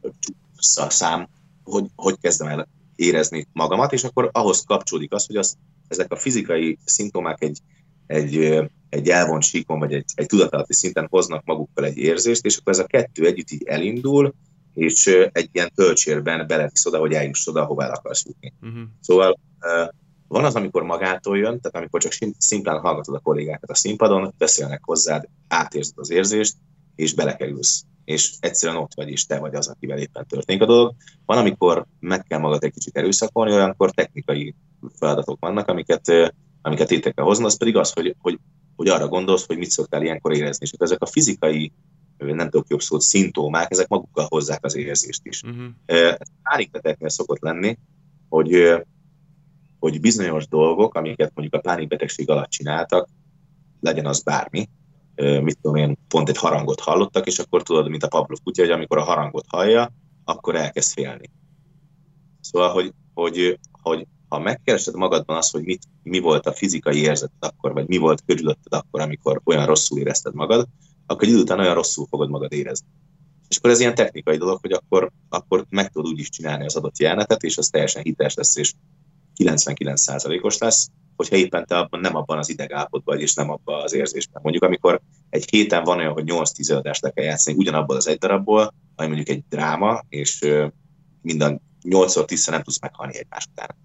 [0.75, 1.29] a szám,
[1.65, 5.57] hogy, hogy kezdem el érezni magamat, és akkor ahhoz kapcsolódik az, hogy az,
[5.89, 7.61] ezek a fizikai szintomák egy,
[8.07, 12.73] egy, egy elvont síkon, vagy egy, egy tudatalatti szinten hoznak magukkal egy érzést, és akkor
[12.73, 14.35] ez a kettő együtt így elindul,
[14.75, 18.53] és egy ilyen töltsérben belevisz oda, hogy eljuss oda, ahová el akarsz jutni.
[18.63, 18.83] Uh-huh.
[19.01, 19.39] Szóval
[20.29, 24.81] van az, amikor magától jön, tehát amikor csak szimplán hallgatod a kollégákat a színpadon, beszélnek
[24.85, 26.55] hozzád, átérzed az érzést,
[26.95, 27.85] és belekerülsz.
[28.05, 30.95] És egyszerűen ott vagy, és te vagy az, akivel éppen történik a dolog.
[31.27, 34.55] Van, amikor meg kell magad egy kicsit erőszakolni, olyankor technikai
[34.99, 36.33] feladatok vannak, amiket
[36.63, 38.39] amiket kell hozni, az pedig az, hogy, hogy,
[38.79, 40.67] hogy arra gondolsz, hogy mit szoktál ilyenkor érezni.
[40.67, 41.73] És ezek a fizikai,
[42.19, 45.43] nem tudok jobb szót, szintómák, ezek magukkal hozzák az érzést is.
[45.43, 46.15] Uh-huh.
[46.43, 47.79] Pánikbetegnél szokott lenni,
[48.29, 48.75] hogy,
[49.79, 53.09] hogy bizonyos dolgok, amiket mondjuk a pánikbetegség alatt csináltak,
[53.81, 54.69] legyen az bármi,
[55.17, 58.71] mit tudom én, pont egy harangot hallottak, és akkor tudod, mint a Pavlov kutya, hogy
[58.71, 59.93] amikor a harangot hallja,
[60.25, 61.31] akkor elkezd félni.
[62.41, 67.37] Szóval, hogy, hogy, hogy ha megkeresed magadban azt, hogy mit, mi volt a fizikai érzeted
[67.39, 70.67] akkor, vagy mi volt körülötted akkor, amikor olyan rosszul érezted magad,
[71.07, 72.87] akkor egy idő után olyan rosszul fogod magad érezni.
[73.49, 76.77] És akkor ez ilyen technikai dolog, hogy akkor, akkor meg tudod úgy is csinálni az
[76.77, 78.73] adott jelenetet, és az teljesen hiteles lesz, és
[79.37, 83.93] 99%-os lesz, hogyha éppen te abban, nem abban az idegállapotban vagy, és nem abban az
[83.95, 84.43] érzésben.
[84.43, 85.01] Mondjuk amikor
[85.31, 89.07] egy héten van olyan, hogy 8-10 előadást le kell játszani ugyanabból az egy darabból, ami
[89.07, 90.49] mondjuk egy dráma, és
[91.23, 93.77] minden 8-10 nem tudsz meghalni egymás után.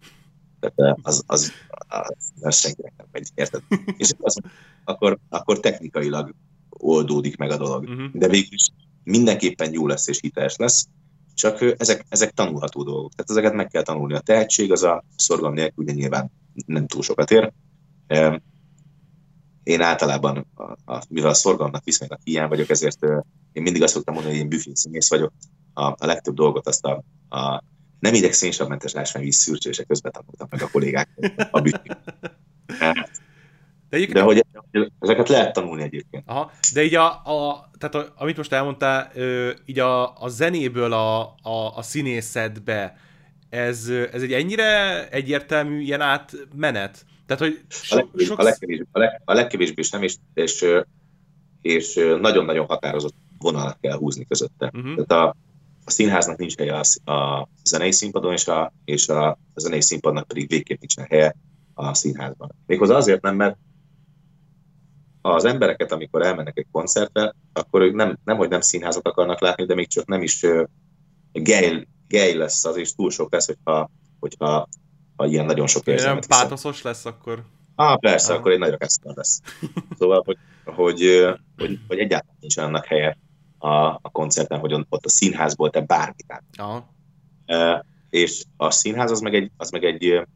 [0.72, 1.52] Tehát az, az,
[1.88, 3.62] az, az senkinek nem megy, érted?
[3.98, 4.38] És az,
[4.84, 6.36] akkor, akkor technikailag
[6.70, 7.84] oldódik meg a dolog.
[7.84, 8.12] Uh-huh.
[8.14, 8.70] De végül is
[9.04, 10.88] mindenképpen jó lesz és hiteles lesz,
[11.34, 13.14] csak ezek, ezek tanulható dolgok.
[13.14, 14.14] Tehát ezeket meg kell tanulni.
[14.14, 16.32] A tehetség az a szorgalom nélkül ugye nyilván
[16.66, 17.52] nem túl sokat ér.
[19.64, 23.04] Én általában, a, a, mivel a szorgalomnak viszonylag hiány vagyok, ezért
[23.52, 25.34] én mindig azt szoktam mondani, hogy én büfé színész vagyok.
[25.74, 27.64] A, a legtöbb dolgot azt a, a
[28.04, 31.10] nem ideg szénsavmentes ásványvíz szűrcsőse közben tanultam meg a kollégák
[31.52, 31.90] a büfé.
[33.90, 34.46] De, de hogy
[35.00, 36.24] ezeket lehet tanulni egyébként.
[36.26, 39.12] Aha, de így a, a tehát a, amit most elmondtál,
[39.66, 42.98] így a, a zenéből a, a, a színészetbe,
[43.50, 47.06] ez, ez egy ennyire egyértelmű ilyen átmenet?
[47.26, 48.40] Tehát, hogy so, a, legkevés, sok...
[48.40, 50.66] a, legkevésbé, a, leg, a legkevésbé is nem, és, és,
[51.62, 54.72] és nagyon-nagyon határozott vonalat kell húzni közötte.
[54.74, 55.06] Uh-huh.
[55.06, 55.36] Tehát a,
[55.86, 60.28] a színháznak nincs helye a, a zenei színpadon, és a, és a, a zenei színpadnak
[60.28, 61.36] pedig végképp nincsen helye
[61.74, 62.56] a színházban.
[62.66, 63.58] Méghozzá azért nem, mert
[65.22, 69.66] az embereket, amikor elmennek egy koncertre, akkor ők nem, nem, hogy nem színházat akarnak látni,
[69.66, 70.68] de még csak nem is uh,
[72.08, 74.68] gej lesz az, és túl sok lesz, hogyha, hogyha
[75.16, 77.44] ha ilyen nagyon sok érzelmet Nem pátoszos lesz akkor?
[77.76, 78.40] Ah, persze, ah.
[78.40, 79.42] akkor egy nagy akasztán lesz.
[80.00, 81.26] Szóval, hogy, hogy,
[81.58, 83.18] hogy, hogy egyáltalán nincs annak helye
[83.64, 86.44] a, a koncerten, hogy ott a színházból te bármit át.
[87.46, 90.28] E, és a színház az meg egy, az meg egy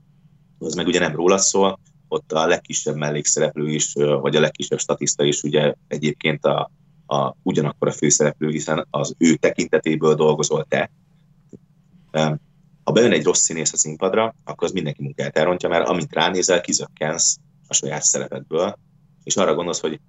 [0.60, 5.24] az meg ugye nem róla szól, ott a legkisebb mellékszereplő is, vagy a legkisebb statiszta
[5.24, 6.72] is ugye egyébként a,
[7.06, 10.92] a, ugyanakkor a főszereplő, hiszen az ő tekintetéből dolgozol te.
[12.84, 16.62] Ha bejön egy rossz színész a színpadra, akkor az mindenki munkáját elrontja, mert amit ránézel,
[16.62, 18.78] kizökkensz a saját szerepedből,
[19.24, 20.00] és arra gondolsz, hogy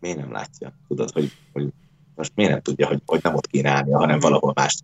[0.00, 0.72] miért nem látja?
[0.88, 1.72] Tudod, hogy, hogy
[2.20, 4.78] most miért nem tudja, hogy, hogy nem ott kéne állnia, hanem valahol más.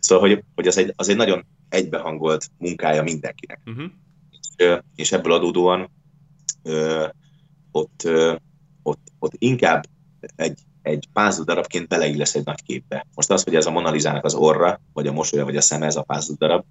[0.00, 3.60] Szóval, hogy, hogy az, egy, az egy nagyon egybehangolt munkája mindenkinek.
[3.66, 3.90] Uh-huh
[4.94, 5.90] és ebből adódóan
[7.70, 8.08] ott,
[8.82, 9.86] ott, ott inkább
[10.36, 13.06] egy, egy puzzle darabként beleillesz egy nagy képbe.
[13.14, 15.96] Most az, hogy ez a Monalizának az orra, vagy a mosolya, vagy a szeme, ez
[15.96, 16.64] a puzzle darab,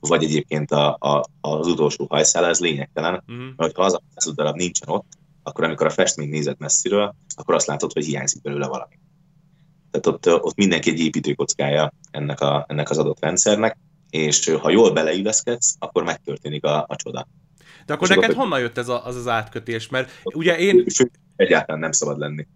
[0.00, 3.46] vagy egyébként a, a, az utolsó hajszála, ez lényegtelen, uh-huh.
[3.56, 7.66] mert ha az a darab nincsen ott, akkor amikor a festmény nézett messziről, akkor azt
[7.66, 8.98] látod, hogy hiányzik belőle valami.
[9.90, 13.78] Tehát ott, ott mindenki egy építőkockája ennek, a, ennek az adott rendszernek,
[14.10, 17.28] és ha jól beleilleszkedsz, akkor megtörténik a, a csoda.
[17.86, 19.88] De akkor és neked honnan jött ez a, az az átkötés?
[19.88, 20.84] Mert ugye én...
[21.36, 22.46] Egyáltalán nem szabad lenni.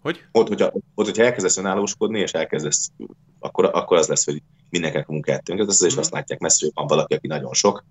[0.00, 0.24] Hogy?
[0.32, 2.90] Ott, hogyha, ott, hogyha elkezdesz önállóskodni, és elkezdesz,
[3.38, 5.98] akkor, akkor az lesz, hogy mindenkinek a munkát tönkretesz, és mm.
[5.98, 7.84] azt látják messze, hogy van valaki, aki nagyon sok,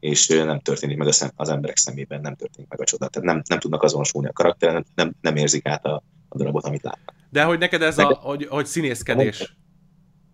[0.00, 3.08] és nem történik meg az emberek szemében, nem történik meg a csoda.
[3.08, 6.64] Tehát nem, nem tudnak azonosulni a karakter, nem, nem, nem érzik át a, a darabot,
[6.64, 7.14] amit látnak.
[7.30, 9.56] De hogy neked ez neked, a, hogy, hogy színészkedés?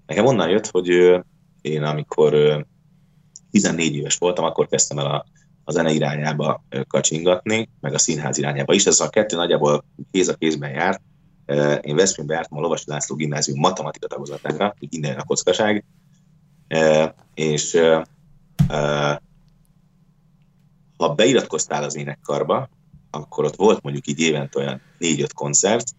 [0.07, 0.89] Nekem onnan jött, hogy
[1.61, 2.65] én amikor
[3.51, 5.25] 14 éves voltam, akkor kezdtem el a,
[5.65, 8.87] a zene irányába kacsingatni, meg a színház irányába is.
[8.87, 11.03] Ez a kettő nagyjából kéz a kézben járt.
[11.81, 15.85] Én Veszprémbe jártam a Lovasi László gimnázium matematika tagozatára, így innen a kockaság,
[17.35, 17.81] és
[20.97, 22.69] ha beiratkoztál az énekkarba,
[23.11, 25.93] akkor ott volt mondjuk így évente olyan négy-öt koncert,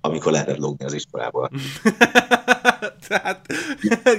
[0.00, 1.50] amikor lehetett logni az iskolából.
[3.08, 3.46] Tehát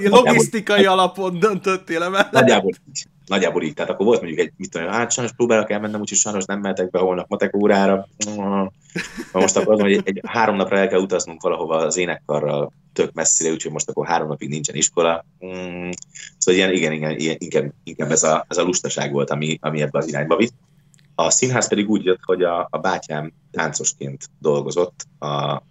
[0.02, 2.30] logisztikai alapon döntöttél emellett.
[2.30, 3.06] Nagyjából így.
[3.26, 3.74] Nagyjából így.
[3.74, 6.90] Tehát akkor volt mondjuk egy, mit tudom, hát sajnos próbálok elmennem, úgyhogy sajnos nem mehetek
[6.90, 8.06] be holnap matek órára.
[9.32, 13.50] Most akkor azon, hogy egy, három napra el kell utaznunk valahova az énekkarral tök messzire,
[13.50, 15.24] úgyhogy most akkor három napig nincsen iskola.
[15.46, 15.90] Mm.
[16.38, 19.80] Szóval ilyen, igen, igen, ilyen, inkább, inkább ez, a, ez a lustaság volt, ami, ami
[19.80, 20.54] ebbe az irányba vitt.
[21.14, 25.62] A színház pedig úgy jött, hogy a, a bátyám táncosként dolgozott, a, a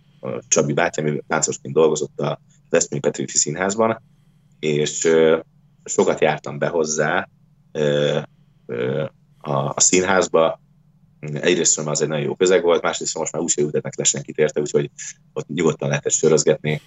[0.48, 4.02] Csabi bátyám táncosként dolgozott a Veszprém Petőfi Színházban,
[4.60, 5.08] és
[5.84, 7.30] sokat jártam be hozzá
[9.38, 10.60] a, a színházba.
[11.20, 14.60] Egyrészt az egy nagyon jó közeg volt, másrészt most már úgy ültetnek le senkit érte,
[14.60, 14.90] úgyhogy
[15.34, 16.82] ott nyugodtan lehetett sörözgetni,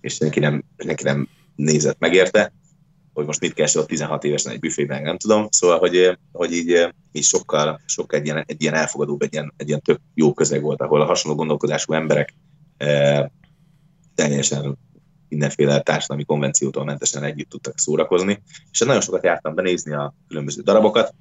[0.00, 2.52] és senki nem, senki nem nézett megérte,
[3.12, 5.46] hogy most mit kell ott 16 évesen egy büfében, nem tudom.
[5.50, 9.68] Szóval, hogy, hogy így, így sokkal, sokkal egy, ilyen, egy ilyen elfogadóbb, egy ilyen, egy
[9.68, 12.34] ilyen tök jó közeg volt, ahol a hasonló gondolkodású emberek
[14.14, 14.78] teljesen
[15.28, 21.14] mindenféle társadalmi konvenciótól mentesen együtt tudtak szórakozni, és nagyon sokat jártam benézni a különböző darabokat,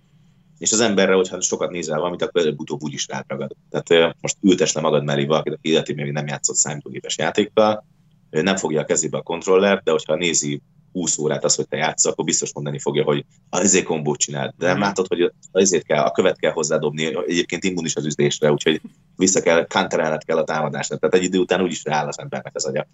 [0.58, 3.56] és az emberre, hogyha sokat nézel valamit, akkor előbb-utóbb úgy is rátragad.
[3.70, 7.86] Tehát most ültes le magad mellé valakit, aki életében még nem játszott számítógépes játékkal,
[8.30, 10.62] nem fogja a kezébe a kontrollert, de hogyha nézi
[10.92, 14.54] 20 órát az, hogy te játsz, akkor biztos mondani fogja, hogy az izé kombót csinál.
[14.58, 14.80] De nem mm.
[14.80, 18.82] látod, hogy azért kell, a követ kell hozzádobni, egyébként immunis az üzlésre, úgyhogy
[19.16, 21.00] vissza kell, counterelned kell a támadásnak.
[21.00, 22.88] Tehát egy idő után úgyis rááll az embernek az agya.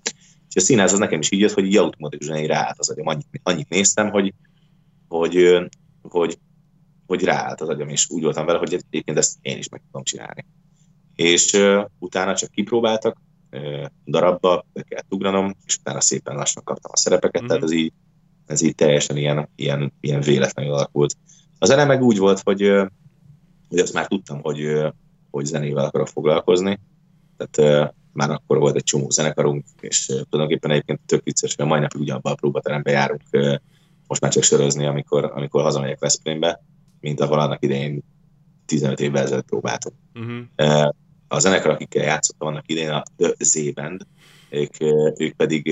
[0.50, 3.08] És a színház az nekem is így jött, hogy így automatikusan ráállt az agyam.
[3.08, 4.34] Annyit, annyit néztem, hogy,
[5.08, 5.58] hogy,
[6.02, 6.38] hogy,
[7.06, 10.04] hogy ráállt az agyam, és úgy voltam vele, hogy egyébként ezt én is meg tudom
[10.04, 10.46] csinálni.
[11.16, 13.18] És uh, utána csak kipróbáltak,
[14.06, 17.48] darabba, be kellett ugranom, és utána szépen lassan kaptam a szerepeket, mm-hmm.
[17.48, 17.94] tehát ez így,
[18.46, 21.18] ez így teljesen ilyen, ilyen, ilyen véletlenül alakult.
[21.60, 22.62] A zene meg úgy volt, hogy,
[23.70, 24.78] hogy azt már tudtam, hogy,
[25.32, 26.80] hogy zenével akarok foglalkozni,
[27.38, 32.02] tehát már akkor volt egy csomó zenekarunk, és tulajdonképpen egyébként tök vicces, hogy mai napig
[32.02, 33.22] ugyanabban a próbaterembe járunk,
[34.08, 36.64] most már csak sörözni, amikor, amikor hazamegyek Veszprémbe,
[37.04, 38.04] mint ahol annak idején
[38.66, 39.96] 15 évvel ezelőtt próbáltunk.
[40.14, 40.90] Uh-huh.
[41.28, 44.02] A zenekar, akikkel játszottam annak idején, a The Z-Band,
[44.50, 44.72] ők,
[45.18, 45.64] ők pedig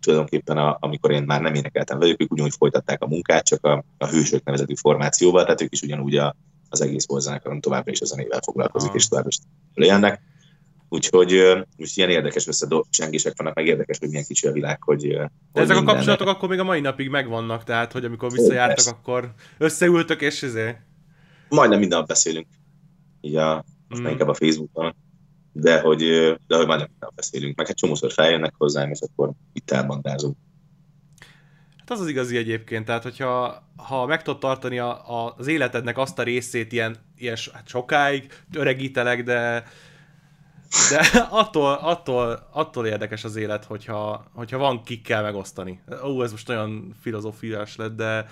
[0.00, 3.84] tulajdonképpen, a, amikor én már nem énekeltem velük, ők ugyanúgy folytatták a munkát, csak a,
[3.98, 6.36] a hősök nevezetű formációval, tehát ők is ugyanúgy a,
[6.68, 9.02] az egész volt zenekaron továbbra is a zenével foglalkozik, uh-huh.
[9.02, 9.38] és továbbra is
[9.74, 10.22] lejönnek.
[10.92, 11.42] Úgyhogy
[11.76, 15.08] most ilyen érdekes összecsengések vannak, meg érdekes, hogy milyen kicsi a világ, hogy...
[15.08, 18.94] De hogy ezek a kapcsolatok akkor még a mai napig megvannak, tehát, hogy amikor visszajártak,
[18.94, 20.78] Ó, akkor összeültök, és ezért...
[21.48, 22.46] Majdnem minden nap beszélünk,
[23.20, 24.06] így a, most mm.
[24.06, 24.94] inkább a Facebookon,
[25.52, 25.98] de hogy,
[26.46, 30.36] de hogy majdnem minden nap beszélünk, meg hát csomószor feljönnek hozzám, és akkor itt elbandázunk.
[31.76, 35.98] Hát az az igazi egyébként, tehát hogyha ha meg tudod tartani a, a, az életednek
[35.98, 39.64] azt a részét ilyen, ilyen hát sokáig, öregítelek, de
[40.90, 45.80] de attól, attól, attól érdekes az élet, hogyha, hogyha van kikkel megosztani.
[46.04, 48.26] Ó, ez most olyan filozófiás lett, de...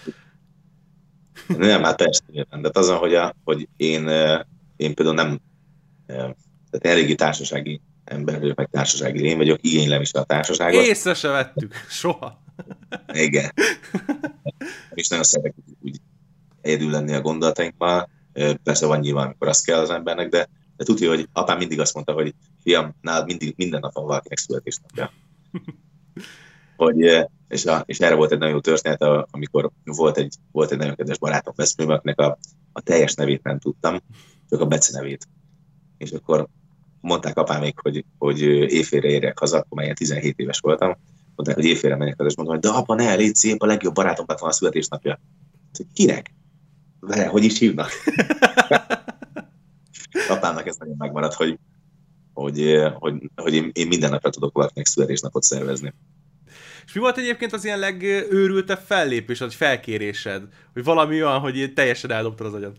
[1.46, 2.22] Nem, hát persze,
[2.60, 4.08] de azon, hogy, a, hogy én,
[4.76, 5.40] én például nem,
[6.06, 10.84] tehát eléggé társasági ember vagyok, meg társasági lény vagyok, igénylem is a társaságot.
[10.84, 12.42] Észre se vettük, soha.
[13.12, 13.52] Igen.
[14.94, 16.00] És nagyon szeretek úgy
[16.60, 18.08] egyedül lenni a gondolatainkmal.
[18.62, 20.48] Persze van nyilván, amikor azt kell az embernek, de
[20.78, 24.38] de tudja, hogy apám mindig azt mondta, hogy fiam, nálad mindig, minden nap van valakinek
[24.38, 25.12] születésnapja.
[26.76, 30.70] hogy, eh, és, a, és erre volt egy nagyon jó történet, amikor volt egy, volt
[30.70, 32.38] egy nagyon kedves barátom Veszprém, akinek a,
[32.72, 34.00] a teljes nevét nem tudtam,
[34.48, 35.28] csak a Bece nevét.
[35.96, 36.48] És akkor
[37.00, 40.96] mondták apámék, hogy, hogy éjfélre érjek haza, akkor már 17 éves voltam,
[41.34, 43.94] mondták, hogy éjfélre menjek haza, és mondtam, hogy de apa, ne, légy szép, a legjobb
[43.94, 45.20] barátomnak van a születésnapja.
[45.92, 46.34] Kinek?
[47.00, 47.90] Vele, hogy is hívnak?
[50.28, 51.58] apámnak ez nagyon megmaradt, hogy,
[52.32, 55.94] hogy, hogy, hogy én, én minden napra tudok valakinek születésnapot szervezni.
[56.86, 60.42] És mi volt egyébként az ilyen legőrültebb fellépés, vagy felkérésed?
[60.72, 62.76] Hogy valami olyan, hogy teljesen eldobtad az agyad?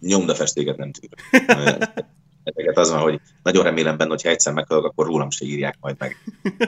[0.00, 1.10] Nyomdafestéket nem tűr.
[2.44, 5.76] Ezeket az van, hogy nagyon remélem benne, hogy ha egyszer meghalok, akkor rólam se írják
[5.80, 6.16] majd meg.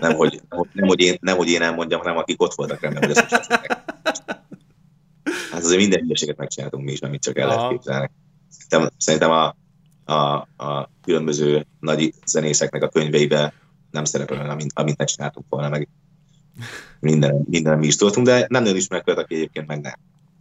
[0.00, 0.40] Nem, hogy,
[0.72, 3.46] nem, hogy, én, nem, hogy én elmondjam, hanem akik ott voltak, remélem, hogy ezt most
[5.50, 8.10] Hát azért minden hülyeséget megcsináltunk mi is, amit csak el lehet képzelni.
[8.48, 9.56] Szerintem, szerintem a,
[10.08, 13.52] a, a különböző nagy zenészeknek a könyveibe
[13.90, 15.88] nem szerepel, amint, amint ne csináltunk volna, meg
[17.00, 19.92] minden, minden mi is tudtunk, de nem nagyon ismerek aki egyébként meg nem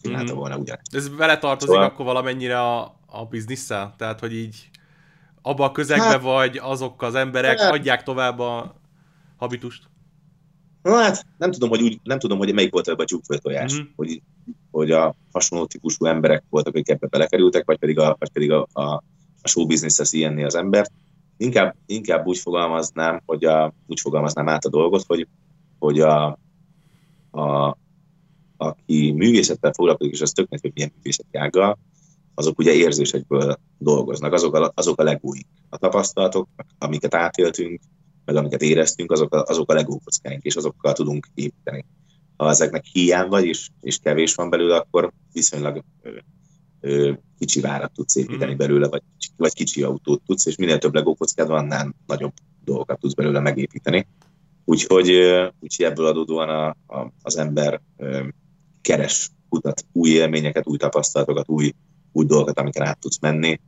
[0.01, 0.37] csinálta mm.
[0.37, 0.95] volna ugyanezt.
[0.95, 1.89] Ez vele tartozik szóval...
[1.89, 3.93] akkor valamennyire a, a bizniszsel?
[3.97, 4.69] Tehát, hogy így
[5.41, 8.75] abba a közegbe hát, vagy azok az emberek hát, adják tovább a
[9.37, 9.83] habitust?
[10.83, 13.85] Hát, nem tudom, hogy, úgy, nem tudom, hogy melyik volt ebbe a csúkfőtojás, mm-hmm.
[13.95, 14.21] hogy,
[14.71, 18.67] hogy a hasonló típusú emberek voltak, akik ebbe belekerültek, vagy pedig a, vagy pedig a,
[18.73, 19.03] a
[19.47, 20.91] a show business ilyenni az embert.
[21.37, 25.27] Inkább, inkább úgy fogalmaznám, hogy a, úgy fogalmaznám át a dolgot, hogy,
[25.79, 26.39] hogy a,
[27.31, 27.77] a,
[28.57, 31.77] aki művészettel foglalkozik, és az tök hogy milyen művészeti ággal,
[32.33, 35.47] azok ugye érzésekből dolgoznak, azok a, azok a legújik.
[35.69, 36.47] A tapasztalatok,
[36.77, 37.81] amiket átéltünk,
[38.25, 41.85] meg amiket éreztünk, azok a, azok a legókockáink, és azokkal tudunk építeni.
[42.37, 45.83] Ha ezeknek hiány vagy, és, és kevés van belőle, akkor viszonylag
[47.37, 48.57] kicsi várat tudsz építeni mm.
[48.57, 49.01] belőle, vagy,
[49.37, 52.33] vagy kicsi autót tudsz, és minél több Lego kockád van, annál nagyobb
[52.63, 54.07] dolgokat tudsz belőle megépíteni.
[54.65, 55.09] Úgyhogy,
[55.59, 57.81] úgyhogy ebből adódóan a, a, az ember
[58.81, 61.73] keres, kutat új élményeket, új tapasztalatokat, új,
[62.11, 63.59] új dolgokat, amiket át tudsz menni.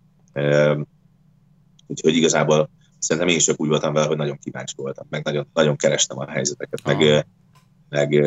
[1.88, 2.70] Úgyhogy igazából
[3.00, 6.20] szerintem én is csak úgy voltam vele, hogy nagyon kíváncsi voltam, meg nagyon, nagyon kerestem
[6.20, 7.28] a helyzeteket, meg,
[7.90, 8.26] meg,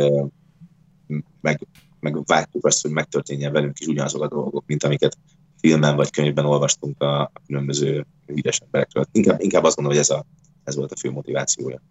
[1.40, 1.60] meg
[2.02, 5.18] meg vártuk azt, hogy megtörténjen velünk is ugyanazok a dolgok, mint amiket
[5.60, 9.04] filmben vagy könyvben olvastunk a, különböző híres emberekről.
[9.12, 10.24] Inkább, inkább azt mondom, hogy ez, a,
[10.64, 11.82] ez volt a fő motivációja.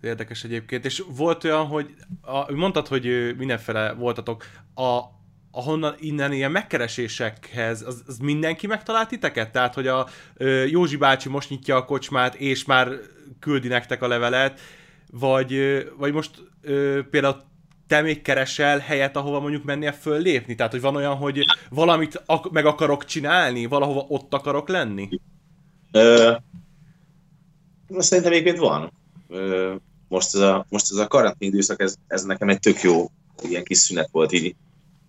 [0.00, 0.84] Érdekes egyébként.
[0.84, 4.44] És volt olyan, hogy a, mondtad, hogy mindenfele voltatok.
[4.74, 5.00] A,
[5.50, 9.52] ahonnan innen ilyen megkeresésekhez, az, az mindenki megtalált titeket?
[9.52, 10.08] Tehát, hogy a
[10.66, 12.88] Józsi bácsi most nyitja a kocsmát, és már
[13.38, 14.60] küldi nektek a levelet,
[15.10, 15.54] vagy,
[15.96, 16.30] vagy most
[17.10, 17.50] például
[17.92, 20.54] te még keresel helyet, ahova mondjuk mennél föllépni?
[20.54, 25.08] Tehát, hogy van olyan, hogy valamit ak- meg akarok csinálni, valahova ott akarok lenni?
[25.90, 26.32] Ö,
[27.88, 28.92] szerintem egyébként van.
[29.28, 29.74] Ö,
[30.08, 33.10] most ez a, most ez a karantén időszak, ez, ez nekem egy tök jó
[33.42, 34.54] ilyen kis szünet volt így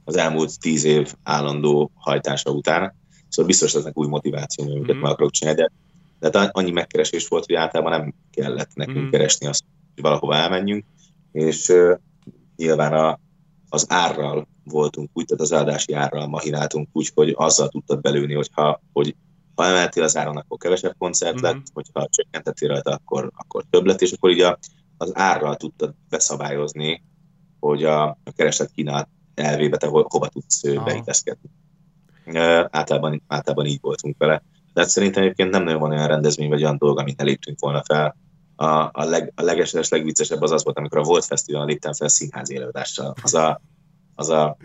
[0.03, 2.95] az elmúlt tíz év állandó hajtása után.
[3.29, 5.01] Szóval biztos lesznek új motiváció, amiket mm-hmm.
[5.01, 5.67] meg akarok csinálni,
[6.19, 9.09] de, de annyi megkeresés volt, hogy általában nem kellett nekünk mm.
[9.09, 10.85] keresni azt, hogy valahova elmenjünk,
[11.31, 11.71] és
[12.63, 13.19] nyilván a,
[13.69, 18.81] az árral voltunk úgy, tehát az áldási árral mahináltunk úgy, hogy azzal tudtad belőni, hogyha,
[18.93, 19.15] hogy
[19.55, 21.43] ha emeltél az áron, akkor kevesebb koncert mm-hmm.
[21.43, 24.59] lett, hogyha csökkentettél rajta, akkor, akkor több lett, és akkor így a,
[24.97, 27.03] az árral tudtad beszabályozni,
[27.59, 31.49] hogy a, a kereslet kínálat elvébe te ho, hova tudsz beilleszkedni.
[32.69, 34.43] Általában, általában így voltunk vele.
[34.73, 37.59] De hát szerintem egyébként nem nagyon van olyan rendezvény, vagy olyan dolog, amit ne léptünk
[37.59, 38.17] volna fel.
[38.55, 42.07] A, a, leg, a legeses, legviccesebb az az volt, amikor a Volt Fesztiválon léptem fel
[42.07, 43.13] színházi előadással.
[43.21, 43.61] Az a,
[44.15, 44.57] az a,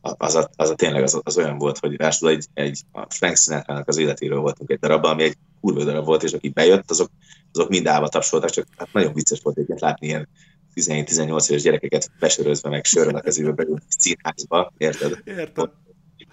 [0.00, 3.36] az a, az a tényleg az, az olyan volt, hogy rásul egy, egy a Frank
[3.36, 7.10] sinatra az életéről voltunk egy darabban, ami egy kurva darab volt, és aki bejött, azok,
[7.52, 10.28] azok mind állva tapsoltak, csak hát nagyon vicces volt egyébként látni ilyen
[10.74, 15.22] 17-18 éves gyerekeket besörözve, meg sörön a kezébe beült színházba, érted?
[15.24, 15.70] Érted.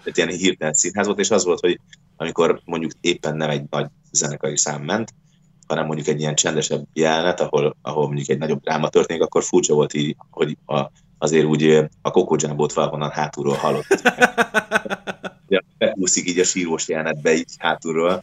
[0.04, 1.80] Egy ilyen hirtelen színház volt, és az volt, hogy
[2.16, 5.14] amikor mondjuk éppen nem egy nagy zenekari szám ment,
[5.66, 9.74] hanem mondjuk egy ilyen csendesebb jelenet, ahol, ahol mondjuk egy nagyobb dráma történik, akkor furcsa
[9.74, 13.86] volt így, hogy a, azért úgy a Coco Jambot valahonnan hátulról hallott.
[15.78, 18.22] Bekúszik így a sírós jelenetbe így hátulról,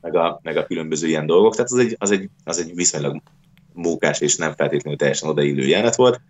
[0.00, 1.54] meg a, meg a különböző ilyen dolgok.
[1.54, 3.22] Tehát az egy, az egy, az egy viszonylag
[3.72, 6.20] mókás és nem feltétlenül teljesen odaillő jelenet volt,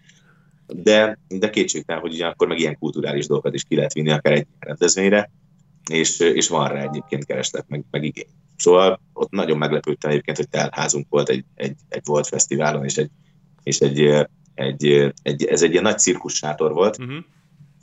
[0.66, 4.46] de, de kétségtelen, hogy ugyanakkor meg ilyen kulturális dolgokat is ki lehet vinni akár egy
[4.58, 5.30] rendezvényre,
[5.90, 8.28] és, és van rá egyébként kereslet, meg, meg igény.
[8.56, 13.10] Szóval ott nagyon meglepődtem egyébként, hogy teltházunk volt egy, egy, egy Volt Fesztiválon, és egy,
[13.62, 17.24] és egy, egy, egy, ez egy ilyen nagy cirkussátor volt, uh-huh.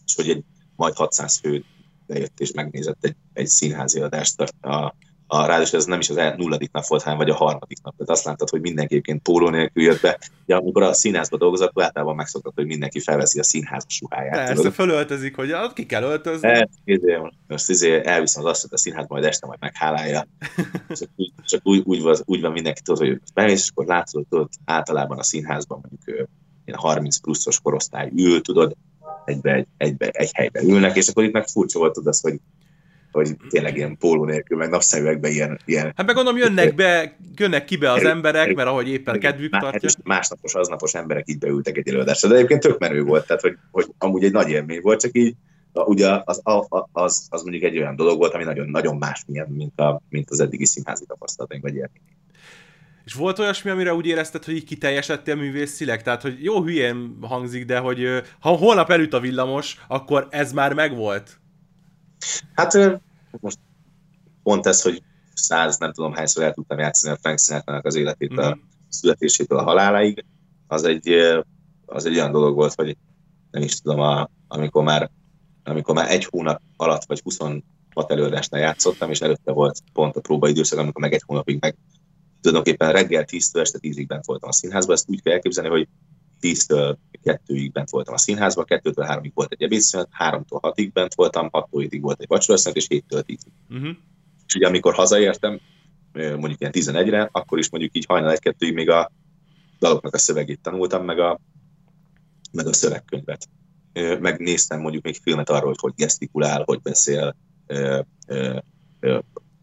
[0.06, 0.44] és hogy egy
[0.76, 1.64] majd 600 fő
[2.08, 4.96] bejött és megnézett egy, egy színházi adást a, a,
[5.32, 7.94] ráadásul ez nem is az el, nulladik nap volt, hanem vagy a harmadik nap.
[7.98, 10.20] Tehát azt láttad, hogy mindenki egyébként póló nélkül jött be.
[10.46, 14.46] Ja, amikor a színházba dolgozott, általában megszokott, hogy mindenki felveszi a színház ruháját.
[14.46, 16.48] Persze, fölöltözik, hogy ki kell öltözni.
[16.48, 20.28] E, izé, most izé, elviszem az hogy a színházba majd este majd meghálálja.
[21.00, 24.26] csak úgy, csak úgy, úgy, van, úgy van mindenki, tudod, hogy bemész, és akkor látod,
[24.30, 26.30] tudod, általában a színházban mondjuk
[26.66, 28.76] ilyen 30 pluszos korosztály ül, tudod,
[29.26, 32.40] egybe, egy, egybe, egy helyben ülnek, és akkor itt meg furcsa volt, tudod, hogy
[33.12, 35.94] hogy tényleg ilyen póló nélkül, meg napszemüvegben ilyen, ilyen...
[35.96, 39.90] Hát meg gondolom jönnek be, jönnek ki be az emberek, mert ahogy éppen kedvük tartja.
[40.04, 43.88] Másnapos, aznapos emberek így beültek egy előadásra, de egyébként tök menő volt, tehát hogy, hogy
[43.98, 45.36] amúgy egy nagy élmény volt, csak így
[45.74, 46.42] ugye az,
[46.92, 50.30] az, az, mondjuk egy olyan dolog volt, ami nagyon, nagyon más milyen, mint, a, mint
[50.30, 51.92] az eddigi színházi tapasztalataink, vagy ilyen.
[53.06, 56.04] És volt olyasmi, amire úgy érezted, hogy így kiteljesedtél művészileg?
[56.04, 60.74] Tehát, hogy jó hülyén hangzik, de hogy ha holnap elüt a villamos, akkor ez már
[60.74, 61.41] megvolt?
[62.54, 63.02] Hát
[63.40, 63.60] most
[64.44, 65.04] pont ez, hogy
[65.34, 68.60] száz, nem tudom hányszor el tudtam játszani a Frank sinatra az életét a mm.
[68.90, 70.26] születésétől a haláláig,
[70.68, 71.10] az egy,
[71.86, 72.98] az egy olyan dolog volt, hogy
[73.52, 75.10] nem is tudom, a, amikor, már,
[75.64, 77.64] amikor már egy hónap alatt, vagy 26
[78.08, 81.76] előadásnál játszottam, és előtte volt pont a próbaidőszak, amikor meg egy hónapig meg
[82.42, 85.88] tulajdonképpen reggel 10-től este 10-ig bent voltam a színházban, ezt úgy kell elképzelni, hogy
[86.42, 91.50] 10-től 2-ig bent voltam a színházban, 2-től 3-ig volt egy ebédszünet, 3-tól 6-ig bent voltam,
[91.52, 93.52] 6-tól 7-ig volt egy vacsoraszünet, és 7-től 10-ig.
[93.70, 93.96] Uh-huh.
[94.48, 95.60] És ugye amikor hazaértem,
[96.14, 99.12] mondjuk ilyen 11-re, akkor is mondjuk így hajnal 1-2-ig még a
[99.80, 101.40] daloknak a szövegét tanultam, meg a,
[102.52, 103.50] meg a szövegkönyvet.
[104.20, 107.36] Megnéztem mondjuk még filmet arról, hogy hogy gesztikulál, hogy beszél,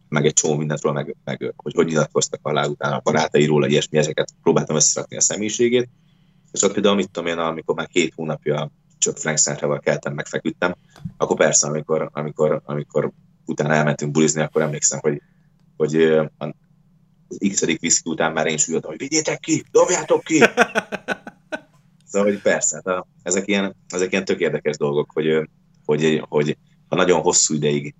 [0.08, 4.34] meg egy csomó mindentről, meg, meg hogy hogy nyilatkoztak alá utána a barátairól, ilyesmi, ezeket
[4.42, 5.88] próbáltam összerakni a személyiségét,
[6.52, 10.74] és ott például, mit tudom én, amikor már két hónapja csak Frank Sinatra-val keltem, megfeküdtem,
[11.16, 13.12] akkor persze, amikor, amikor, amikor
[13.44, 15.22] utána elmentünk bulizni, akkor emlékszem, hogy,
[15.76, 15.94] hogy
[16.38, 20.42] az x viszki után már én süllyedtem, hogy vigyétek ki, dobjátok ki!
[22.10, 25.48] Szóval, hogy persze, hát ezek ilyen, ezek ilyen tök érdekes dolgok, hogy,
[25.84, 26.56] hogy, hogy
[26.88, 27.94] ha nagyon hosszú ideig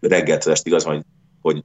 [0.00, 1.04] reggeltől estig az, hogy,
[1.40, 1.64] hogy,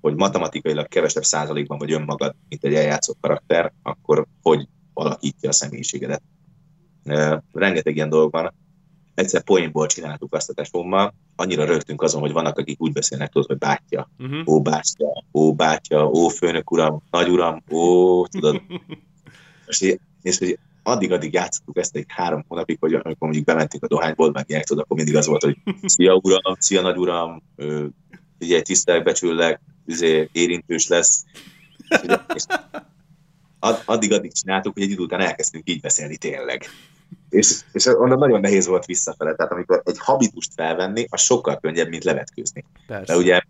[0.00, 4.68] hogy matematikailag kevesebb százalékban vagy önmagad, mint egy eljátszott karakter, akkor hogy
[4.98, 6.22] alakítja a személyiségedet.
[7.52, 8.54] Rengeteg ilyen dolog van.
[9.14, 13.48] Egyszer poénból csináltuk azt a tesómmal, annyira rögtünk azon, hogy vannak, akik úgy beszélnek, tudod,
[13.48, 14.48] hogy bátyja, uh-huh.
[14.48, 18.62] ó bátyja, ó bátyja, ó főnök uram, nagy uram, ó, tudod.
[19.66, 24.30] és, és hogy addig-addig játszottuk ezt egy három hónapig, hogy amikor mondjuk bementünk a dohányból,
[24.30, 27.42] meg ilyenek, tudod, akkor mindig az volt, hogy szia uram, szia nagy uram,
[28.40, 31.24] ugye tisztelek, becsüllek, izé, érintős lesz.
[32.34, 32.44] És,
[33.84, 36.64] addig-addig csináltuk, hogy egy idő után elkezdtünk így beszélni tényleg.
[37.28, 39.34] És, és onnan nagyon nehéz volt visszafele.
[39.34, 42.64] Tehát amikor egy habitust felvenni, az sokkal könnyebb, mint levetkőzni.
[42.86, 43.12] Persze.
[43.12, 43.40] De ugye,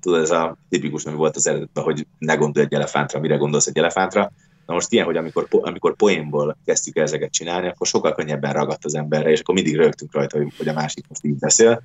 [0.00, 3.66] tudod, ez a tipikus, ami volt az eredetben, hogy ne gondolj egy elefántra, mire gondolsz
[3.66, 4.32] egy elefántra.
[4.66, 8.94] Na most ilyen, hogy amikor, amikor poénból kezdtük ezeket csinálni, akkor sokkal könnyebben ragadt az
[8.94, 11.82] emberre, és akkor mindig rögtünk rajta, hogy a másik most így beszél.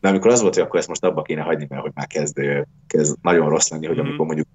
[0.00, 2.40] de amikor az volt, hogy akkor ezt most abba kéne hagyni, mert hogy már kezd,
[2.86, 4.00] kezd nagyon rossz lenni, hogy mm.
[4.00, 4.46] amikor mondjuk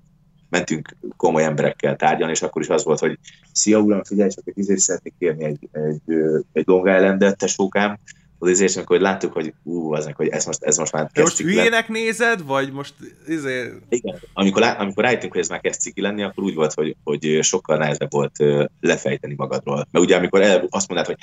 [0.54, 3.20] mentünk komoly emberekkel tárgyalni, és akkor is az volt, hogy
[3.52, 6.16] szia uram, figyelj csak, hogy izé szeretnék kérni egy, egy,
[6.54, 8.00] egy Long Island-et, tesókám,
[8.44, 11.38] az izé, amikor láttuk, hogy ú, aznak, hogy ez most, ez most már kezd Most
[11.38, 11.94] hülyének le.
[11.94, 12.94] nézed, vagy most
[13.28, 13.72] izé...
[13.90, 17.40] Igen, amikor, amikor rájöttünk, hogy ez már kezd ciki lenni, akkor úgy volt, hogy, hogy
[17.42, 18.36] sokkal nehezebb volt
[18.80, 19.88] lefejteni magadról.
[19.92, 21.18] Mert ugye amikor el, azt mondod, hogy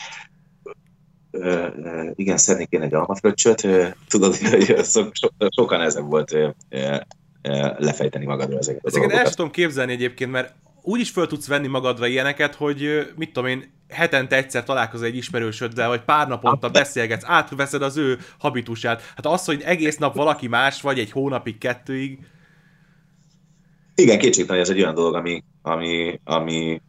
[1.31, 3.67] ö, ö, igen, szeretnék én egy almafröccsöt,
[4.09, 6.37] tudod, hogy so, so, sokkal nehezebb volt
[7.79, 11.67] lefejteni magadról ezeket a Ezeket el tudom képzelni egyébként, mert úgy is föl tudsz venni
[11.67, 17.25] magadra ilyeneket, hogy mit tudom én, hetente egyszer találkozol egy ismerősöddel, vagy pár naponta beszélgetsz,
[17.27, 19.03] átveszed az ő habitusát.
[19.03, 22.19] Hát az, hogy egész nap valaki más vagy, egy hónapig, kettőig.
[23.95, 26.83] Igen, kétségtelen, ez egy olyan dolog, ami, ami, ami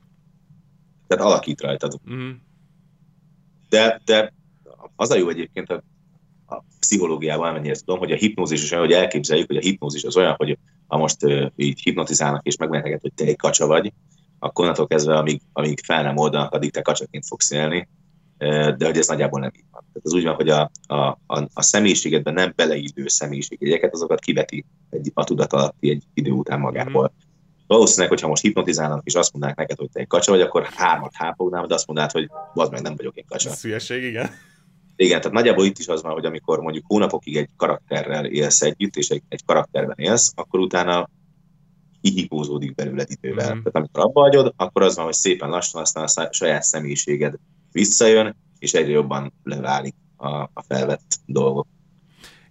[1.08, 2.00] tehát alakít rajtad.
[2.12, 2.32] Mm.
[3.70, 4.34] De, de
[4.96, 5.84] az a jó egyébként
[6.52, 10.18] a, pszichológiában, amennyire tudom, hogy a hipnózis is olyan, hogy elképzeljük, hogy a hipnózis az
[10.18, 10.58] olyan, hogy
[10.88, 11.18] ha most
[11.56, 13.94] így hipnotizálnak és megmondják, hogy te egy kacsa vagy,
[14.40, 17.88] akkor onnantól kezdve, amíg, amíg fel nem oldanak, addig te kacsaként fogsz élni,
[18.78, 19.82] de hogy ez nagyjából nem így van.
[19.94, 20.96] Tehát az úgy van, hogy a, a,
[21.26, 26.60] a, a személyiségedben nem beleillő személyiségjegyeket, azokat kiveti egy, a tudat alatti egy idő után
[26.60, 27.12] magából.
[27.14, 27.20] Mm.
[27.68, 31.12] Valószínűleg, hogyha most hipnotizálnak és azt mondanák neked, hogy te egy kacsa vagy, akkor hármat
[31.14, 33.50] hápognál, de azt mondanád, hogy az meg nem vagyok én kacsa.
[33.50, 34.30] Ez hülyeség, igen.
[35.02, 38.96] Igen, tehát nagyjából itt is az van, hogy amikor mondjuk hónapokig egy karakterrel élsz együtt,
[38.96, 41.10] és egy, egy karakterben élsz, akkor utána
[42.02, 43.56] ihipózódik belőled idővel.
[43.56, 43.62] Mm.
[43.62, 47.36] Tehát amikor abba hagyod, akkor az van, hogy szépen lassan aztán a saját személyiséged
[47.72, 51.68] visszajön, és egyre jobban leválik a, a felvett dolgok.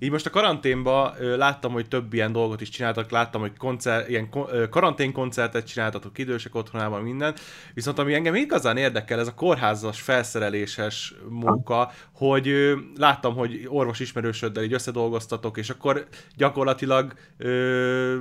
[0.02, 4.28] Így most a karanténban láttam, hogy több ilyen dolgot is csináltak, láttam, hogy koncert, ilyen
[4.70, 7.35] karanténkoncertet csináltatok idősek otthonában, minden.
[7.74, 14.62] Viszont ami engem igazán érdekel, ez a kórházas felszereléses munka, hogy láttam, hogy orvos ismerősöddel
[14.62, 16.06] így összedolgoztatok, és akkor
[16.36, 18.16] gyakorlatilag ö,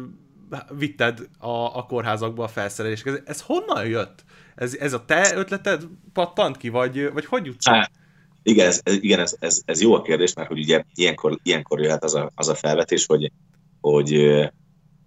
[0.77, 3.07] vitted a, a kórházakba a felszerelést.
[3.07, 4.23] Ez, ez honnan jött?
[4.56, 5.84] Ez, ez a te ötleted
[6.14, 7.65] pattant ki, vagy, vagy hogy jutsz?
[8.44, 12.03] Igen, ez, igen ez, ez, ez, jó a kérdés, mert hogy ugye ilyenkor, ilyenkor jöhet
[12.03, 13.32] az a, az a felvetés, hogy,
[13.82, 14.49] hogy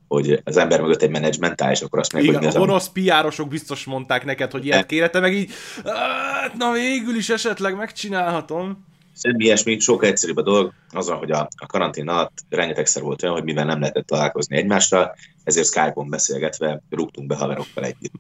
[0.09, 2.57] hogy az ember mögött egy menedzsment áll, és akkor azt mondják, Igen, hogy...
[2.57, 5.51] a gonosz piárosok biztos mondták neked, hogy ilyet kéne, te meg így,
[6.59, 8.85] na végül is esetleg megcsinálhatom.
[9.14, 10.72] Semmi ilyesmi, sokkal egyszerűbb a dolog.
[10.90, 15.14] Az hogy a, a karantén alatt rengetegszer volt olyan, hogy mivel nem lehetett találkozni egymással,
[15.44, 18.12] ezért Skype-on beszélgetve rúgtunk be haverokkal együtt.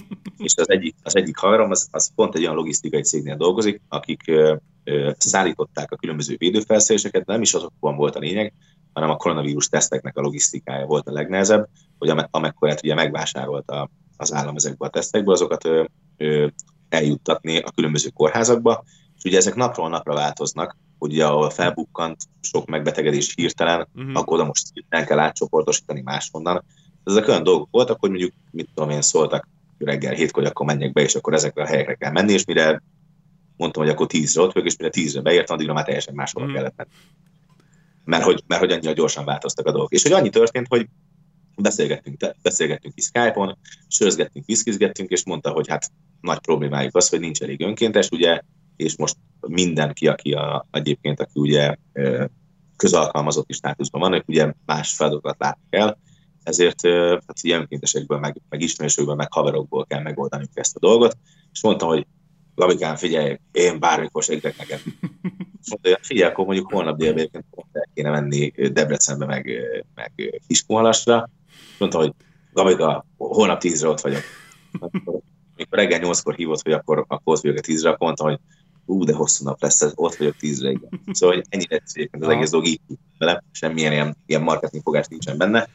[0.36, 4.22] És az egyik, az egyik haverom, az, az pont egy olyan logisztikai cégnél dolgozik, akik
[4.26, 8.52] ö, ö, szállították a különböző védőfelszereléseket, nem is azokban volt a lényeg,
[8.92, 11.68] hanem a koronavírus teszteknek a logisztikája volt a legnehezebb,
[11.98, 15.84] hogy amekkorát ugye megvásárolta az állam ezekből a tesztekből, azokat ö,
[16.16, 16.46] ö,
[16.88, 18.84] eljuttatni a különböző kórházakba,
[19.18, 24.16] és ugye ezek napról napra változnak, ugye ahol felbukkant sok megbetegedés hirtelen, uh-huh.
[24.16, 26.64] akkor oda most nem kell átcsoportosítani máshonnan.
[27.04, 30.92] Ezek olyan dolgok voltak, hogy mondjuk, mit tudom én, szóltak reggel hétkor, hogy akkor menjek
[30.92, 32.82] be, és akkor ezekre a helyekre kell menni, és mire
[33.56, 36.56] mondtam, hogy akkor tízre ott vagyok, és mire tízre beértem, addigra már teljesen máshol uh-huh.
[36.56, 36.90] kellett menni.
[38.04, 39.92] Mert hogy, mert hogy annyira gyorsan változtak a dolgok.
[39.92, 40.88] És hogy annyi történt, hogy
[41.56, 43.58] beszélgettünk, beszélgettünk is Skype-on,
[43.88, 45.90] sőzgettünk, viszkizgettünk, és mondta, hogy hát
[46.20, 48.40] nagy problémájuk az, hogy nincs elég önkéntes, ugye
[48.78, 51.76] és most mindenki, aki a, egyébként, aki ugye
[52.76, 55.98] közalkalmazott státuszban van, ők ugye más feladatokat látnak el,
[56.42, 56.86] ezért
[57.26, 61.16] hát ilyen önkéntesekből, meg, meg ismerősökből, meg haverokból kell megoldani ezt a dolgot,
[61.52, 62.06] és mondtam, hogy
[62.54, 64.80] Labikán, figyelj, én bármikor segítek neked.
[65.68, 67.28] Mondta, hogy figyelj, akkor mondjuk holnap délben
[67.72, 69.50] el kéne menni Debrecenbe, meg,
[69.94, 71.30] meg Kiskunhalasra.
[71.78, 72.12] Mondta, hogy
[72.52, 74.22] Gabika, holnap tízre ott vagyok.
[74.78, 78.38] Amikor reggel nyolckor hívott, hogy akkor, akkor ott vagyok a tízre, akkor mondta, hogy
[78.88, 81.00] ú, de hosszú nap lesz, ott vagyok tízre, igen.
[81.12, 82.80] Szóval, hogy ennyire egyszerűen az egész dolog így
[83.18, 85.68] vele, semmilyen ilyen, ilyen marketing fogás nincsen benne.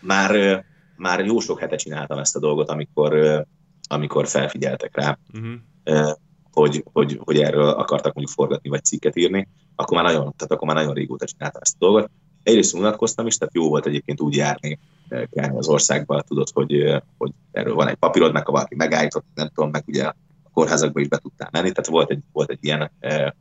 [0.00, 0.64] Már,
[0.96, 3.44] már jó sok hete csináltam ezt a dolgot, amikor,
[3.88, 6.12] amikor felfigyeltek rá, uh-huh.
[6.52, 10.66] hogy, hogy, hogy erről akartak mondjuk forgatni, vagy cikket írni, akkor már nagyon, tehát akkor
[10.66, 12.10] már nagyon régóta csináltam ezt a dolgot.
[12.42, 14.78] Egyrészt unatkoztam is, tehát jó volt egyébként úgy járni,
[15.08, 19.48] kelni az országba, tudod, hogy, hogy erről van egy papírod, meg ha valaki megállított, nem
[19.54, 20.12] tudom, meg ugye
[20.56, 23.36] kórházakba is be tudtál menni, tehát volt egy, volt egy ilyen e,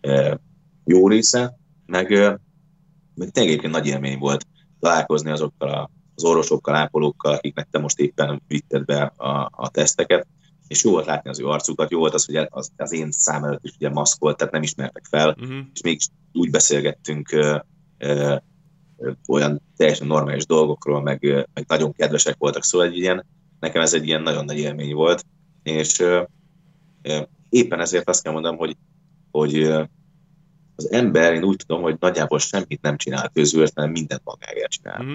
[0.00, 0.40] e,
[0.84, 2.40] jó része, meg, e,
[3.14, 4.46] meg egyébként nagy élmény volt
[4.80, 10.26] találkozni azokkal a, az orvosokkal, ápolókkal, akiknek te most éppen vitted be a, a teszteket,
[10.68, 13.44] és jó volt látni az ő arcukat, jó volt az, hogy az, az én szám
[13.44, 15.56] előtt is ugye maszkolt, tehát nem ismertek fel, uh-huh.
[15.72, 17.56] és mégis úgy beszélgettünk ö,
[17.98, 18.36] ö,
[19.28, 23.26] olyan teljesen normális dolgokról, meg, meg nagyon kedvesek voltak, szóval egy ilyen,
[23.60, 25.24] nekem ez egy ilyen nagyon nagy élmény volt,
[25.62, 26.02] és
[27.48, 28.76] Éppen ezért azt kell mondanom, hogy,
[29.30, 29.62] hogy
[30.76, 35.02] az ember, én úgy tudom, hogy nagyjából semmit nem csinál közül, hanem mindent magáért csinál.
[35.02, 35.14] Mm.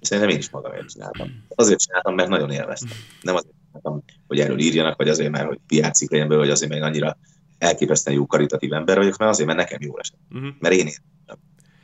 [0.00, 1.44] Szerintem én is magamért csináltam.
[1.48, 2.96] Azért csináltam, mert nagyon élveztem.
[3.22, 6.70] Nem azért csináltam, hogy erről írjanak, vagy azért, mert hogy piácik legyen belőle, vagy azért,
[6.70, 7.18] mert annyira
[7.58, 10.18] elképesztően jó karitatív ember vagyok, mert azért, mert nekem jó esett.
[10.30, 10.50] Uh-huh.
[10.58, 11.15] Mert én értem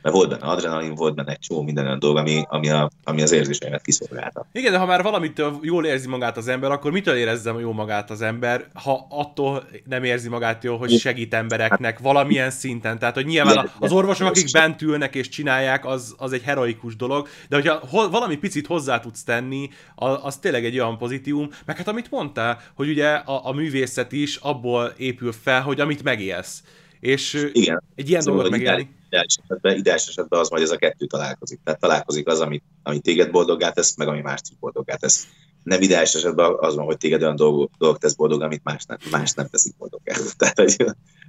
[0.03, 3.21] mert volt benne adrenalin, volt benne egy csomó minden olyan dolog, ami, ami, a, ami
[3.21, 4.45] az érzéseimet kiszolgálta.
[4.51, 8.09] Igen, de ha már valamit jól érzi magát az ember, akkor mitől érezzem jó magát
[8.09, 12.99] az ember, ha attól nem érzi magát jól, hogy segít embereknek valamilyen szinten.
[12.99, 17.27] Tehát, hogy nyilván az orvosok, akik bent ülnek és csinálják, az, az egy heroikus dolog,
[17.49, 21.49] de hogyha valami picit hozzá tudsz tenni, az, tényleg egy olyan pozitívum.
[21.65, 26.03] Meg hát amit mondtál, hogy ugye a, a művészet is abból épül fel, hogy amit
[26.03, 26.63] megélsz.
[26.99, 27.81] És Igen.
[27.95, 31.59] egy ilyen szóval dolgot megélni ideális esetben, ideális esetben az, hogy ez a kettő találkozik.
[31.63, 35.27] Tehát találkozik az, ami, ami téged boldoggá tesz, meg ami más is boldoggá tesz.
[35.63, 38.97] Nem ideális esetben az van, hogy téged olyan dolgok, dolgok tesz boldog, amit más nem,
[39.11, 40.15] más nem teszik boldoggá.
[40.37, 40.75] Tehát, hogy,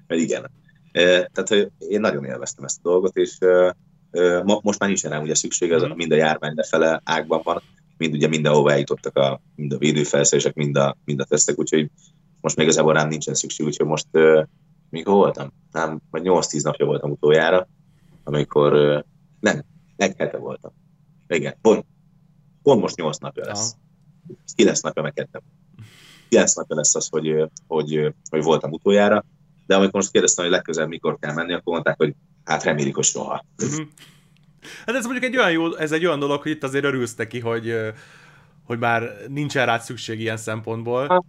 [0.07, 0.51] hogy igen.
[0.93, 3.39] Tehát, hogy én nagyon élveztem ezt a dolgot, és
[4.43, 7.63] most már nincsen rá ugye szükség, az, mind a járvány lefele ágban van,
[7.97, 11.91] mind ugye mindenhova eljutottak a, mind a védőfelszerelések, mind a, mind a tesztek, úgyhogy
[12.41, 14.07] most még igazából rám nincsen szükség, úgyhogy most
[14.95, 15.53] mikor voltam?
[15.73, 17.69] Nem, vagy 8-10 napja voltam utoljára,
[18.25, 18.73] amikor
[19.41, 19.65] nem,
[19.97, 20.73] egy hete voltam.
[21.27, 21.85] Igen, pont,
[22.63, 23.77] pont most 8 napja lesz.
[24.55, 25.43] 9 napja meg kettem.
[26.29, 29.25] 9 napja lesz az, hogy, hogy, hogy voltam utoljára,
[29.67, 32.15] de amikor most kérdeztem, hogy legközelebb mikor kell menni, akkor mondták, hogy
[32.45, 33.45] hát remélik, hogy soha.
[33.57, 33.83] Mhm.
[34.87, 37.41] Hát ez mondjuk egy olyan, jó, ez egy olyan dolog, hogy itt azért örülsz neki,
[37.41, 37.77] hogy,
[38.65, 41.25] hogy már nincsen rá szükség ilyen szempontból.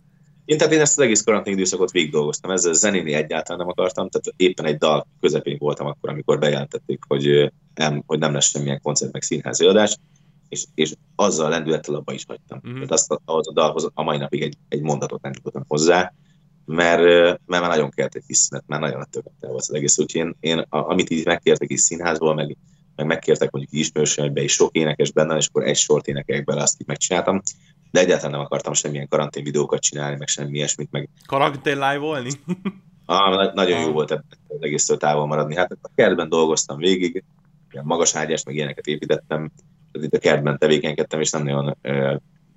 [0.46, 4.10] Én tehát én ezt az egész karantén időszakot végig dolgoztam, ezzel zenélni egyáltalán nem akartam,
[4.10, 8.82] tehát éppen egy dal közepén voltam akkor, amikor bejelentették, hogy nem, hogy nem lesz semmilyen
[8.82, 9.98] koncert meg színházi adás,
[10.50, 12.58] és, és azzal a lendülettel abba is hagytam.
[12.58, 12.74] Uh-huh.
[12.74, 16.14] Tehát azt ahhoz a dalhoz a mai napig egy, egy mondatot nem tudtam hozzá,
[16.66, 17.04] mert,
[17.46, 20.00] mert már nagyon kért egy kis szünet, már nagyon többet volt az egész.
[20.00, 22.58] Úgyhogy én, én a, amit így megkértek is színházból, meg,
[22.96, 26.82] meg megkértek mondjuk be is sok énekes benne, és akkor egy sort énekeljek bele, azt
[26.82, 27.42] így megcsináltam
[27.96, 30.92] de egyáltalán nem akartam semmilyen karantén videókat csinálni, meg semmi ilyesmit.
[30.92, 31.10] Meg...
[31.26, 32.30] Karantén live-olni?
[33.06, 34.22] ah, nagyon jó volt az
[34.60, 35.56] egésztől távol maradni.
[35.56, 37.24] Hát a kertben dolgoztam végig,
[37.72, 39.52] ilyen magas ágyást, meg ilyeneket építettem,
[39.92, 42.16] itt a kertben tevékenykedtem, és nem nagyon ö,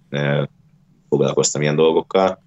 [0.09, 0.43] ö,
[1.09, 2.43] foglalkoztam ilyen dolgokkal.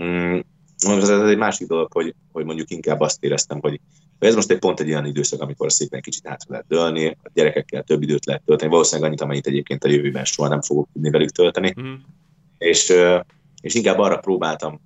[0.00, 0.38] Mm,
[0.86, 3.80] ez egy másik dolog, hogy, hogy mondjuk inkább azt éreztem, hogy
[4.18, 7.82] ez most egy pont egy olyan időszak, amikor szépen kicsit hátra lehet dőlni, a gyerekekkel
[7.82, 11.30] több időt lehet tölteni, valószínűleg annyit, amennyit egyébként a jövőben soha nem fogok tudni velük
[11.30, 11.74] tölteni.
[11.80, 11.94] Mm.
[12.58, 12.92] És,
[13.60, 14.80] és inkább arra próbáltam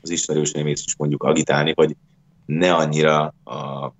[0.00, 1.96] az ismerőseimet is mondjuk agitálni, hogy
[2.46, 3.92] ne annyira a,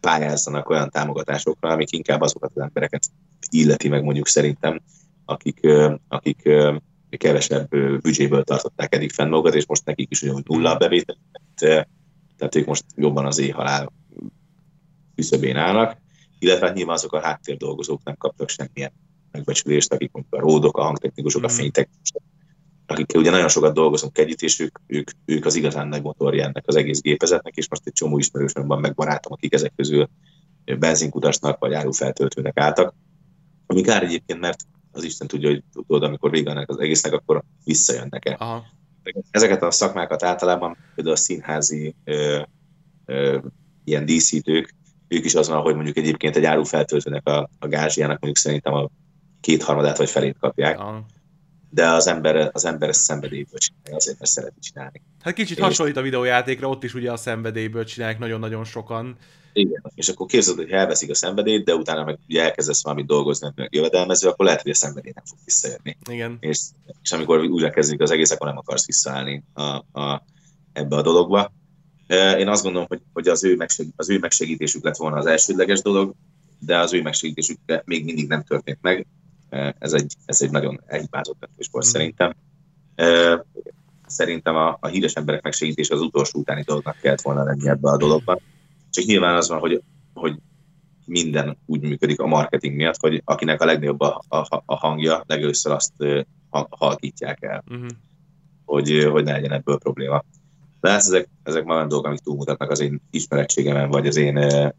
[0.00, 3.06] pályázzanak olyan támogatásokra, amik inkább azokat az embereket
[3.50, 4.80] illeti meg mondjuk szerintem,
[5.24, 5.66] akik,
[6.08, 6.48] akik
[7.10, 7.68] kevesebb
[8.00, 11.16] büdzséből tartották eddig fenn magukat, és most nekik is ugyanúgy nulla a bevétel,
[12.38, 13.92] tehát ők most jobban az éjhalál
[15.14, 15.96] küszöbén állnak,
[16.38, 18.92] illetve hát nyilván azok a háttérdolgozók nem kaptak semmilyen
[19.30, 21.56] megbecsülést, akik mondjuk a ródok, a hangtechnikusok, a mm.
[21.56, 22.22] fénytechnikusok,
[22.86, 26.64] akikkel ugye nagyon sokat dolgozunk együtt, és ők, ők, ők az igazán nagy motorja ennek
[26.66, 30.08] az egész gépezetnek, és most egy csomó ismerősöm van, meg barátom, akik ezek közül
[30.78, 32.94] benzinkutasnak vagy árufeltöltőnek álltak.
[33.66, 37.42] Ami kár egyébként, mert az Isten tudja, hogy tudod, amikor vége ennek az egésznek, akkor
[37.64, 38.36] visszajönnek-e.
[38.38, 38.64] Aha.
[39.30, 42.40] Ezeket a szakmákat általában például a színházi ö,
[43.04, 43.38] ö,
[43.84, 44.74] ilyen díszítők,
[45.08, 48.88] ők is az van, hogy mondjuk egyébként egy árufeltöltőnek a, a gázsiának mondjuk szerintem a
[49.40, 50.78] kétharmadát vagy felét kapják.
[50.78, 51.04] Aha.
[51.70, 55.02] De az ember, az ember ezt szenvedélyből csinálja, azért mert szereti csinálni.
[55.20, 55.62] Hát kicsit és...
[55.62, 59.16] hasonlít a videójátékra, ott is ugye a szenvedélyből csinálják nagyon-nagyon sokan.
[59.52, 63.48] Igen, és akkor képzeld, hogy elveszik a szenvedélyt, de utána meg ugye elkezdesz valamit dolgozni,
[63.54, 65.96] meg jövedelmező, akkor lehet, hogy a szenvedély nem fog visszajönni.
[66.10, 66.36] Igen.
[66.40, 66.60] És,
[67.02, 69.62] és amikor újra kezdődik az egész, akkor nem akarsz visszaállni a,
[70.00, 70.24] a,
[70.72, 71.52] ebbe a dologba.
[72.38, 75.82] Én azt gondolom, hogy, hogy az, ő megsegít, az ő megsegítésük lett volna az elsődleges
[75.82, 76.14] dolog,
[76.58, 79.06] de az ő megsegítésük még mindig nem történt meg.
[79.78, 81.90] Ez egy, ez egy nagyon elhibázott döntés volt mm.
[81.90, 82.34] szerintem.
[84.06, 87.96] Szerintem a, a híres emberek megsegítése az utolsó utáni dolognak kellett volna lenni ebbe a
[87.96, 88.40] dologban.
[88.98, 89.82] Csak nyilván az van, hogy,
[90.14, 90.34] hogy
[91.04, 95.72] minden úgy működik a marketing miatt, hogy akinek a legnagyobb a, a, a hangja, legelőször
[95.72, 95.92] azt
[96.70, 97.86] halkítják el, uh-huh.
[98.64, 100.24] hogy, hogy ne legyen ebből probléma.
[100.80, 104.34] De hát ezek, ezek már olyan dolgok, amik túlmutatnak az én ismerettségemen, vagy az én,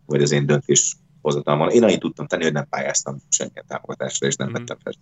[0.05, 1.69] vagy az én döntés hozatalmon.
[1.69, 4.65] Én annyit tudtam tenni, hogy nem pályáztam semmilyen támogatásra, és nem uh-huh.
[4.65, 4.93] vettem fel.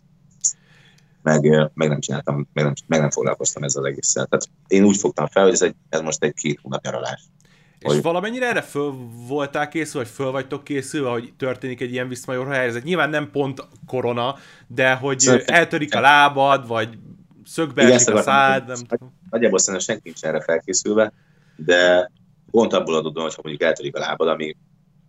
[1.21, 4.25] Meg, meg nem csináltam, meg nem, meg nem foglalkoztam ezzel az egésszel.
[4.25, 7.23] Tehát én úgy fogtam fel, hogy ez, egy, ez most egy két hónap nyaralás.
[7.87, 8.01] És hogy...
[8.01, 8.93] valamennyire erre föl
[9.27, 12.83] voltál készül, vagy föl vagytok készülve, hogy történik egy ilyen viszmajor helyzet?
[12.83, 14.35] Nyilván nem pont korona,
[14.67, 15.55] de hogy Szerintem...
[15.55, 16.97] eltörik a lábad, vagy
[17.45, 19.13] szögbe esik a szád, nem tudom.
[19.29, 21.13] Nagyjából szerintem senki nincs erre felkészülve,
[21.55, 22.11] de,
[22.51, 24.55] Pont abból adódóan, hogyha mondjuk eltörik a lábad, ami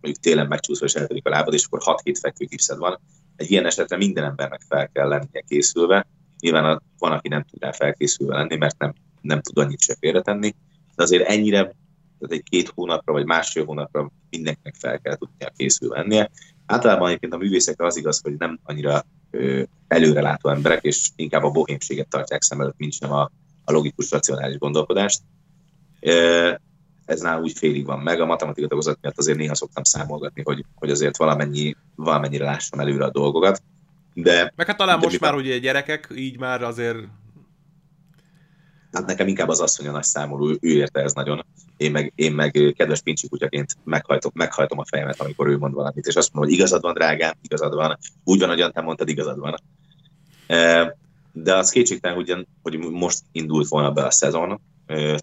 [0.01, 2.99] mondjuk télen megcsúszva és eltörik a lábad, és akkor 6 hét fekvőgipszed van.
[3.35, 6.07] Egy ilyen esetre minden embernek fel kell lennie készülve.
[6.39, 10.55] Nyilván van, aki nem tud rá felkészülve lenni, mert nem, nem tud annyit se félretenni,
[10.95, 11.75] de azért ennyire,
[12.19, 16.29] tehát egy két hónapra vagy másfél hónapra mindenkinek fel kell tudnia készülve lennie.
[16.65, 21.51] Általában egyébként a művészekre az igaz, hogy nem annyira ö, előrelátó emberek, és inkább a
[21.51, 23.31] bohémséget tartják szem előtt, mint sem a,
[23.63, 25.21] a logikus, racionális gondolkodást.
[27.05, 28.21] Ez már úgy félig van meg.
[28.21, 33.05] A matematika tagozat miatt azért néha szoktam számolgatni, hogy, hogy azért valamennyi, valamennyire lássam előre
[33.05, 33.61] a dolgokat.
[34.13, 36.97] De, meg hát talán de most már ugye gyerekek, így már azért
[38.91, 41.45] Hát nekem inkább az asszony a nagy számú, ő, ő érte ez nagyon.
[41.77, 46.05] Én meg, én meg kedves pincsi kutyaként meghajtom, meghajtom a fejemet, amikor ő mond valamit,
[46.05, 49.39] és azt mondom, hogy igazad van, drágám, igazad van, úgy van, ahogyan te mondtad, igazad
[49.39, 49.55] van.
[51.31, 54.61] De az kétségtelen, hogy, hogy most indult volna be a szezon,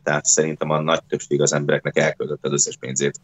[0.02, 3.20] tehát szerintem a nagy többség az embereknek elköltött az összes pénzét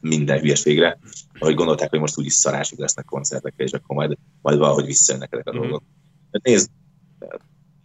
[0.00, 0.98] minden hülyeségre,
[1.38, 5.48] ahogy gondolták, hogy most úgyis szarásig lesznek koncertekre, és akkor majd, majd valahogy visszajönnek ezek
[5.48, 5.60] a mm.
[5.60, 5.82] dolgok.
[6.30, 6.70] Nézd,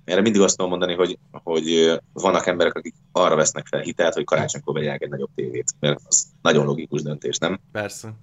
[0.09, 4.23] erre mindig azt tudom mondani, hogy, hogy vannak emberek, akik arra vesznek fel hitelt, hogy
[4.23, 7.59] karácsonykor vegyenek egy nagyobb tévét, mert az nagyon logikus döntés, nem?
[7.71, 8.13] Persze.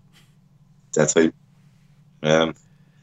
[0.93, 1.33] Tehát, hogy
[2.21, 2.55] e,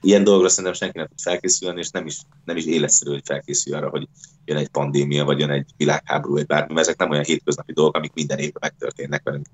[0.01, 3.75] ilyen dolgokra szerintem senki nem tud felkészülni, és nem is, nem is életszerű, hogy felkészül
[3.75, 4.07] arra, hogy
[4.45, 8.13] jön egy pandémia, vagy jön egy világháború, vagy bármi, ezek nem olyan hétköznapi dolgok, amik
[8.13, 9.45] minden évben megtörténnek velünk.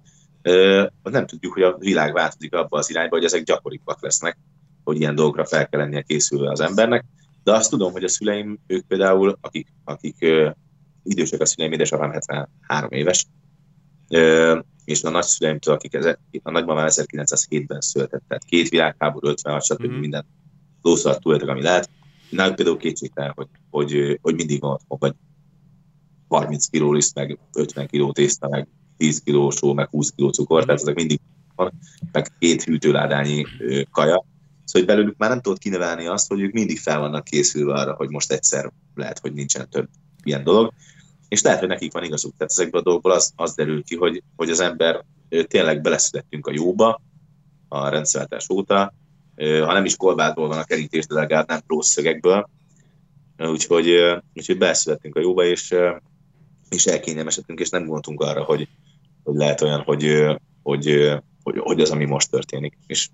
[0.41, 0.51] E,
[1.03, 4.37] nem tudjuk, hogy a világ változik abba az irányba, hogy ezek gyakoribbak lesznek,
[4.83, 7.05] hogy ilyen dolgokra fel kell lennie készülve az embernek,
[7.43, 10.49] de azt tudom, hogy a szüleim, ők például, akik, akik ö,
[11.03, 13.25] idősek a szüleim, édesapám 73 éves,
[14.09, 16.05] ö, és a nagyszüleimtől, akik ez,
[16.43, 19.87] a nagymamám 1907-ben született, tehát két világháború, 56, stb.
[19.87, 19.99] Mm-hmm.
[19.99, 20.25] minden
[20.81, 21.89] lószart túléltek, ami lehet.
[22.29, 25.13] Náluk például kétségtelen, hogy, hogy, hogy mindig van otthon, vagy
[26.27, 28.67] 30 kiló liszt, meg 50 kiló tészta, meg
[28.97, 30.65] 10 kiló só, meg 20 kiló cukor, mm-hmm.
[30.65, 31.19] tehát ezek mindig
[31.55, 31.73] van,
[32.11, 33.45] meg két hűtőládányi
[33.91, 34.25] kaja,
[34.69, 37.93] Szóval hogy belőlük már nem tudod kinevelni azt, hogy ők mindig fel vannak készülve arra,
[37.93, 39.87] hogy most egyszer lehet, hogy nincsen több
[40.23, 40.73] ilyen dolog.
[41.27, 42.33] És lehet, hogy nekik van igazuk.
[42.37, 45.05] Tehát ezekből a dolgokból az, az derül ki, hogy, hogy az ember
[45.47, 47.01] tényleg beleszülettünk a jóba
[47.67, 48.93] a rendszerváltás óta,
[49.35, 52.49] ha nem is kolbátból van a kerítés, de legalább nem rossz szögekből.
[53.37, 53.89] Úgyhogy,
[54.33, 55.75] úgyhogy beleszülettünk a jóba, és,
[56.69, 58.67] és elkényelmesedtünk, és nem gondoltunk arra, hogy,
[59.23, 60.25] hogy lehet olyan, hogy,
[60.63, 62.77] hogy, hogy, hogy az, ami most történik.
[62.87, 63.09] És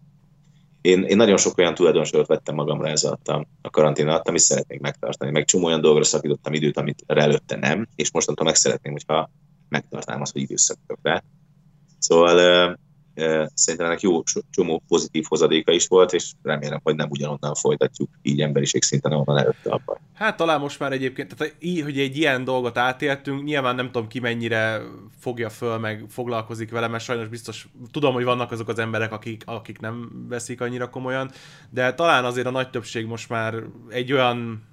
[0.86, 4.40] én, én nagyon sok olyan tulajdonságot vettem magamra ez alatt a, a karantén alatt, amit
[4.40, 5.32] szeretnék megtartani.
[5.32, 9.30] Meg csomó olyan dolgra szakítottam időt, amit előtte nem, és mostantól meg szeretném, hogyha
[9.70, 10.54] megtartnám azt, hogy
[11.02, 11.24] rá.
[11.98, 12.78] Szóval
[13.54, 18.42] szerintem ennek jó csomó pozitív hozadéka is volt, és remélem, hogy nem ugyanonnan folytatjuk így
[18.42, 19.98] emberiség szinten, ahonnan előtte abban.
[20.14, 24.08] Hát talán most már egyébként, tehát így, hogy egy ilyen dolgot átéltünk, nyilván nem tudom
[24.08, 24.82] ki mennyire
[25.20, 29.44] fogja föl, meg foglalkozik vele, mert sajnos biztos tudom, hogy vannak azok az emberek, akik,
[29.46, 31.32] akik nem veszik annyira komolyan,
[31.70, 33.56] de talán azért a nagy többség most már
[33.90, 34.64] egy olyan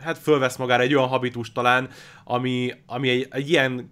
[0.00, 1.88] hát fölvesz magára egy olyan habitus talán,
[2.24, 3.90] ami, ami egy, egy ilyen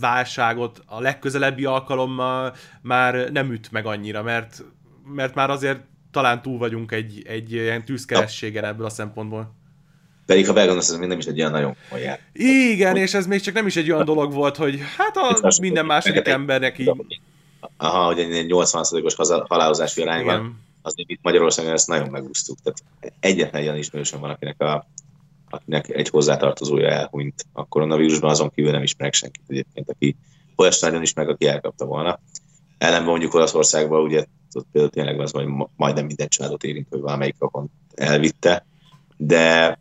[0.00, 4.64] válságot a legközelebbi alkalommal már nem üt meg annyira, mert,
[5.14, 5.80] mert már azért
[6.10, 9.56] talán túl vagyunk egy, egy ilyen tűzkerességen ebből a szempontból.
[10.26, 13.40] Pedig ha begondolsz, ez még nem is egy olyan nagyon komoly Igen, és ez még
[13.40, 16.90] csak nem is egy olyan dolog volt, hogy hát a minden második embernek így...
[17.76, 19.14] Aha, hogy egy 80%-os
[19.48, 22.58] halálozási arány van, az itt Magyarországon ezt nagyon megúsztuk.
[22.62, 24.86] Tehát egyetlen ilyen ismerősöm van, akinek a
[25.52, 30.16] akinek egy hozzátartozója elhunyt a koronavírusban, azon kívül nem ismerek senkit egyébként, aki
[30.80, 32.20] nagyon is meg, aki elkapta volna.
[32.78, 35.46] Ellenben mondjuk Olaszországban ugye ott például tényleg az, hogy
[35.76, 38.66] majdnem minden családot érint, hogy valamelyik rokon elvitte,
[39.16, 39.78] de,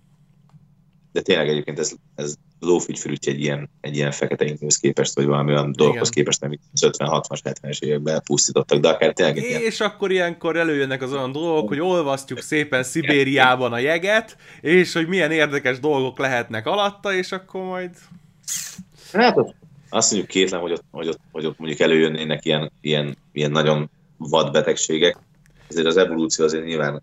[1.12, 5.52] de tényleg egyébként ez, ez lófügyfürütty egy ilyen, egy ilyen fekete ingnőz képest, vagy valami
[5.52, 9.92] olyan dolgokhoz képest, amit az 50-60-as, 70-es években pusztítottak, de akár tényleg És ilyen...
[9.92, 15.32] akkor ilyenkor előjönnek az olyan dolgok, hogy olvasztjuk szépen Szibériában a jeget, és hogy milyen
[15.32, 17.92] érdekes dolgok lehetnek alatta, és akkor majd...
[19.14, 19.36] Hát
[19.90, 23.90] azt mondjuk kétlem, hogy ott, hogy ott, hogy ott mondjuk előjönnének ilyen, ilyen, ilyen nagyon
[24.18, 25.18] vad betegségek.
[25.70, 27.02] Ezért az evolúció azért nyilván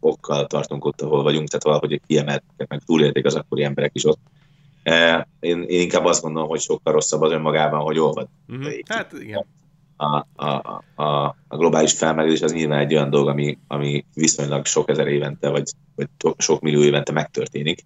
[0.00, 4.18] okkal tartunk ott, ahol vagyunk, tehát valahogy kiemeltek, meg túlélték az akkori emberek is ott.
[5.40, 8.28] Én, én inkább azt gondolom, hogy sokkal rosszabb az önmagában, hogy olvad.
[8.52, 8.66] Mm-hmm.
[8.88, 9.46] Hát igen.
[9.96, 14.88] A, a, a, a globális felmelegedés az nyilván egy olyan dolog, ami, ami viszonylag sok
[14.90, 16.08] ezer évente, vagy, vagy
[16.38, 17.84] sok millió évente megtörténik,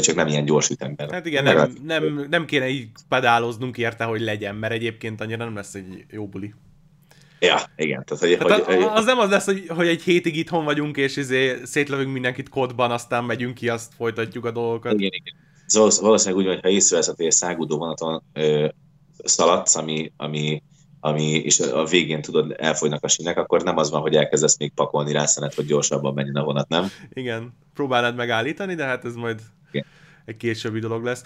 [0.00, 1.10] csak nem ilyen gyors ütemben.
[1.10, 5.54] Hát igen, nem, nem, nem kéne így pedáloznunk érte, hogy legyen, mert egyébként annyira nem
[5.54, 6.54] lesz egy jó buli.
[7.40, 8.04] Ja, igen.
[8.04, 11.16] Tehát, hogy, tehát hogy, az nem az lesz, hogy, hogy egy hétig itthon vagyunk, és
[11.16, 14.92] izé szétlövünk mindenkit kodban, aztán megyünk ki, azt folytatjuk a dolgokat.
[14.92, 15.34] Igen, igen.
[15.66, 18.68] Szóval valószínűleg úgy, hogy ha észrevesz, hogy egy szágudó vonaton ö,
[19.24, 20.62] szaladsz, ami, ami,
[21.00, 24.72] ami, és a végén tudod, elfogynak a sinek, akkor nem az van, hogy elkezdesz még
[24.74, 26.90] pakolni rá szenet, hogy gyorsabban menjen a vonat, nem?
[27.12, 29.40] Igen, próbálnád megállítani, de hát ez majd
[29.70, 29.86] Igen.
[30.24, 31.22] egy későbbi dolog lesz.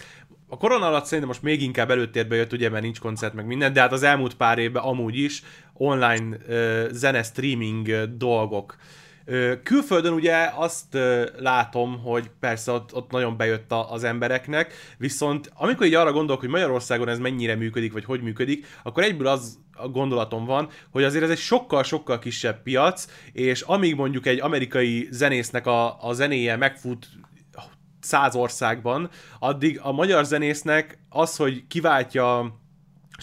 [0.48, 3.72] A korona alatt szerintem most még inkább előtérbe jött, ugye, mert nincs koncert meg minden,
[3.72, 5.42] de hát az elmúlt pár évben amúgy is
[5.72, 8.76] online uh, zene streaming dolgok
[9.62, 10.98] Külföldön ugye azt
[11.39, 16.48] látom, hogy persze ott, ott nagyon bejött az embereknek, viszont amikor így arra gondolok, hogy
[16.48, 21.24] Magyarországon ez mennyire működik, vagy hogy működik, akkor egyből az a gondolatom van, hogy azért
[21.24, 27.07] ez egy sokkal-sokkal kisebb piac, és amíg mondjuk egy amerikai zenésznek a, a zenéje megfut
[28.01, 32.59] száz országban, addig a magyar zenésznek az, hogy kiváltja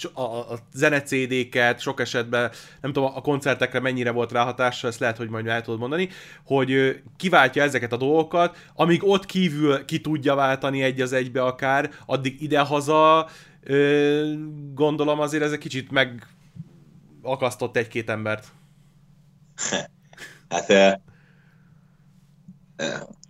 [0.04, 2.52] a, a zene CD-ket, sok esetben,
[2.82, 6.10] nem tudom, a koncertekre mennyire volt ráhatása, ezt lehet, hogy majd el tudod mondani,
[6.46, 11.92] hogy kiváltja ezeket a dolgokat, amíg ott kívül ki tudja váltani egy az egybe akár,
[12.06, 13.30] addig idehaza
[14.74, 15.92] gondolom azért ez egy kicsit
[17.22, 18.48] megakasztott egy-két embert.
[20.50, 20.94] Hát eh,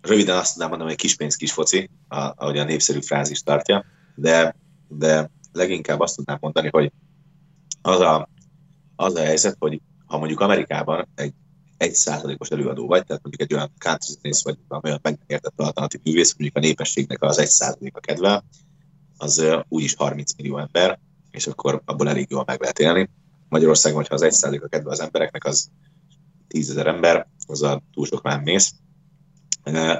[0.01, 3.85] röviden azt tudnám mondani, hogy kis pénz, kis foci, ahogy a népszerű frázis tartja,
[4.15, 4.55] de,
[4.87, 6.91] de leginkább azt tudnám mondani, hogy
[7.81, 8.29] az a,
[8.95, 11.33] az a helyzet, hogy ha mondjuk Amerikában egy
[11.77, 16.35] egy százalékos előadó vagy, tehát mondjuk egy olyan country zenész vagy, olyan megértett alternatív művész,
[16.37, 18.45] mondjuk a népességnek az egy százaléka kedvel,
[19.17, 20.99] az úgyis 30 millió ember,
[21.31, 23.09] és akkor abból elég jól meg lehet élni.
[23.49, 25.69] Magyarországon, hogyha az egy százaléka kedve az embereknek, az
[26.47, 28.73] tízezer ember, az a túl sok már mész.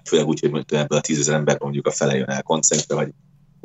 [0.04, 3.14] Főleg úgy, hogy ebből a tízezer emberben mondjuk a fele jön el koncertre, vagy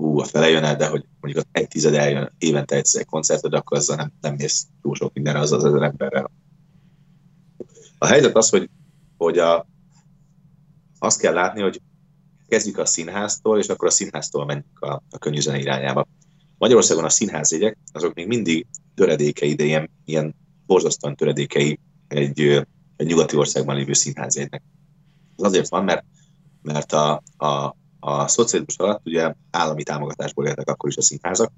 [0.03, 3.07] ú, a fele jön el, de hogy mondjuk az egy tized eljön évente egyszer egy
[3.07, 6.31] koncertre, akkor azzal nem, nem mész túl sok mindenre az az ezer emberrel.
[7.99, 8.71] A helyzet az, hogy,
[9.17, 9.67] hogy a,
[10.99, 11.81] azt kell látni, hogy
[12.49, 16.07] kezdjük a színháztól, és akkor a színháztól menjünk a, a könnyűzene irányába.
[16.59, 20.35] Magyarországon a színházjegyek, azok még mindig töredékei, de ilyen, ilyen
[20.67, 22.41] borzasztóan töredékei egy,
[22.97, 24.63] egy nyugati országban lévő színházjegynek.
[25.37, 26.05] Ez azért van, mert,
[26.63, 31.53] mert a, a, a szocializmus alatt ugye állami támogatásból éltek akkor is a színházak,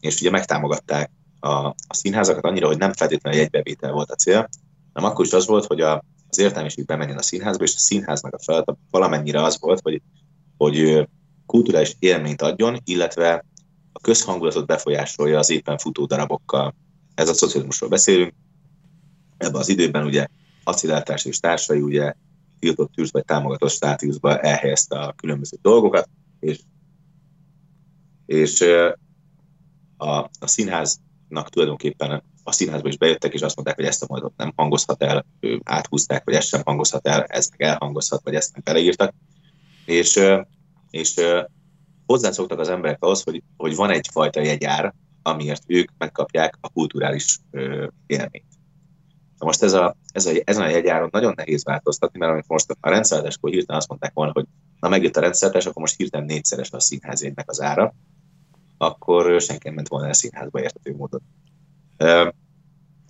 [0.00, 1.10] és ugye megtámogatták
[1.40, 4.48] a, a színházakat annyira, hogy nem feltétlenül egy bevétel volt a cél,
[4.92, 8.34] hanem akkor is az volt, hogy a, az értelmiség bemenjen a színházba, és a színháznak
[8.34, 10.02] a feladat valamennyire az volt, hogy,
[10.56, 11.08] hogy
[11.46, 13.44] kulturális élményt adjon, illetve
[13.92, 16.74] a közhangulatot befolyásolja az éppen futó darabokkal.
[17.14, 18.34] Ez a szocializmusról beszélünk.
[19.36, 20.26] Ebben az időben ugye
[20.64, 22.14] aciláltás és társai ugye
[22.60, 26.08] tiltott tűz vagy támogatott státuszba elhelyezte a különböző dolgokat,
[26.40, 26.60] és,
[28.26, 28.60] és
[29.96, 34.36] a, a színháznak tulajdonképpen a színházba is bejöttek, és azt mondták, hogy ezt a mondatot
[34.36, 35.26] nem hangozhat el,
[35.64, 39.14] áthúzták, hogy ezt sem hangozhat el, ez meg elhangozhat, vagy ezt meg beleírtak.
[39.84, 40.20] És,
[40.90, 41.14] és
[42.06, 47.38] hozzászoktak az emberek ahhoz, hogy, hogy van egyfajta jegyár, amiért ők megkapják a kulturális
[48.06, 48.49] élményt.
[49.40, 52.76] Na most ez a, ez a, ezen a jegyáron nagyon nehéz változtatni, mert amikor most
[52.80, 54.46] a rendszereskor hirtelen azt mondták volna, hogy
[54.80, 57.94] na megjött a rendszeres, akkor most hirtelen négyszeres a színházének az ára,
[58.78, 61.20] akkor senki nem ment volna el színházba értető módon.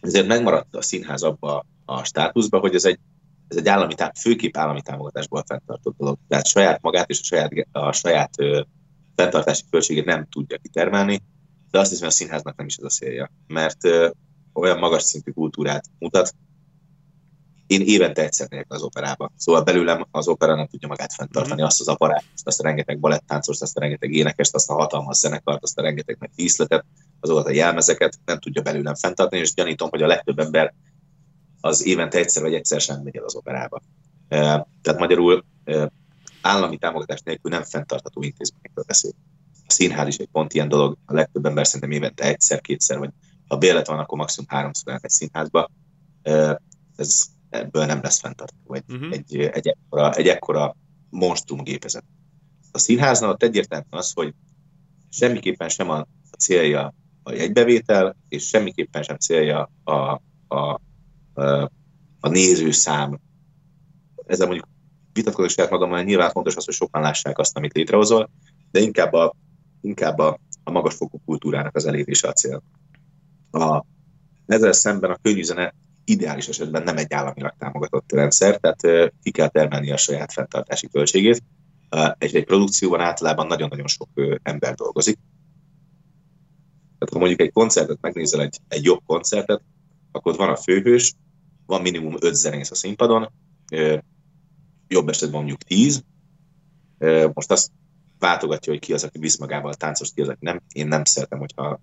[0.01, 2.99] Ezért megmaradt a színház abba a státuszba, hogy ez egy,
[3.49, 6.19] ez egy állami, főképp állami támogatásból fenntartott dolog.
[6.29, 8.63] Tehát saját magát és a saját, a saját ö,
[9.17, 11.23] fenntartási költségét nem tudja kitermelni,
[11.71, 13.31] de azt hiszem, a színháznak nem is ez a célja.
[13.47, 13.85] Mert
[14.61, 16.35] olyan magas szintű kultúrát mutat.
[17.67, 19.33] Én évente egyszer megyek az operába.
[19.37, 21.65] Szóval belőlem az opera nem tudja magát fenntartani, mm.
[21.65, 25.63] azt az aparátust, azt a rengeteg balettáncost, azt a rengeteg énekest, azt a hatalmas zenekart,
[25.63, 26.85] azt a rengeteg meg díszletet,
[27.21, 30.75] azokat a jelmezeket nem tudja belőlem fenntartani, és gyanítom, hogy a legtöbb ember
[31.61, 33.81] az évente egyszer vagy egyszer sem megy el az operába.
[34.29, 35.45] Tehát magyarul
[36.43, 39.13] állami támogatás nélkül nem fenntartható intézményekről beszél.
[39.67, 43.11] A színház is egy pont ilyen dolog, a legtöbb ember szerintem évente egyszer, kétszer vagy
[43.51, 45.71] ha bélet van, akkor maximum háromszor egy színházba.
[46.97, 49.13] Ez ebből nem lesz fenntartható egy, uh-huh.
[49.13, 50.77] egy, egy, ekkora, egy ekkora
[51.09, 52.05] monstrum gépezet.
[52.73, 54.35] A színháznál ott egyértelműen az, hogy
[55.09, 56.07] semmiképpen sem a
[56.39, 59.93] célja a jegybevétel, és semmiképpen sem célja a,
[60.49, 60.81] a,
[61.35, 61.71] a,
[62.21, 63.21] a nézőszám.
[64.27, 64.69] Ezzel mondjuk
[65.13, 68.31] vitatkozok saját magammal, nyilván fontos az, hogy sokan lássák azt, amit létrehozol,
[68.71, 69.35] de inkább a,
[69.81, 72.63] inkább a, a magasfokú kultúrának az elérése a cél.
[73.51, 73.85] A,
[74.47, 75.75] ezzel szemben a könyvüzene
[76.05, 81.43] ideális esetben nem egy államilag támogatott rendszer, tehát ki kell termelni a saját fenntartási költségét.
[82.19, 84.09] Egy, egy produkcióban általában nagyon-nagyon sok
[84.43, 85.19] ember dolgozik.
[86.99, 89.63] Tehát ha mondjuk egy koncertet megnézel, egy, egy jobb koncertet,
[90.13, 91.15] akkor ott van a főhős,
[91.67, 93.33] van minimum öt zenész a színpadon,
[94.89, 96.05] jobb esetben mondjuk tíz.
[97.33, 97.71] Most azt
[98.19, 100.63] váltogatja, hogy ki az, aki visz magával a ki az, aki nem.
[100.73, 101.81] Én nem szeretem, hogyha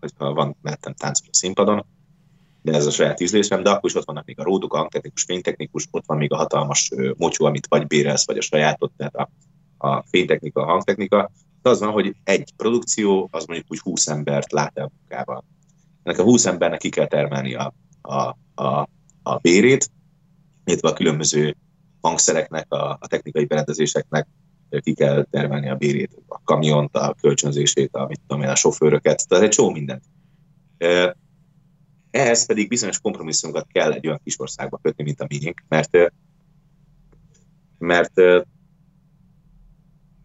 [0.00, 1.86] hogyha van mellettem táncol a színpadon,
[2.62, 5.22] de ez a saját ízlésem, de akkor is ott vannak még a ródok, a hangtechnikus,
[5.22, 9.28] fénytechnikus, ott van még a hatalmas mocsó, amit vagy bérelsz, vagy a sajátot, tehát a,
[9.86, 11.30] a fénytechnika, a hangtechnika.
[11.62, 15.44] De az van, hogy egy produkció, az mondjuk úgy 20 embert lát el munkával.
[16.02, 18.88] Ennek a 20 embernek ki kell termelni a, a, a,
[19.22, 19.90] a bérét,
[20.64, 21.56] illetve a különböző
[22.00, 24.26] hangszereknek, a, a technikai berendezéseknek
[24.78, 29.28] ki kell termelni a bérét, a kamiont, a kölcsönzését, a, mit tudom én, a sofőröket,
[29.28, 30.04] tehát egy csomó mindent.
[32.10, 36.12] Ehhez pedig bizonyos kompromisszumokat kell egy olyan kis országba kötni, mint a miénk, mert,
[37.78, 38.12] mert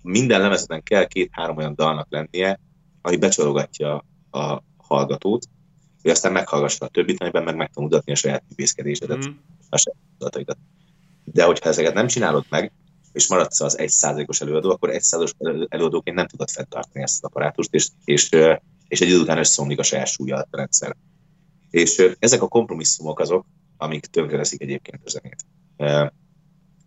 [0.01, 2.59] minden lemezeten kell két-három olyan dalnak lennie,
[3.01, 5.47] ami becsalogatja a hallgatót,
[6.01, 9.31] hogy aztán meghallgassa a többit, amiben meg meg mutatni a saját művészkedésedet, mm.
[9.69, 10.57] a saját
[11.23, 12.71] De hogyha ezeket nem csinálod meg,
[13.15, 17.29] és maradsz az egy százalékos előadó, akkor egy százalékos előadóként nem tudod fenntartani ezt az
[17.29, 18.29] apparátust, és, és,
[18.87, 20.95] és egy idő után összeomlik a saját súlya a rendszer.
[21.69, 23.45] És ezek a kompromisszumok azok,
[23.77, 25.45] amik tönkreteszik egyébként a zenét.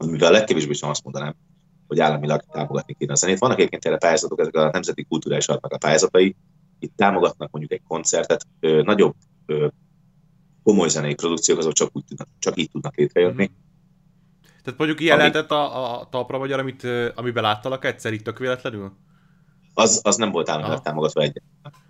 [0.06, 1.34] Mivel a legkevésbé sem azt mondanám,
[1.86, 3.38] hogy államilag támogatni kéne a zenét.
[3.38, 6.36] Vannak egyébként erre pályázatok, ezek a Nemzeti Kulturális Alapnak a pályázatai,
[6.78, 9.14] itt támogatnak mondjuk egy koncertet, nagyobb
[10.62, 13.50] komoly zenei produkciók azok csak, úgy tudnak, csak így tudnak létrejönni.
[13.50, 13.67] Mm.
[14.68, 15.28] Tehát mondjuk ilyen Ami...
[15.28, 18.92] lehetett a, a talpra magyar, amit, amiben láttalak egyszer itt tök véletlenül?
[19.74, 21.42] Az, az nem volt államilag támogatva egy.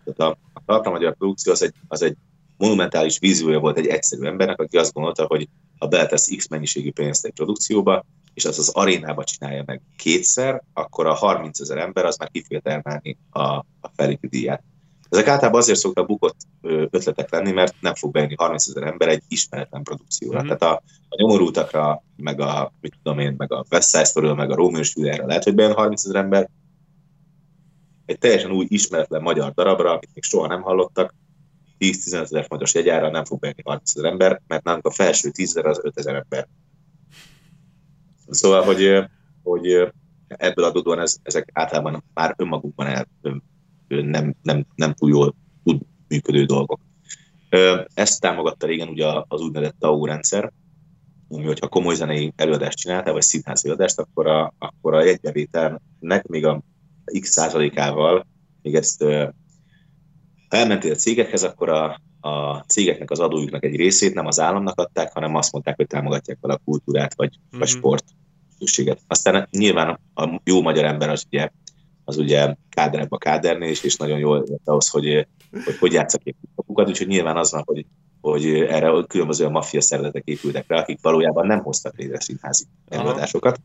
[0.05, 2.17] Tehát a, a talpra magyar produkció az egy, az egy
[2.57, 5.49] monumentális víziója volt egy egyszerű embernek, aki azt gondolta, hogy
[5.79, 11.07] ha beletesz X mennyiségű pénzt egy produkcióba, és az az arénába csinálja meg kétszer, akkor
[11.07, 13.43] a 30 ezer ember az már ki fogja termelni a,
[13.81, 14.63] a felépű díját.
[15.09, 16.37] Ezek általában azért szoktak bukott
[16.91, 20.39] ötletek lenni, mert nem fog bejönni 30 ezer ember egy ismeretlen produkcióra.
[20.39, 20.57] Mm-hmm.
[20.57, 24.51] Tehát a, a nyomorultakra, meg a, mit tudom én, meg a West Side Story, meg
[24.51, 26.49] a Romeo Juliára lehet, hogy bejön 30 ezer ember,
[28.07, 31.15] egy teljesen új, ismeretlen magyar darabra, amit még soha nem hallottak,
[31.79, 35.49] 10-15 ezer fontos jegyára nem fog bejönni 30 ezer ember, mert nálunk a felső 10
[35.49, 36.49] ezer az 5 ezer ember.
[38.31, 39.05] Szóval, hogy,
[39.43, 39.93] hogy
[40.29, 43.09] ebből adódóan ez, ezek általában már önmagukban el,
[43.89, 45.35] nem, nem, nem túl jól
[45.65, 46.81] tud működő dolgok.
[47.95, 50.53] Ezt támogatta régen ugye az úgynevezett TAO rendszer,
[51.29, 56.47] ami, hogyha komoly zenei előadást csináltál, vagy színházi előadást, akkor a, akkor a jegybevételnek még
[56.47, 56.63] a
[57.21, 58.27] x százalékával,
[58.63, 59.05] még ezt
[60.49, 64.81] ha elmentél a cégekhez, akkor a, a cégeknek az adójuknak egy részét nem az államnak
[64.81, 67.59] adták, hanem azt mondták, hogy támogatják vele a kultúrát, vagy, mm-hmm.
[67.59, 67.79] vagy mhm.
[67.79, 68.05] sport.
[69.07, 71.51] Aztán nyilván a jó magyar ember az ugye,
[72.09, 75.27] az ugye káderebb a kádernél, és, és nagyon jól ért ahhoz, hogy
[75.65, 77.87] hogy, hogy játszak ki magukat, úgyhogy nyilván az van, hogy,
[78.21, 83.61] hogy erre különböző maffia szervezetek épültek rá, akik valójában nem hoztak létre színházi előadásokat.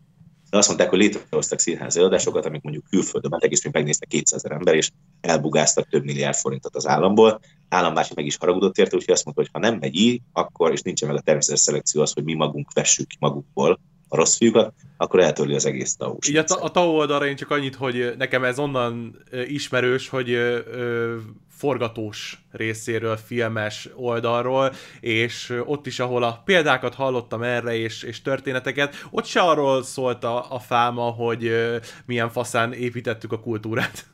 [0.49, 4.43] De azt mondták, hogy létrehoztak színházi előadásokat, amik mondjuk külföldön mentek, és még megnéztek 200
[4.43, 4.91] ezer ember, és
[5.21, 7.39] elbugáztak több milliárd forintot az államból.
[7.69, 10.81] Állambácsi meg is haragudott érte, úgyhogy azt mondta, hogy ha nem megy így, akkor, és
[10.81, 13.79] nincsen meg a természetes szelekció az, hogy mi magunk vessük ki magukból
[14.13, 17.49] a rossz fiúkat, akkor eltörli az egész tau Így a, a TAO oldalra én csak
[17.49, 21.15] annyit, hogy nekem ez onnan ismerős, hogy ö, ö,
[21.49, 28.95] forgatós részéről, filmes oldalról, és ott is, ahol a példákat hallottam erre, és, és történeteket,
[29.11, 34.05] ott se arról szólt a, a fáma, hogy ö, milyen faszán építettük a kultúrát.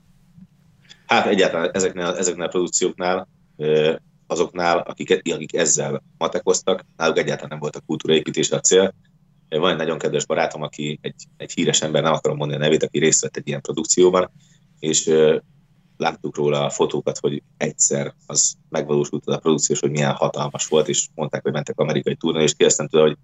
[1.05, 3.27] Hát egyáltalán ezeknél, ezeknél a produkcióknál
[4.27, 8.93] azoknál, akik, akik ezzel matekoztak, náluk egyáltalán nem volt a kultúraépítés a cél,
[9.49, 12.83] van egy nagyon kedves barátom, aki egy, egy híres ember, nem akarom mondani a nevét,
[12.83, 14.31] aki részt vett egy ilyen produkcióban,
[14.79, 15.11] és
[15.97, 21.07] láttuk róla a fotókat, hogy egyszer az megvalósult a produkció, hogy milyen hatalmas volt, és
[21.15, 23.17] mondták, hogy mentek amerikai túrnál, és kérdeztem tőle, hogy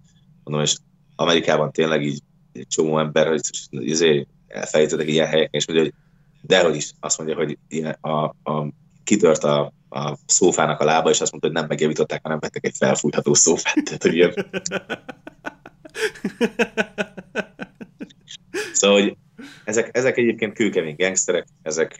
[0.44, 0.76] mondom, és
[1.16, 2.22] Amerikában tényleg így
[2.52, 3.40] egy csomó ember, hogy
[3.70, 5.94] izé, elfelejtettek ilyen helyeken, és mondja, hogy
[6.40, 8.72] dehogy is, azt mondja, hogy ilyen, a, a,
[9.04, 12.76] kitört a, a szófának a lába, és azt mondta, hogy nem megjavították, hanem vettek egy
[12.76, 13.84] felfújható szófát.
[13.84, 14.34] Tehát, hogy ilyen...
[18.72, 19.16] szóval, hogy
[19.64, 21.96] ezek, ezek egyébként kőkemény gangsterek, ezek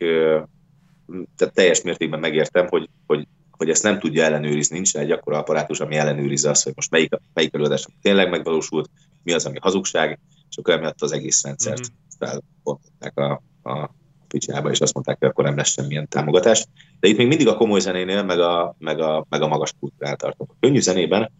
[1.36, 5.80] tehát teljes mértékben megértem, hogy, hogy, hogy ezt nem tudja ellenőrizni, nincsen egy akkora apparátus,
[5.80, 8.90] ami ellenőrizze azt, hogy most melyik, melyik előadás tényleg megvalósult,
[9.22, 10.18] mi az, ami hazugság,
[10.50, 12.18] és akkor emiatt az egész rendszert mm-hmm.
[12.18, 13.94] felbontották a, a
[14.28, 16.66] picsába, és azt mondták, hogy akkor nem lesz semmilyen támogatás.
[17.00, 20.18] De itt még mindig a komoly zenénél, meg a, meg a, meg a magas kultúrát
[20.18, 20.50] tartok.
[20.50, 21.32] A könnyű zenében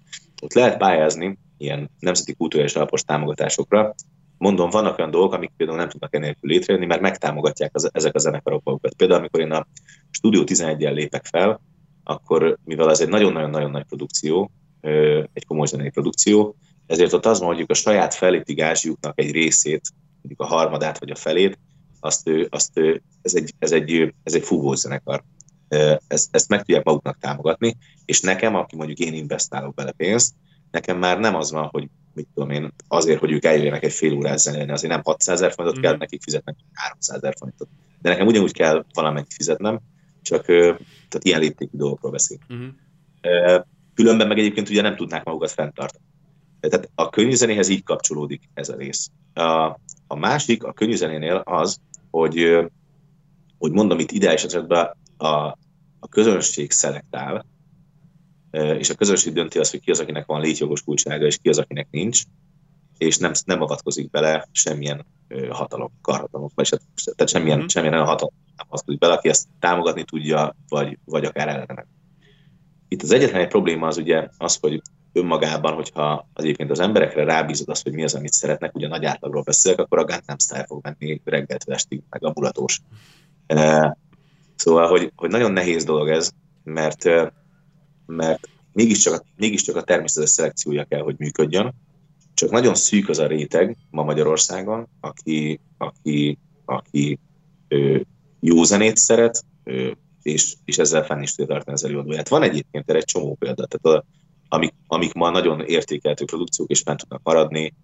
[0.42, 3.94] ott lehet pályázni ilyen nemzeti kulturális alapos támogatásokra.
[4.38, 8.18] Mondom, vannak olyan dolgok, amik például nem tudnak enélkül létrejönni, mert megtámogatják az, ezek a
[8.18, 8.94] zenekarok magukat.
[8.94, 9.66] Például, amikor én a
[10.10, 11.60] Studio 11-el lépek fel,
[12.04, 14.50] akkor mivel ez egy nagyon-nagyon-nagyon nagy produkció,
[15.32, 16.56] egy komoly zenei produkció,
[16.86, 19.92] ezért ott az van, hogy a saját felépti gázsjuknak egy részét,
[20.22, 21.58] mondjuk a harmadát vagy a felét,
[22.00, 22.80] azt, azt
[23.22, 25.22] ez, egy, ez, egy, ez egy fúvó zenekar.
[26.08, 30.34] ezt, ezt meg tudják maguknak támogatni, és nekem, aki mondjuk én investálok bele pénzt,
[30.76, 34.14] nekem már nem az van, hogy mit tudom én, azért, hogy ők eljöjjenek egy fél
[34.14, 35.82] órát zenélni, azért nem 600 ezer forintot mm.
[35.82, 37.68] kell nekik fizetnem, 300 ezer forintot.
[38.02, 39.80] De nekem ugyanúgy kell valamennyit fizetnem,
[40.22, 42.52] csak tehát ilyen léptékű dolgokról beszélünk.
[42.54, 42.68] Mm.
[43.94, 46.04] Különben meg egyébként ugye nem tudnák magukat fenntartani.
[46.60, 49.10] Tehát a könyvzenéhez így kapcsolódik ez a rész.
[49.34, 51.80] A, a másik a könyvzenénél az,
[52.10, 52.66] hogy,
[53.58, 55.26] hogy mondom itt ideális esetben a,
[55.98, 57.44] a közönség szelektál,
[58.56, 61.86] és a közönség dönti azt, hogy ki az, akinek van létjogosultsága, és ki az, akinek
[61.90, 62.22] nincs,
[62.98, 65.06] és nem, nem avatkozik bele semmilyen
[65.50, 66.68] hatalom, karhatalom, vagy
[67.04, 67.66] tehát semmilyen, mm-hmm.
[67.66, 71.86] semmilyen olyan hatalom nem avatkozik bele, aki ezt támogatni tudja, vagy, vagy akár ellene.
[72.88, 77.24] Itt az egyetlen egy probléma az ugye az, hogy önmagában, hogyha az egyébként az emberekre
[77.24, 80.64] rábízod azt, hogy mi az, amit szeretnek, ugye nagy átlagról beszélek, akkor a Gangnam Style
[80.66, 82.80] fog menni reggeltől estig, meg a mulatós.
[84.56, 86.30] Szóval, hogy, hogy nagyon nehéz dolog ez,
[86.62, 87.04] mert,
[88.06, 91.74] mert mégiscsak, mégiscsak a természetes szelekciója kell, hogy működjön,
[92.34, 97.18] csak nagyon szűk az a réteg ma Magyarországon, aki, aki, aki
[97.68, 98.00] ö,
[98.40, 99.90] jó zenét szeret, ö,
[100.22, 102.28] és, és ezzel fenn is tudja tartani az előadóját.
[102.28, 104.04] Van egyébként erre egy csomó példa, tehát a,
[104.48, 107.74] amik, amik ma nagyon értékeltő produkciók, és fent tudnak maradni,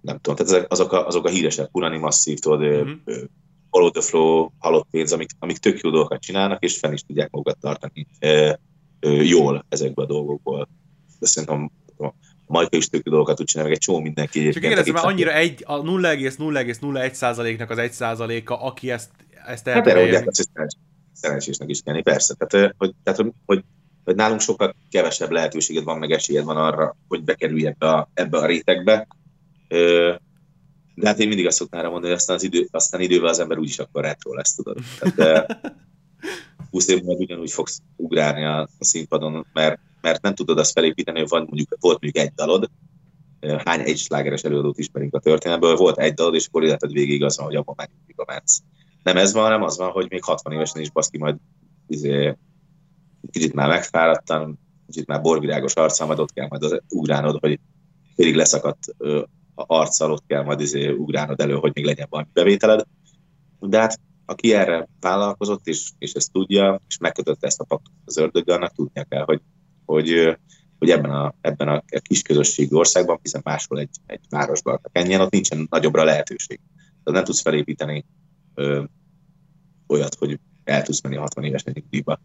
[0.00, 3.24] nem tudom, tehát ezek, azok, a, azok a híresek, Purani Massive, tudod, mm-hmm.
[3.70, 7.30] Follow the Flow, Halott Pénz, amik, amik tök jó dolgokat csinálnak, és fenn is tudják
[7.30, 8.52] magukat tartani ö,
[9.00, 10.68] jól ezekbe a dolgokból.
[11.18, 12.14] De szerintem a
[12.46, 14.50] Majka is tök jó dolgokat tud csinálni, meg egy csomó mindenki.
[14.50, 19.10] Csak kérdezem, mert annyira egy, a 0,0,01%-nak az 1 százaléka, aki ezt,
[19.46, 20.24] ezt el hát erre
[21.12, 22.34] szerencsésnek is kenni, persze.
[22.34, 23.64] Tehát, hogy, tehát, hogy, hogy,
[24.04, 28.38] hogy nálunk sokkal kevesebb lehetőséged van, meg esélyed van arra, hogy bekerülj ebbe a, ebbe
[28.38, 29.06] a rétegbe.
[30.94, 33.58] De hát én mindig azt szoktam mondani, hogy aztán, az idő, aztán idővel az ember
[33.58, 34.78] úgyis akkor retro lesz, tudod.
[35.14, 35.60] Tehát,
[36.70, 41.18] 20 év múlva ugyanúgy fogsz ugrálni a, a színpadon, mert, mert nem tudod azt felépíteni,
[41.18, 42.70] hogy van, mondjuk, volt mondjuk egy dalod,
[43.64, 47.36] hány egy slágeres előadót ismerünk a történetből, volt egy dalod, és akkor életed végig az
[47.36, 48.62] van, hogy abban megnyugjuk a metsz
[49.02, 51.36] nem ez van, hanem az van, hogy még 60 évesen is baszki majd
[51.86, 52.36] izé,
[53.30, 57.60] kicsit már megfáradtam, kicsit már borvirágos arccal, majd ott kell majd az, ugránod, hogy
[58.14, 59.22] félig leszakadt ö,
[59.54, 62.86] arccal, ott kell majd izé, ugránod elő, hogy még legyen valami bevételed.
[63.58, 68.16] De hát aki erre vállalkozott, és, és ezt tudja, és megkötötte ezt a paktot az
[68.16, 69.40] ördöggel, annak tudnia kell, hogy,
[69.84, 70.38] hogy,
[70.78, 75.30] hogy ebben a, ebben a kis közösségi országban, hiszen máshol egy, egy városban kenjen, ott
[75.30, 76.60] nincsen nagyobbra lehetőség.
[76.86, 78.04] Tehát nem tudsz felépíteni
[78.54, 78.82] ö,
[79.86, 82.20] olyat, hogy el tudsz menni a 60 éves nyugdíjba.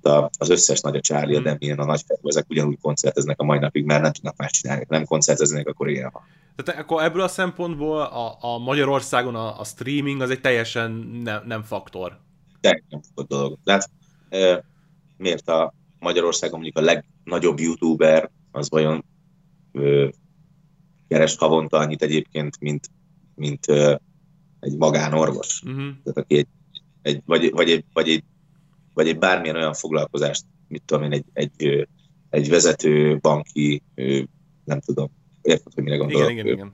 [0.00, 1.44] Tehát a, az összes nagy a Charlie, a hmm.
[1.44, 4.84] Damien, a nagy ezek ugyanúgy koncerteznek a mai napig, mert nem tudnak más csinálni.
[4.88, 6.22] Nem koncerteznek, akkor ilyen van.
[6.56, 10.90] Tehát akkor ebből a szempontból a, a Magyarországon a, a streaming az egy teljesen
[11.22, 12.18] ne, nem faktor.
[12.60, 13.58] Teljesen nem faktor dolog.
[13.64, 13.90] Tehát
[14.28, 14.64] e,
[15.16, 19.04] miért a Magyarországon mondjuk a legnagyobb youtuber az vajon
[19.72, 19.80] e,
[21.08, 22.90] keres havonta annyit egyébként, mint,
[23.34, 24.00] mint e,
[24.60, 25.62] egy magánorvos.
[25.62, 25.78] Uh-huh.
[26.02, 26.48] Tehát aki egy,
[27.02, 28.24] egy, vagy, vagy, egy, vagy, egy,
[28.94, 31.88] vagy egy bármilyen olyan foglalkozást, mit tudom én, egy, egy,
[32.30, 33.82] egy vezető banki,
[34.64, 35.10] nem tudom,
[35.42, 36.30] érted, hogy mire gondolok?
[36.30, 36.72] Igen, igen, igen.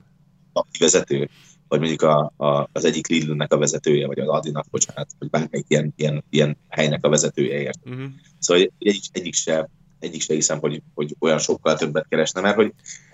[0.53, 1.29] Banki vezető,
[1.67, 5.65] vagy mondjuk a, a, az egyik Lidl-nek a vezetője, vagy az Adinak, bocsánat, vagy bármelyik
[5.67, 7.79] ilyen, ilyen, ilyen helynek a vezetője ért.
[7.85, 8.03] Uh-huh.
[8.39, 9.69] Szóval egyik, egyik, se,
[9.99, 12.73] egyik se hiszem, hogy, hogy olyan sokkal többet keresne, mert hogy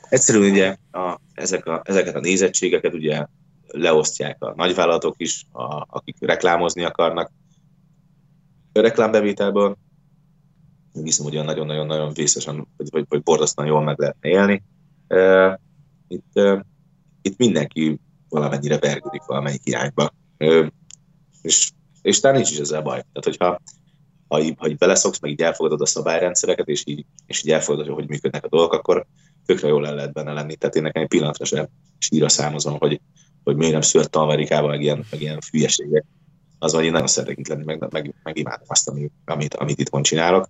[0.09, 3.25] egyszerűen ugye a, ezek a, ezeket a nézettségeket ugye
[3.67, 7.31] leosztják a nagyvállalatok is, a, akik reklámozni akarnak.
[8.81, 9.77] Reklámbevételből
[11.03, 14.63] hiszem, hogy nagyon-nagyon-nagyon vészesen, vagy, vagy, vagy borzasztóan jól meg lehetne élni.
[16.07, 16.31] Itt,
[17.21, 17.99] itt mindenki
[18.29, 20.13] valamennyire vergődik valamelyik irányba.
[21.41, 21.71] És,
[22.01, 22.99] és talán nincs is ezzel baj.
[22.99, 23.61] Tehát, hogyha
[24.27, 28.07] ha, ha így beleszoksz, meg így elfogadod a szabályrendszereket, és így, és így elfogadod, hogy
[28.07, 29.05] működnek a dolgok, akkor
[29.45, 30.55] tökre jól el lehet benne lenni.
[30.55, 31.67] Tehát én nekem egy pillanatra sem
[31.97, 33.01] síra számozom, hogy,
[33.43, 36.05] hogy miért nem születtem Amerikában, meg ilyen, meg ilyen hülyeségek.
[36.59, 38.89] Az, hogy én nagyon szeretek itt lenni, meg, meg, meg imádom azt,
[39.25, 40.49] amit, amit itt csinálok.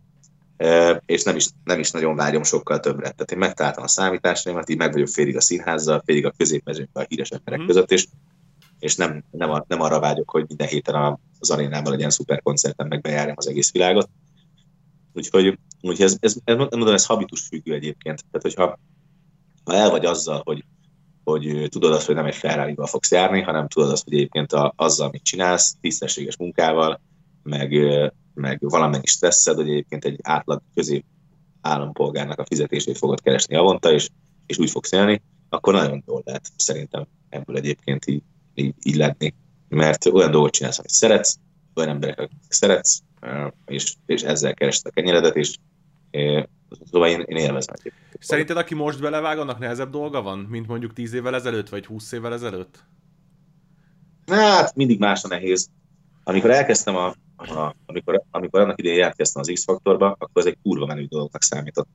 [0.58, 3.02] E, és nem is, nem is nagyon vágyom sokkal többre.
[3.02, 7.08] Tehát én megtaláltam a számításaimat, így meg vagyok félig a színházzal, félig a középmezőnkben a
[7.10, 7.66] híres emberek mm.
[7.66, 8.08] között, és,
[8.80, 12.88] és nem, nem, a, nem arra vágyok, hogy minden héten az arénában legyen szuper koncerten,
[12.88, 14.10] meg bejárjam az egész világot.
[15.14, 18.26] Úgyhogy, úgyhogy ez, ez, ez, mondom, ez habitus függő egyébként.
[18.32, 18.80] Tehát, hogyha
[19.64, 20.64] ha el vagy azzal, hogy
[21.32, 24.74] hogy tudod azt, hogy nem egy ferrari fogsz járni, hanem tudod azt, hogy egyébként a,
[24.76, 27.02] azzal, amit csinálsz, tisztességes munkával,
[27.44, 27.76] meg,
[28.34, 31.06] meg valamennyi stresszed, hogy egyébként egy átlag közép
[31.62, 34.10] állampolgárnak a fizetését fogod keresni avonta, és,
[34.46, 38.24] és úgy fogsz élni, akkor nagyon jól lehet szerintem ebből egyébként így,
[38.54, 39.34] így, így lenni.
[39.68, 41.36] Mert olyan dolgot csinálsz, amit szeretsz,
[41.76, 43.00] olyan emberek, akik szeretsz,
[43.66, 45.56] és, és ezzel kereste a kenyeredet, és
[46.92, 47.76] Szóval én, én élvezem.
[48.20, 52.12] Szerinted, aki most belevág, annak nehezebb dolga van, mint mondjuk 10 évvel ezelőtt, vagy 20
[52.12, 52.84] évvel ezelőtt?
[54.26, 55.70] Hát, mindig más a nehéz.
[56.24, 57.08] Amikor elkezdtem a,
[57.38, 61.88] a amikor, amikor annak idején jelentkeztem az X-faktorba, akkor ez egy kurva menő dolognak számított.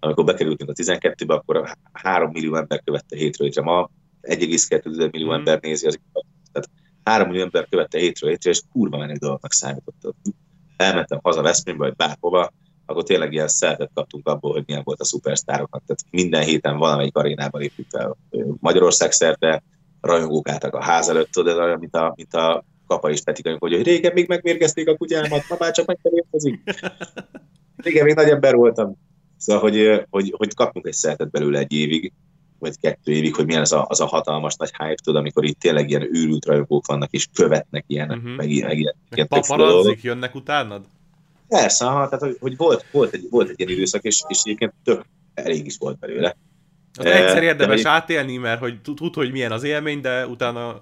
[0.00, 3.62] Amikor bekerültünk a 12-be, akkor 3 millió ember követte hétről hétre.
[3.62, 3.90] Ma
[4.22, 5.32] 1,2 millió mm.
[5.32, 5.98] ember nézi az
[6.52, 6.70] Tehát
[7.04, 10.14] 3 millió ember követte hétről hétre, és kurva menő dolognak számított.
[10.76, 12.52] Elmentem haza Veszprémbe, vagy bárhova,
[12.88, 15.82] akkor tényleg ilyen szeretet kaptunk abból, hogy milyen volt a szupersztároknak.
[15.86, 18.16] Tehát minden héten valamelyik arénában léptük fel
[18.60, 19.62] Magyarország szerte,
[20.00, 23.58] rajongók álltak a ház előtt, tudod, olyan, mint a, mint a Kapa és Peti hogy,
[23.58, 26.62] hogy régen még megmérgezték a kutyámat, ma már csak megfelérkezik.
[27.76, 28.96] Régen még nagy ember voltam.
[29.36, 32.12] Szóval, hogy, hogy, hogy kapunk egy szeretet belőle egy évig,
[32.58, 35.58] vagy kettő évig, hogy milyen az a, az a hatalmas nagy hype, tudod, amikor itt
[35.58, 38.36] tényleg ilyen őrült rajongók vannak, és követnek ilyen, uh-huh.
[38.36, 40.84] meg, ilyen, meg ilyen, meg paparazzik, jönnek utánad?
[41.48, 45.04] Persze, aha, tehát hogy, volt, volt, egy, volt egy ilyen időszak, és, és egyébként tök
[45.34, 46.36] elég is volt belőle.
[46.98, 50.78] Az e, egyszer érdemes de, átélni, mert hogy tud, hogy milyen az élmény, de utána...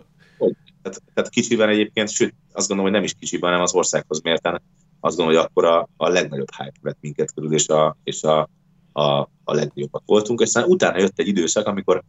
[0.82, 4.62] Tehát, tehát kicsiben egyébként, sőt, azt gondolom, hogy nem is kicsiben, hanem az országhoz mérten,
[5.00, 8.48] azt gondolom, hogy akkor a, a legnagyobb hype vett minket körül, és a, és a,
[8.92, 9.02] a,
[9.44, 10.40] a legjobbak voltunk.
[10.40, 12.02] És aztán utána jött egy időszak, amikor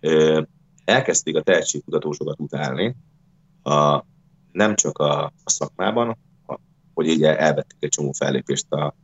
[0.00, 0.42] ö,
[0.84, 2.96] elkezdték a tehetségkutatósokat utálni,
[3.62, 4.04] a,
[4.52, 6.18] nem csak a, a szakmában,
[6.94, 8.94] hogy így elvették egy csomó fellépést a,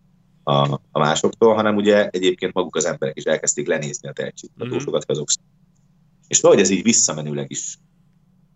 [0.43, 5.20] a, a másoktól, hanem ugye egyébként maguk az emberek is elkezdték lenézni a tehetségkutatósokat mm-hmm.
[5.20, 5.28] azok.
[6.28, 7.78] És valahogy ez így visszamenőleg is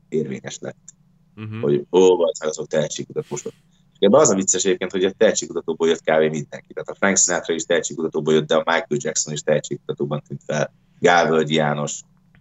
[0.09, 0.95] érvényes lett,
[1.41, 1.61] mm-hmm.
[1.61, 3.53] hogy ó, vagy azok tehetségkutatósok.
[3.99, 6.73] Ebben az a vicces egyébként, hogy a tehetségkutatóból jött kávé mindenki.
[6.73, 10.75] Tehát a Frank Sinatra is tehetségkutatóból jött, de a Michael Jackson is tehetségkutatóban tűnt fel.
[10.99, 12.01] Gálvölgy János,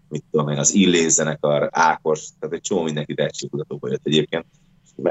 [0.09, 4.45] mit tudom én, az Illés zenekar, Ákos, tehát egy csomó mindenki tehetségkutatóból jött egyébként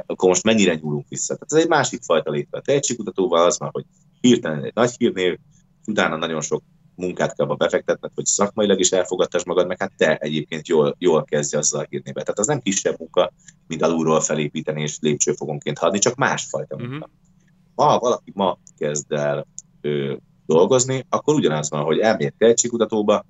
[0.06, 1.34] akkor most mennyire nyúlunk vissza.
[1.34, 2.58] Tehát ez egy másik fajta létve.
[2.58, 3.84] A tehetségkutatóval az már, hogy
[4.20, 5.38] hirtelen egy nagy hírnév,
[5.86, 6.62] utána nagyon sok
[6.94, 11.56] munkát kell befektetned, hogy szakmailag is elfogadtass magad, meg hát te egyébként jól, jól kezdj
[11.56, 12.24] azzal a hírnévet.
[12.24, 13.32] Tehát az nem kisebb munka,
[13.66, 16.94] mint alulról felépíteni és lépcsőfogonként hadni, csak másfajta munka.
[16.94, 17.10] Uh-huh.
[17.74, 19.46] Ha valaki ma kezd el
[19.80, 23.24] ő, dolgozni, akkor ugyanaz van, hogy elmélyed tehetségkutatóba,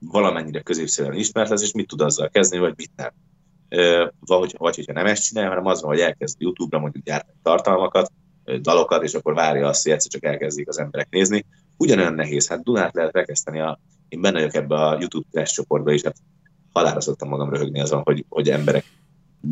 [0.00, 3.12] valamennyire középszerűen ismert lesz, és mit tud azzal kezdeni, vagy mit nem
[4.20, 8.12] vagy, vagy hogyha nem ezt csinálja, hanem az van, hogy elkezd YouTube-ra mondjuk gyártani tartalmakat,
[8.60, 11.44] dalokat, és akkor várja azt, hogy egyszer csak elkezdik az emberek nézni.
[11.76, 15.92] Ugyanolyan nehéz, hát Dunát lehet rekeszteni, a, én benne vagyok ebbe a YouTube crash csoportba
[15.92, 16.16] is, hát
[16.72, 18.84] halára szoktam magam röhögni azon, hogy, hogy emberek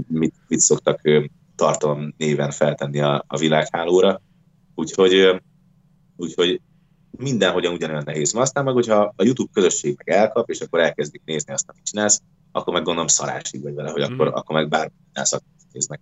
[0.09, 1.01] mit, mit szoktak
[1.57, 4.23] tartalom néven feltenni a, a világhálóra.
[4.75, 5.43] Úgyhogy,
[6.17, 6.61] úgyhogy
[7.11, 8.33] mindenhogyan ugyanolyan nehéz.
[8.33, 11.85] Ma aztán meg, hogyha a YouTube közösség meg elkap, és akkor elkezdik nézni azt, amit
[11.85, 12.23] csinálsz,
[12.57, 14.33] akkor meg gondolom szarásig vagy vele, hogy akkor, mm.
[14.33, 14.93] akkor meg bármi
[15.73, 16.01] néznek.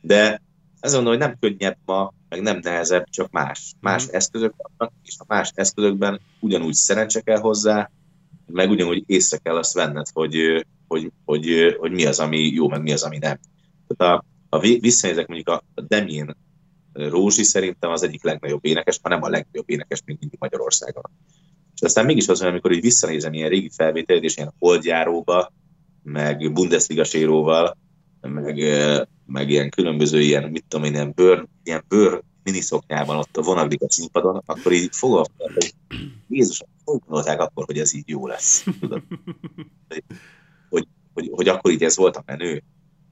[0.00, 0.42] De
[0.80, 3.74] ez mondom, hogy nem könnyebb ma, meg nem nehezebb, csak más.
[3.80, 4.08] Más mm.
[4.10, 7.90] eszközök vannak, és a más eszközökben ugyanúgy szerencse kell hozzá,
[8.46, 12.82] meg ugyanúgy észre kell azt venned, hogy, hogy, hogy, hogy mi az, ami jó, meg
[12.82, 13.38] mi az, ami nem.
[13.86, 16.36] Tehát a, ha visszanézek mondjuk a Demien
[16.92, 21.02] Rózsi szerintem az egyik legnagyobb énekes, ha nem a legnagyobb énekes még mindig Magyarországon.
[21.74, 25.52] És aztán mégis az, amikor így visszanézem ilyen régi felvételét, és ilyen holdjáróba,
[26.06, 27.76] meg Bundesliga séróval,
[28.20, 28.62] meg,
[29.26, 33.86] meg ilyen különböző ilyen, mit tudom én, ilyen bőr, ilyen bőr miniszoknyában ott vonaglik a
[33.88, 35.74] színpadon, akkor így fogom, hogy
[36.28, 39.02] Jézus, hogy gondolták akkor, hogy ez így jó lesz, tudod?
[40.68, 42.62] Hogy, hogy, hogy, akkor így ez volt a menő.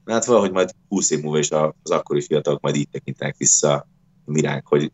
[0.05, 3.87] Hát valahogy majd 20 év múlva is az akkori fiatalok majd így tekintenek vissza
[4.25, 4.91] miránk, hogy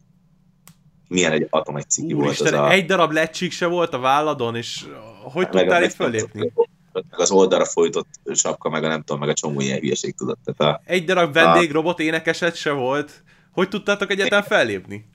[1.07, 2.71] milyen egy atom egy ciki volt az a...
[2.71, 4.85] egy darab lecsik se volt a válladon, és
[5.23, 6.51] hogy tudtál itt fölépni?
[6.93, 10.39] Meg az oldalra folytott sapka, meg a nem tudom, meg a csomó ilyen hülyeség tudott.
[10.43, 12.03] Tehát a, Egy darab vendégrobot a...
[12.03, 13.23] énekeset se volt.
[13.51, 15.05] Hogy tudtátok egyáltalán fellépni?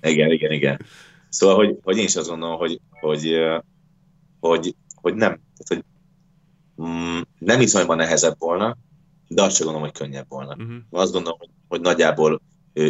[0.00, 0.80] igen, igen, igen.
[1.28, 3.38] Szóval, hogy, hogy én is azt gondolom, hogy, hogy,
[4.40, 5.84] hogy, hogy nem, hogy
[6.82, 8.76] mm, nem hiszem, hogy ma nehezebb volna,
[9.28, 10.54] de azt sem gondolom, hogy könnyebb volna.
[10.58, 10.76] Uh-huh.
[10.90, 12.40] Azt gondolom, hogy, hogy nagyjából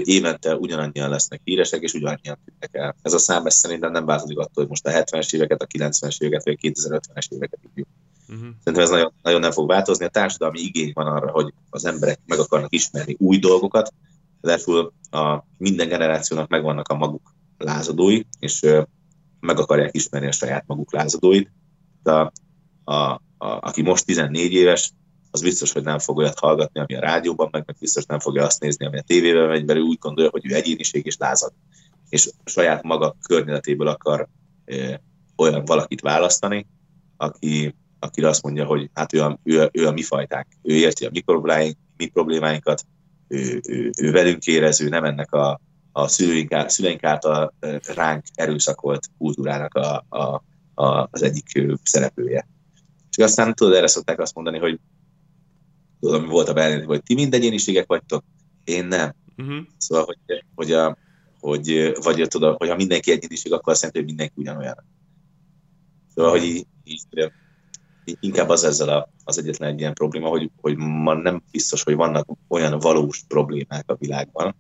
[0.05, 2.97] évente ugyanannyian lesznek híresek, és ugyanannyian tűnnek el.
[3.03, 6.21] Ez a szám ez szerintem nem változik attól, hogy most a 70-es éveket, a 90-es
[6.21, 7.89] éveket, vagy a 2050-es éveket hívjuk.
[8.29, 8.49] Uh-huh.
[8.65, 10.05] Szerintem ez nagyon, nagyon nem fog változni.
[10.05, 13.93] A társadalmi igény van arra, hogy az emberek meg akarnak ismerni új dolgokat,
[14.41, 14.67] Ezért
[15.11, 18.67] a minden generációnak megvannak a maguk lázadói, és
[19.41, 21.51] meg akarják ismerni a saját maguk lázadóit.
[22.03, 22.33] De a,
[22.85, 24.93] a, a, aki most 14 éves,
[25.31, 28.45] az biztos, hogy nem fog olyat hallgatni, ami a rádióban meg, meg biztos nem fogja
[28.45, 31.53] azt nézni, ami a tévében megy, mert ő úgy gondolja, hogy ő egyéniség és lázad.
[32.09, 34.29] És saját maga környezetéből akar
[34.65, 35.01] e,
[35.37, 36.67] olyan valakit választani,
[37.17, 40.75] aki, akire azt mondja, hogy hát ő a, ő, a, ő a mi fajták, ő
[40.75, 42.85] érti a mi problémáink, mi problémáinkat,
[43.29, 45.61] ő, ő, ő velünk érező, nem ennek a,
[45.93, 47.55] a szüleink, szüleink által
[47.95, 50.43] ránk erőszakolt kultúrának a, a,
[50.75, 52.49] a, az egyik szereplője.
[53.11, 54.81] És aztán tudod, erre szokták azt mondani, hogy
[56.01, 58.25] tudom, mi volt a belén, hogy ti mind egyéniségek vagytok,
[58.65, 59.15] én nem.
[59.37, 59.67] Uh-huh.
[59.77, 60.97] Szóval, hogy, hogy, a,
[61.41, 64.87] hogy vagy tudod, hogy ha mindenki egyéniség, akkor azt jelenti, hogy mindenki ugyanolyan.
[66.15, 67.07] Szóval, hogy így, így,
[68.21, 71.95] inkább az ezzel a, az egyetlen egy ilyen probléma, hogy, hogy ma nem biztos, hogy
[71.95, 74.57] vannak olyan valós problémák a világban,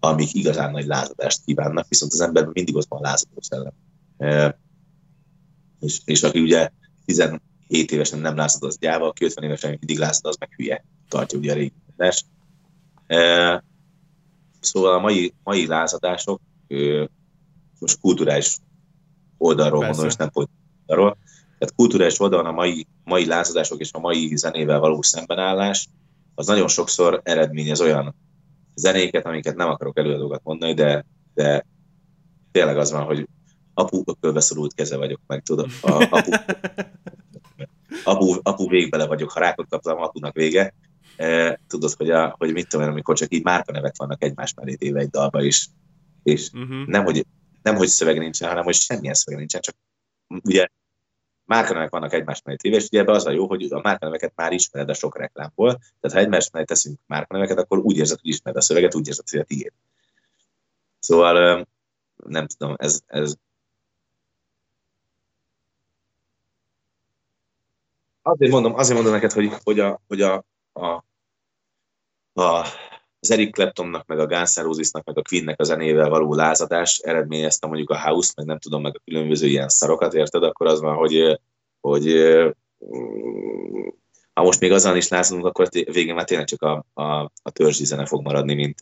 [0.00, 3.72] amik igazán nagy lázadást kívánnak, viszont az emberben mindig ott van lázadó szellem.
[4.16, 4.58] E,
[5.80, 6.70] és, és aki ugye
[7.66, 10.84] 17 évesen nem lázad, az gyáva, aki 50 évesen mindig lázad, az meg hülye.
[11.08, 11.72] Tartja ugye a régi
[13.06, 13.64] e,
[14.60, 16.40] Szóval a mai, mai lázadások
[17.78, 18.58] most kulturális
[19.38, 19.92] oldalról Persze.
[19.92, 21.18] mondom, és nem politikai oldalról,
[21.58, 25.88] tehát kulturális oldalon a mai, mai lázadások és a mai zenével való szembenállás,
[26.34, 28.14] az nagyon sokszor eredményez olyan
[28.74, 31.66] zenéket, amiket nem akarok előadókat mondani, de, de
[32.52, 33.28] tényleg az van, hogy
[33.74, 36.30] apu ökölbeszorult keze vagyok, meg tudod, a, apu,
[38.06, 40.74] apu, apu végbele vagyok, ha rákot kaptam, apunak vége.
[41.16, 44.74] E, tudod, hogy, a, hogy mit tudom én, amikor csak így márkanevet vannak egymás mellé
[44.74, 45.68] téve egy dalba is,
[46.22, 46.86] és uh-huh.
[46.86, 47.26] nem, hogy,
[47.62, 49.76] nem, hogy szöveg nincsen, hanem hogy semmilyen szöveg nincsen, csak
[50.44, 50.66] ugye
[51.44, 54.52] márkanevek vannak egymás mellé téve, és ugye ebben az a jó, hogy a márkaneveket már
[54.52, 58.58] ismered a sok reklámból, tehát ha egymás mellé teszünk márkaneveket, akkor úgy érzed, hogy ismered
[58.58, 59.72] a szöveget, úgy érzed, hogy a tiéd.
[60.98, 61.66] Szóval
[62.26, 63.34] nem tudom, ez, ez
[68.26, 70.86] azért mondom, azért mondom neked, hogy, hogy, a, hogy a, a,
[72.32, 72.66] a,
[73.20, 77.66] az Eric Claptonnak, meg a Guns N' meg a Queennek a zenével való lázadás eredményezte
[77.66, 80.42] mondjuk a House, meg nem tudom, meg a különböző ilyen szarokat, érted?
[80.42, 81.40] Akkor az van, hogy,
[81.80, 82.04] hogy
[84.32, 87.04] ha most még azzal is lázadunk, akkor végén már tényleg csak a, a,
[87.42, 88.80] a törzsi zene fog maradni, mint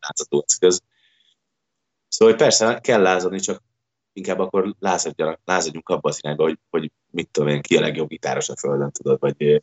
[0.00, 0.82] lázadó eszköz.
[2.08, 3.62] Szóval persze kell lázadni, csak
[4.18, 8.08] inkább akkor lázadjanak, lázadjunk abba az irányba, hogy, hogy mit tudom én, ki a legjobb
[8.08, 9.62] gitáros a földön, tudod, vagy,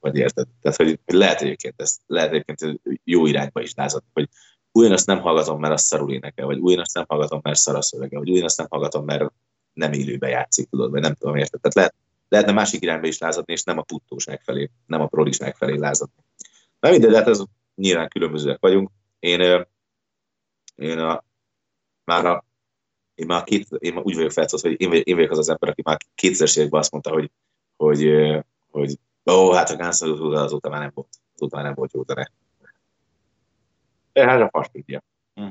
[0.00, 0.46] vagy érted?
[0.60, 4.28] Tehát, hogy lehet egyébként ezt, lehet egyébként jó irányba is lázadni, hogy
[4.72, 8.18] ugyanazt nem hallgatom, mert az szarul énekel, vagy ugyanazt nem hallgatom, mert szar a szövege,
[8.18, 9.32] vagy ugyanazt nem hallgatom, mert
[9.72, 11.60] nem élőbe játszik, tudod, vagy nem tudom, érted?
[11.60, 11.94] Tehát lehet,
[12.28, 16.24] lehetne másik irányba is lázadni, és nem a puttóság felé, nem a prodiság felé lázadni.
[16.80, 17.42] Na mindegy, de hát ez
[17.74, 18.90] nyilván különbözőek vagyunk.
[19.18, 19.66] Én,
[20.74, 21.24] én a,
[22.04, 22.44] már a
[23.22, 25.68] én már két, én már úgy vagyok felszólva, hogy én, én vagyok az az ember,
[25.68, 27.30] aki már kétszeres években azt mondta, hogy,
[27.76, 28.10] hogy,
[28.70, 28.98] hogy
[29.30, 32.30] ó, hát a Guns N' azóta már nem volt, azóta már nem volt jó zene.
[34.14, 35.02] Hát a fast tudja.
[35.34, 35.48] Hm.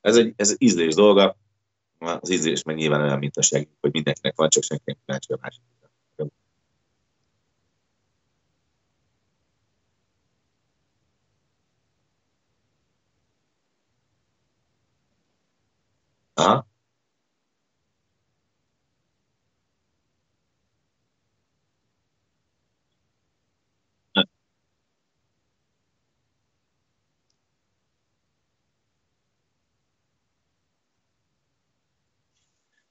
[0.00, 1.36] Ez egy, ez egy ízlés dolga,
[1.98, 5.38] az ízlés meg nyilván olyan, mint a seg, hogy mindenkinek van, csak senkinek nincs a
[5.40, 5.62] másik.
[16.42, 16.66] Aha.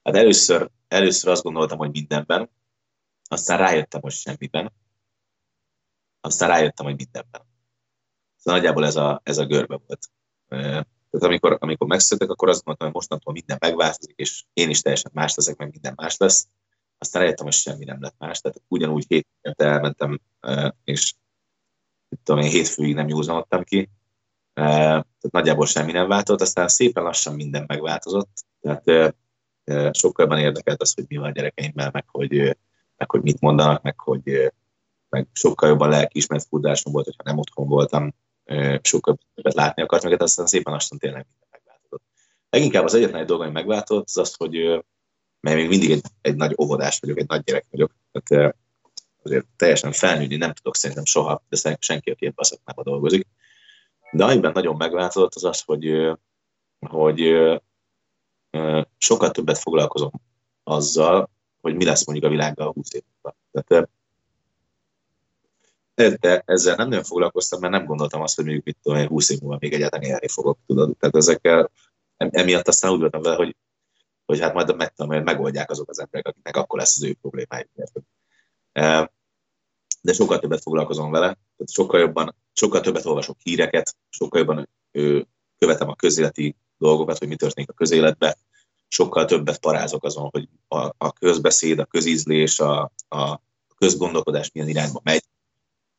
[0.04, 2.50] Hát először, először azt gondoltam, hogy mindenben,
[3.24, 4.72] aztán rájöttem, hogy semmiben,
[6.20, 7.42] aztán rájöttem, hogy mindenben.
[8.36, 10.10] Szóval nagyjából ez a, ez a görbe volt.
[11.12, 15.10] Tehát amikor, amikor megszületek, akkor azt mondtam, hogy mostantól minden megváltozik, és én is teljesen
[15.14, 16.48] más leszek, meg minden más lesz.
[16.98, 18.40] Aztán rájöttem, hogy semmi nem lett más.
[18.40, 19.26] Tehát ugyanúgy hét
[19.56, 20.20] elmentem,
[20.84, 21.14] és
[22.22, 23.90] tudom én, hétfőig nem józanodtam ki.
[24.54, 28.44] Tehát nagyjából semmi nem változott, aztán szépen lassan minden megváltozott.
[28.60, 29.14] Tehát
[29.96, 32.56] sokkal jobban érdekelt az, hogy mi van a gyerekeimmel, meg hogy,
[32.96, 34.52] meg hogy mit mondanak, meg hogy
[35.08, 38.14] meg sokkal jobban lelkiismert furdásom volt, hogyha nem otthon voltam,
[38.82, 42.02] sokkal többet látni akart, meg aztán szépen lassan tényleg minden megváltozott.
[42.50, 44.84] Leginkább az egyetlen egy dolog, ami megváltozott, az az, hogy
[45.40, 48.56] mert még mindig egy, egy nagy óvodás vagyok, egy nagy gyerek vagyok, tehát
[49.22, 53.26] azért teljesen felnőni nem tudok szerintem soha, de szerintem senki, aki ebben a szakmában dolgozik.
[54.12, 56.12] De amiben nagyon megváltozott az az, hogy,
[56.88, 57.20] hogy
[58.98, 60.10] sokkal többet foglalkozom
[60.62, 63.36] azzal, hogy mi lesz mondjuk a világgal 20 év múlva.
[63.50, 63.88] Tehát
[66.10, 69.30] de ezzel nem nagyon foglalkoztam, mert nem gondoltam azt, hogy mondjuk mit tudom én 20
[69.30, 70.96] év múlva még egyáltalán élni fogok, tudod.
[70.96, 71.70] Tehát ezekkel,
[72.16, 73.56] emiatt aztán úgy voltam vele, hogy,
[74.24, 77.16] hogy hát majd meg tudom, hogy megoldják azok az emberek, akiknek akkor lesz az ő
[77.20, 77.70] problémájuk.
[80.00, 85.26] De sokkal többet foglalkozom vele, tehát sokkal jobban, sokkal többet olvasok híreket, sokkal jobban ő,
[85.58, 88.36] követem a közéleti dolgokat, hogy mi történik a közéletben,
[88.88, 93.40] sokkal többet parázok azon, hogy a, a közbeszéd, a közízlés, a, a
[93.76, 95.24] közgondolkodás milyen irányba megy.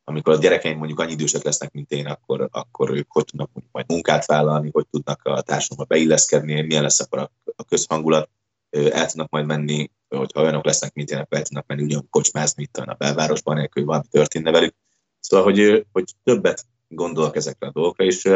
[0.04, 3.74] Amikor a gyerekeim mondjuk annyi idősek lesznek, mint én, akkor, akkor ők hogy tudnak mondjuk
[3.74, 8.30] majd munkát vállalni, hogy tudnak a társadalomba beilleszkedni, milyen lesz akkor a, a közhangulat,
[8.70, 12.62] el tudnak majd menni, hogyha olyanok lesznek, mint én, akkor el tudnak menni ugyan kocsmázni
[12.62, 14.74] itt a belvárosban, nélkül, hogy valami történne velük.
[15.20, 18.30] Szóval, hogy, hogy többet gondolok ezekre a dolgokra, és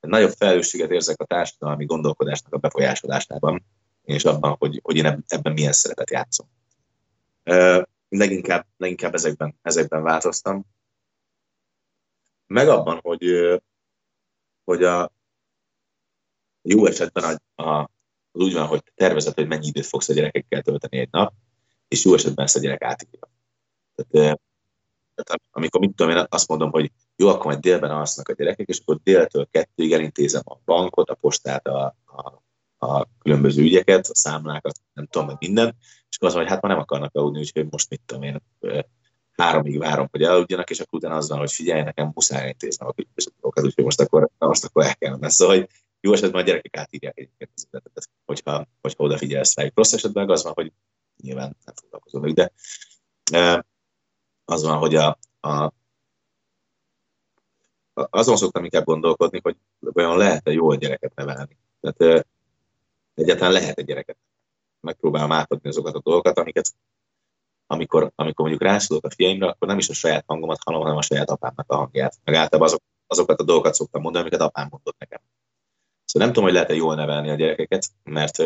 [0.00, 3.64] nagyobb felelősséget érzek a társadalmi gondolkodásnak a befolyásolásában,
[4.04, 6.46] és abban, hogy, hogy én ebben milyen szerepet játszom.
[8.08, 10.64] Leginkább, leginkább ezekben, ezekben változtam.
[12.46, 13.22] Meg abban, hogy,
[14.64, 15.12] hogy a
[16.62, 17.90] jó esetben a, a,
[18.32, 21.34] az úgy van, hogy tervezed, hogy mennyi időt fogsz a gyerekekkel tölteni egy nap,
[21.88, 23.30] és jó esetben ezt a gyerek átírja.
[23.94, 24.40] Tehát,
[25.14, 28.68] tehát amikor mit tudom én, azt mondom, hogy jó, akkor majd délben alsznak a gyerekek,
[28.68, 32.42] és akkor déltől kettőig elintézem a bankot, a postát, a, a,
[32.86, 35.76] a különböző ügyeket, a számlákat, nem tudom, meg minden,
[36.08, 38.42] és akkor az hogy hát már nem akarnak aludni, úgyhogy most mit tudom én,
[39.42, 42.94] háromig várom, hogy aludjanak, és akkor utána van, hogy figyelj, nekem muszáj intéznem a
[43.40, 45.32] dolgokat, úgyhogy most akkor, most akkor el kell menni.
[45.32, 45.68] Szóval, hogy
[46.00, 49.76] jó esetben a gyerekek átírják egyébként az üzletet, hogyha, hogyha odafigyelsz rájuk.
[49.76, 50.72] Rossz esetben az van, hogy
[51.22, 52.52] nyilván nem foglalkozom de
[54.44, 55.72] az van, hogy a, a
[57.94, 59.56] azon szoktam inkább gondolkodni, hogy
[59.92, 61.56] olyan lehet-e a gyereket nevelni.
[61.80, 62.26] Tehát
[63.14, 64.16] egyáltalán lehet egy gyereket.
[64.80, 66.74] Megpróbálom átadni azokat a dolgokat, amiket
[67.66, 71.02] amikor, amikor mondjuk rászólok a fiaimra, akkor nem is a saját hangomat hallom, hanem a
[71.02, 72.18] saját apámnak a hangját.
[72.24, 75.20] Meg általában azok, azokat a dolgokat szoktam mondani, amiket apám mondott nekem.
[76.04, 78.38] Szóval nem tudom, hogy lehet-e jól nevelni a gyerekeket, mert,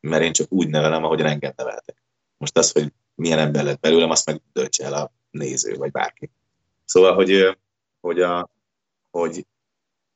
[0.00, 2.02] mert én csak úgy nevelem, ahogy engem neveltek.
[2.36, 6.30] Most az, hogy milyen ember lett belőlem, azt meg döntse el a néző, vagy bárki.
[6.84, 7.58] Szóval, hogy,
[8.00, 8.50] hogy, a,
[9.10, 9.46] hogy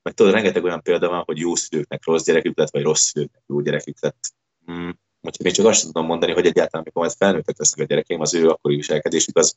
[0.02, 3.42] meg tudod, rengeteg olyan példa van, hogy jó szülőknek rossz gyerekük lett, vagy rossz szülőknek
[3.46, 4.32] jó gyerekük lett.
[4.64, 4.98] Hmm.
[5.20, 8.34] Úgyhogy én csak azt tudom mondani, hogy egyáltalán, amikor majd felnőttek lesznek a gyerekeim, az
[8.34, 9.56] ő akkori viselkedésük az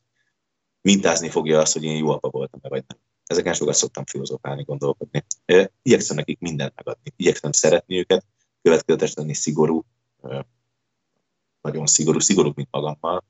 [0.81, 2.97] mintázni fogja azt, hogy én jó apa voltam, vagy nem.
[3.25, 5.25] Ezeken sokat szoktam filozofálni, gondolkodni.
[5.81, 7.13] Igyekszem nekik mindent megadni.
[7.15, 8.25] Igyekszem szeretni őket,
[8.61, 9.85] következetes lenni szigorú,
[11.61, 13.23] nagyon szigorú, szigorú, mint magammal,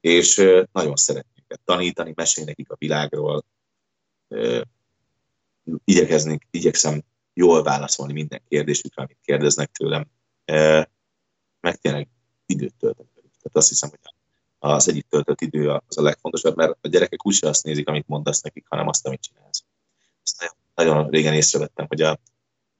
[0.00, 0.36] és
[0.72, 3.44] nagyon szeretni őket tanítani, mesélni nekik a világról,
[5.84, 7.02] igyekezni, igyekszem
[7.34, 10.06] jól válaszolni minden kérdésükre, amit kérdeznek tőlem,
[11.60, 12.08] meg tényleg
[12.46, 13.98] időt tölteni Tehát azt hiszem, hogy
[14.58, 18.40] az egyik töltött idő az a legfontosabb, mert a gyerekek úgyse azt nézik, amit mondasz
[18.40, 19.64] nekik, hanem azt, amit csinálsz.
[20.22, 22.18] Ezt nagyon régen észrevettem, hogy, a,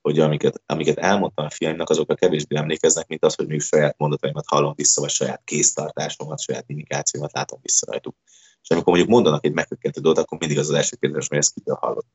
[0.03, 3.99] hogy amiket, amiket elmondtam a fiaimnak, azok a kevésbé emlékeznek, mint az, hogy még saját
[3.99, 8.17] mondataimat hallom vissza, vagy saját kéztartásomat, saját indikációmat látom vissza rajtuk.
[8.63, 11.55] És amikor mondjuk mondanak egy megkökkentő dolgot, akkor mindig az az első kérdés, hogy ezt
[11.55, 12.07] kitől hallott.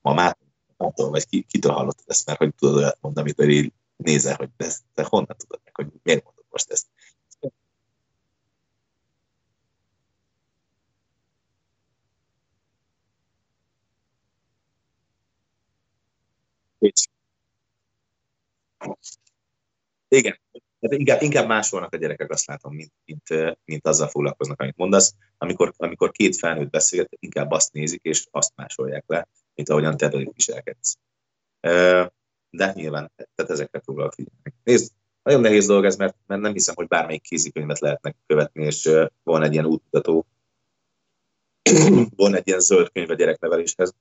[0.00, 3.72] Mamától, vagy ki, kitől hallottad ezt, mert hogy tudod olyat mondani, amikor így
[4.04, 6.86] nézel, hogy te, te honnan tudod meg, hogy miért mondod most ezt.
[20.08, 20.38] Igen,
[20.80, 25.14] tehát inkább, inkább másolnak a gyerekek, azt látom, mint, mint, mint azzal foglalkoznak, amit mondasz.
[25.38, 30.10] Amikor, amikor két felnőtt beszélget, inkább azt nézik, és azt másolják le, mint ahogyan te
[30.10, 30.96] velük viselkedsz.
[32.56, 34.54] De nyilván, tehát ezekre próbálok figyelni.
[34.64, 34.92] Nézd,
[35.22, 38.90] nagyon nehéz dolog ez, mert, mert nem hiszem, hogy bármelyik kézikönyvet lehetnek követni, és
[39.22, 40.26] van egy ilyen útmutató,
[42.16, 43.94] van egy ilyen zöld könyv a gyerekneveléshez.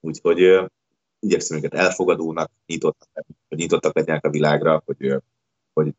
[0.00, 0.68] Úgyhogy
[1.18, 5.22] igyekszem őket elfogadónak, nyitottak, hogy nyitottak legyenek a világra, hogy,
[5.72, 5.94] hogy,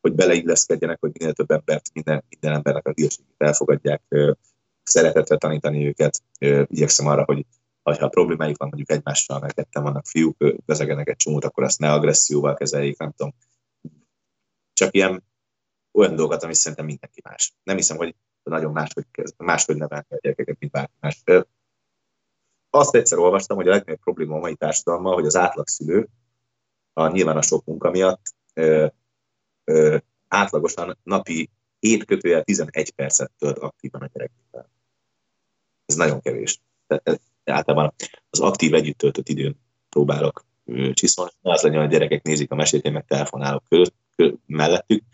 [0.00, 4.02] hogy beleilleszkedjenek, hogy minél több embert, minden, minden embernek a hírségét elfogadják,
[4.82, 6.22] szeretetre tanítani őket.
[6.66, 7.46] Igyekszem arra, hogy
[7.96, 10.36] ha problémáik van mondjuk egymással, mert ketten vannak fiúk,
[10.66, 13.34] vezegenek egy csomót, akkor ezt ne agresszióval kezeljék, nem tudom.
[14.72, 15.24] Csak ilyen
[15.92, 17.54] olyan dolgokat, ami szerintem mindenki más.
[17.62, 19.06] Nem hiszem, hogy nagyon máshogy,
[19.36, 21.22] máshogy nevelni a gyerekeket, mint bárki más
[22.70, 26.08] azt egyszer olvastam, hogy a legnagyobb probléma a mai társadalommal, hogy az átlagszülő
[26.92, 28.86] a, nyilván a sok munka miatt ö,
[29.64, 29.96] ö,
[30.28, 34.70] átlagosan napi 7 kötőjel 11 percet tölt aktívan a gyerekekkel.
[35.86, 36.60] Ez nagyon kevés.
[36.86, 37.20] Tehát
[37.50, 37.94] általában
[38.30, 40.44] az aktív együtt töltött időn próbálok
[40.92, 41.30] csiszolni.
[41.40, 43.94] Ne az legyen, hogy a gyerekek nézik a mesét, én meg telefonálok között,
[44.46, 45.04] mellettük,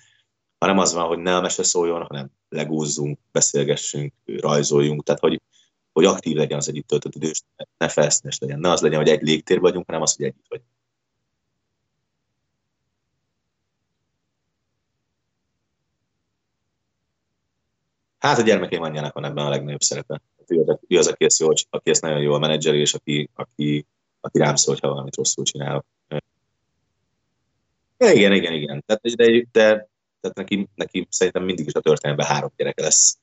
[0.58, 5.40] hanem az van, hogy ne a mese szóljon, hanem legúzzunk, beszélgessünk, rajzoljunk, tehát hogy
[5.94, 7.30] hogy aktív legyen az együtt töltött idő,
[7.78, 8.58] ne felszínes legyen.
[8.58, 10.68] Ne az legyen, hogy egy légtér vagyunk, hanem az, hogy együtt vagyunk.
[18.18, 20.20] Hát a gyermekeim anyjának van ebben a legnagyobb szerepe.
[20.88, 23.86] Ő az, aki ezt, jól, aki ezt nagyon jól menedzseri, és aki, aki,
[24.20, 25.84] aki rám szól, ha valamit rosszul csinálok.
[27.98, 28.82] Igen, igen, igen.
[28.86, 29.88] Tehát, de, de
[30.20, 33.18] tehát neki, neki szerintem mindig is a történelemben három gyereke lesz.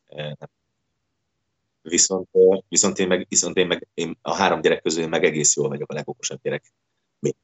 [1.81, 2.29] Viszont,
[2.67, 5.91] viszont, én meg, viszont én meg én a három gyerek közül meg egész jól vagyok
[5.91, 6.73] a legokosabb gyerek.
[7.19, 7.35] Mi?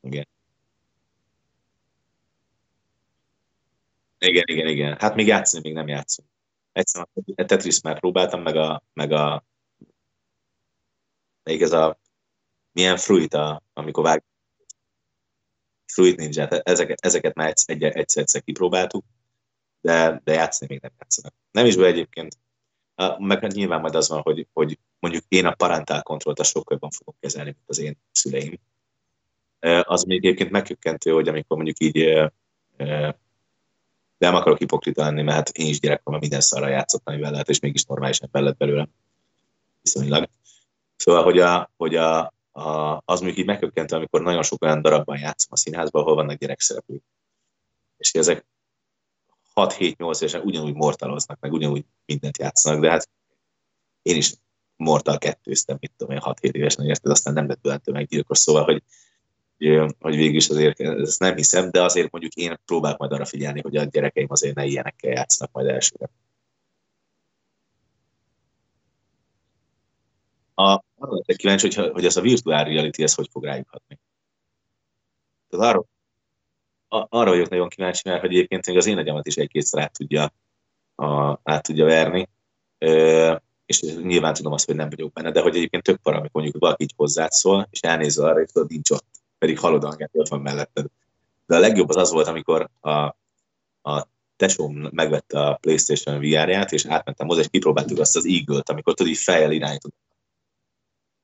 [0.00, 0.26] Igen.
[4.18, 4.96] Igen, igen, igen.
[4.98, 6.26] Hát még játszani még nem játszom.
[6.72, 9.44] Egyszerűen a Tetris már próbáltam, meg a, meg a
[11.42, 11.98] még ez a
[12.72, 14.24] milyen fruit, a, amikor vág
[15.92, 19.04] Fruit ninja ezeket, ezeket már egyszer-egyszer kipróbáltuk,
[19.80, 21.34] de, de játszani még nem játszanak.
[21.50, 22.38] Nem is be egyébként,
[23.18, 26.72] meg hát nyilván majd az van, hogy, hogy mondjuk én a parentál kontrollt a sokkal
[26.72, 28.60] jobban fogom kezelni, mint az én szüleim.
[29.82, 32.30] Az még egyébként megkökkentő, hogy amikor mondjuk így
[34.18, 37.48] de nem akarok hipokrita lenni, mert hát én is gyerekkoromban minden szarra játszottam, amivel lehet,
[37.48, 38.88] és mégis normálisan fel lett belőle.
[39.82, 40.28] Viszonylag.
[40.96, 45.18] Szóval, hogy, a, hogy a, a, az mondjuk így megkökkentő, amikor nagyon sok olyan darabban
[45.18, 47.02] játszom a színházban, ahol vannak gyerekszereplők.
[47.96, 48.46] És ezek
[49.54, 53.08] 6-7-8 évesen ugyanúgy mortaloznak, meg ugyanúgy mindent játszanak, de hát
[54.02, 54.34] én is
[54.76, 58.82] mortal kettőztem, mit tudom én, 6-7 évesen, érted, aztán nem lett tőlem meggyilkos, szóval, hogy,
[60.00, 63.60] hogy végül is azért ezt nem hiszem, de azért mondjuk én próbálok majd arra figyelni,
[63.60, 66.10] hogy a gyerekeim azért ne ilyenekkel játszanak majd elsőre.
[70.54, 70.62] A,
[70.98, 73.98] arra lettek kíváncsi, hogy, hogy ez a virtual reality ez hogy fog rájuk hatni.
[75.48, 75.84] Tehát arra,
[77.08, 80.32] arra vagyok nagyon kíváncsi, mert hogy egyébként még az én agyamat is egy-kétszer át tudja,
[80.94, 82.28] a, át tudja verni,
[82.78, 83.36] ö,
[83.66, 86.62] és nyilván tudom azt, hogy nem vagyok benne, de hogy egyébként tök para, amikor mondjuk
[86.62, 90.08] valaki így hozzád szól, és elnézve arra, hogy tudod, nincs ott, pedig hallod a hogy
[90.12, 90.86] ott van melletted.
[91.46, 92.90] De a legjobb az az volt, amikor a,
[93.82, 98.94] a tesóm megvette a PlayStation VR-ját, és átmentem hozzá, és kipróbáltuk azt az Eagle-t, amikor
[98.94, 99.94] tudod, így fejjel irányított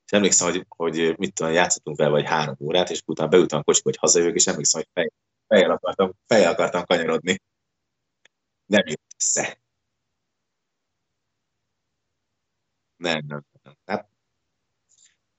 [0.04, 3.62] és emlékszem, hogy, hogy mit tudom, játszottunk vele vagy három órát, és utána beültem a
[3.62, 5.10] kocsiba, hogy hazajövök, és emlékszem, hogy fej,
[5.48, 7.40] fejjel, akartam, fejjel akartam kanyarodni.
[8.66, 9.58] Nem jött össze.
[12.96, 13.76] Nem, nem, nem.
[13.84, 14.08] Hát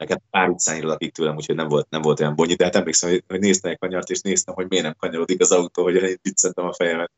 [0.08, 3.10] neked pár utcányra lakik tőlem, úgyhogy nem volt, nem volt olyan bonyolult, de hát emlékszem,
[3.10, 6.18] hogy, hogy néztem egy kanyart, és néztem, hogy miért nem kanyarodik az autó, hogy én
[6.22, 7.12] viccentem a fejemet.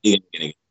[0.00, 0.67] Igen, igen, igen.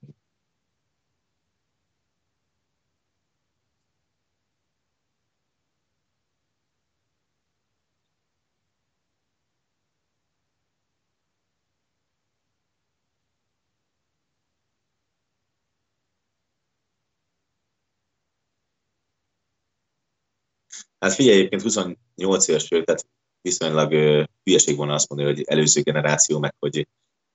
[20.99, 23.07] Hát figyelj, egyébként 28 éves vagyok, tehát
[23.41, 26.87] viszonylag uh, hülyeség volna azt mondani, hogy előző generáció, meg hogy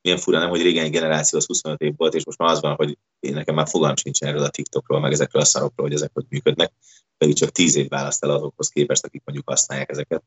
[0.02, 2.74] milyen fura, nem, hogy régen generáció az 25 év volt, és most már az van,
[2.74, 6.10] hogy én nekem már fogalm sincs erről a TikTokról, meg ezekről a szarokról, hogy ezek
[6.14, 6.72] hogy működnek,
[7.16, 10.22] pedig csak 10 év választ el azokhoz képest, akik mondjuk használják ezeket.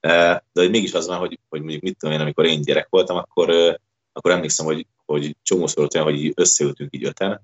[0.00, 3.16] De hogy mégis az van, hogy, hogy mondjuk mit tudom én, amikor én gyerek voltam,
[3.16, 3.78] akkor,
[4.12, 7.40] akkor emlékszem, hogy, hogy csomószor olyan, hogy összeültünk így öten,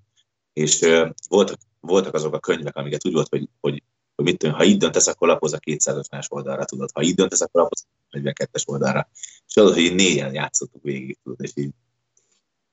[0.52, 0.80] és
[1.28, 3.82] voltak, voltak azok a könyvek, amiket úgy volt, hogy, hogy
[4.14, 7.40] hogy mit tudom, ha így döntesz, akkor lapozz a 250-es oldalra, tudod, ha így döntesz,
[7.40, 9.08] akkor lapozz a 42-es oldalra.
[9.46, 11.70] És az, hogy így négyen játszottuk végig, tudod, és így,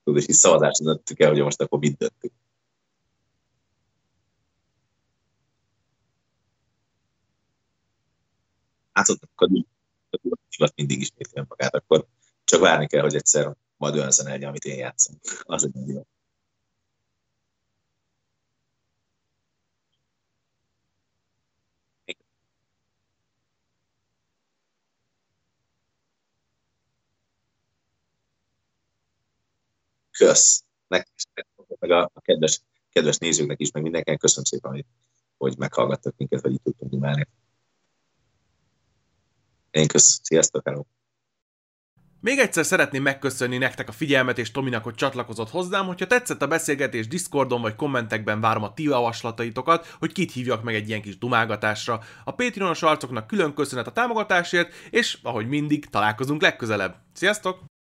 [0.04, 2.34] tudod, és így szavazást döntöttük el, hogy most akkor mit döntünk.
[8.94, 12.06] Játszottak a mindig ismételjen magát, akkor
[12.44, 15.20] csak várni kell, hogy egyszer majd olyan zene legyen, amit én játszom.
[15.42, 16.06] Az egy jó.
[30.26, 30.64] Kösz.
[30.88, 31.48] Nektek
[31.80, 32.62] meg a, kedves,
[32.92, 34.86] kedves nézőknek is, meg mindenkinek köszönöm szépen, hogy,
[35.38, 37.28] hogy meghallgattak minket, vagy itt tudtunk dumálni.
[39.72, 40.20] Én kösz.
[40.24, 40.84] Sziasztok, hello.
[42.20, 45.86] Még egyszer szeretném megköszönni nektek a figyelmet és Tominak, hogy csatlakozott hozzám.
[45.86, 50.76] Hogyha tetszett a beszélgetés Discordon vagy kommentekben várom a ti javaslataitokat, hogy kit hívjak meg
[50.76, 52.00] egy ilyen kis dumálgatásra.
[52.24, 56.96] A Patreonos arcoknak külön köszönet a támogatásért, és ahogy mindig, találkozunk legközelebb.
[57.14, 57.71] Sziasztok!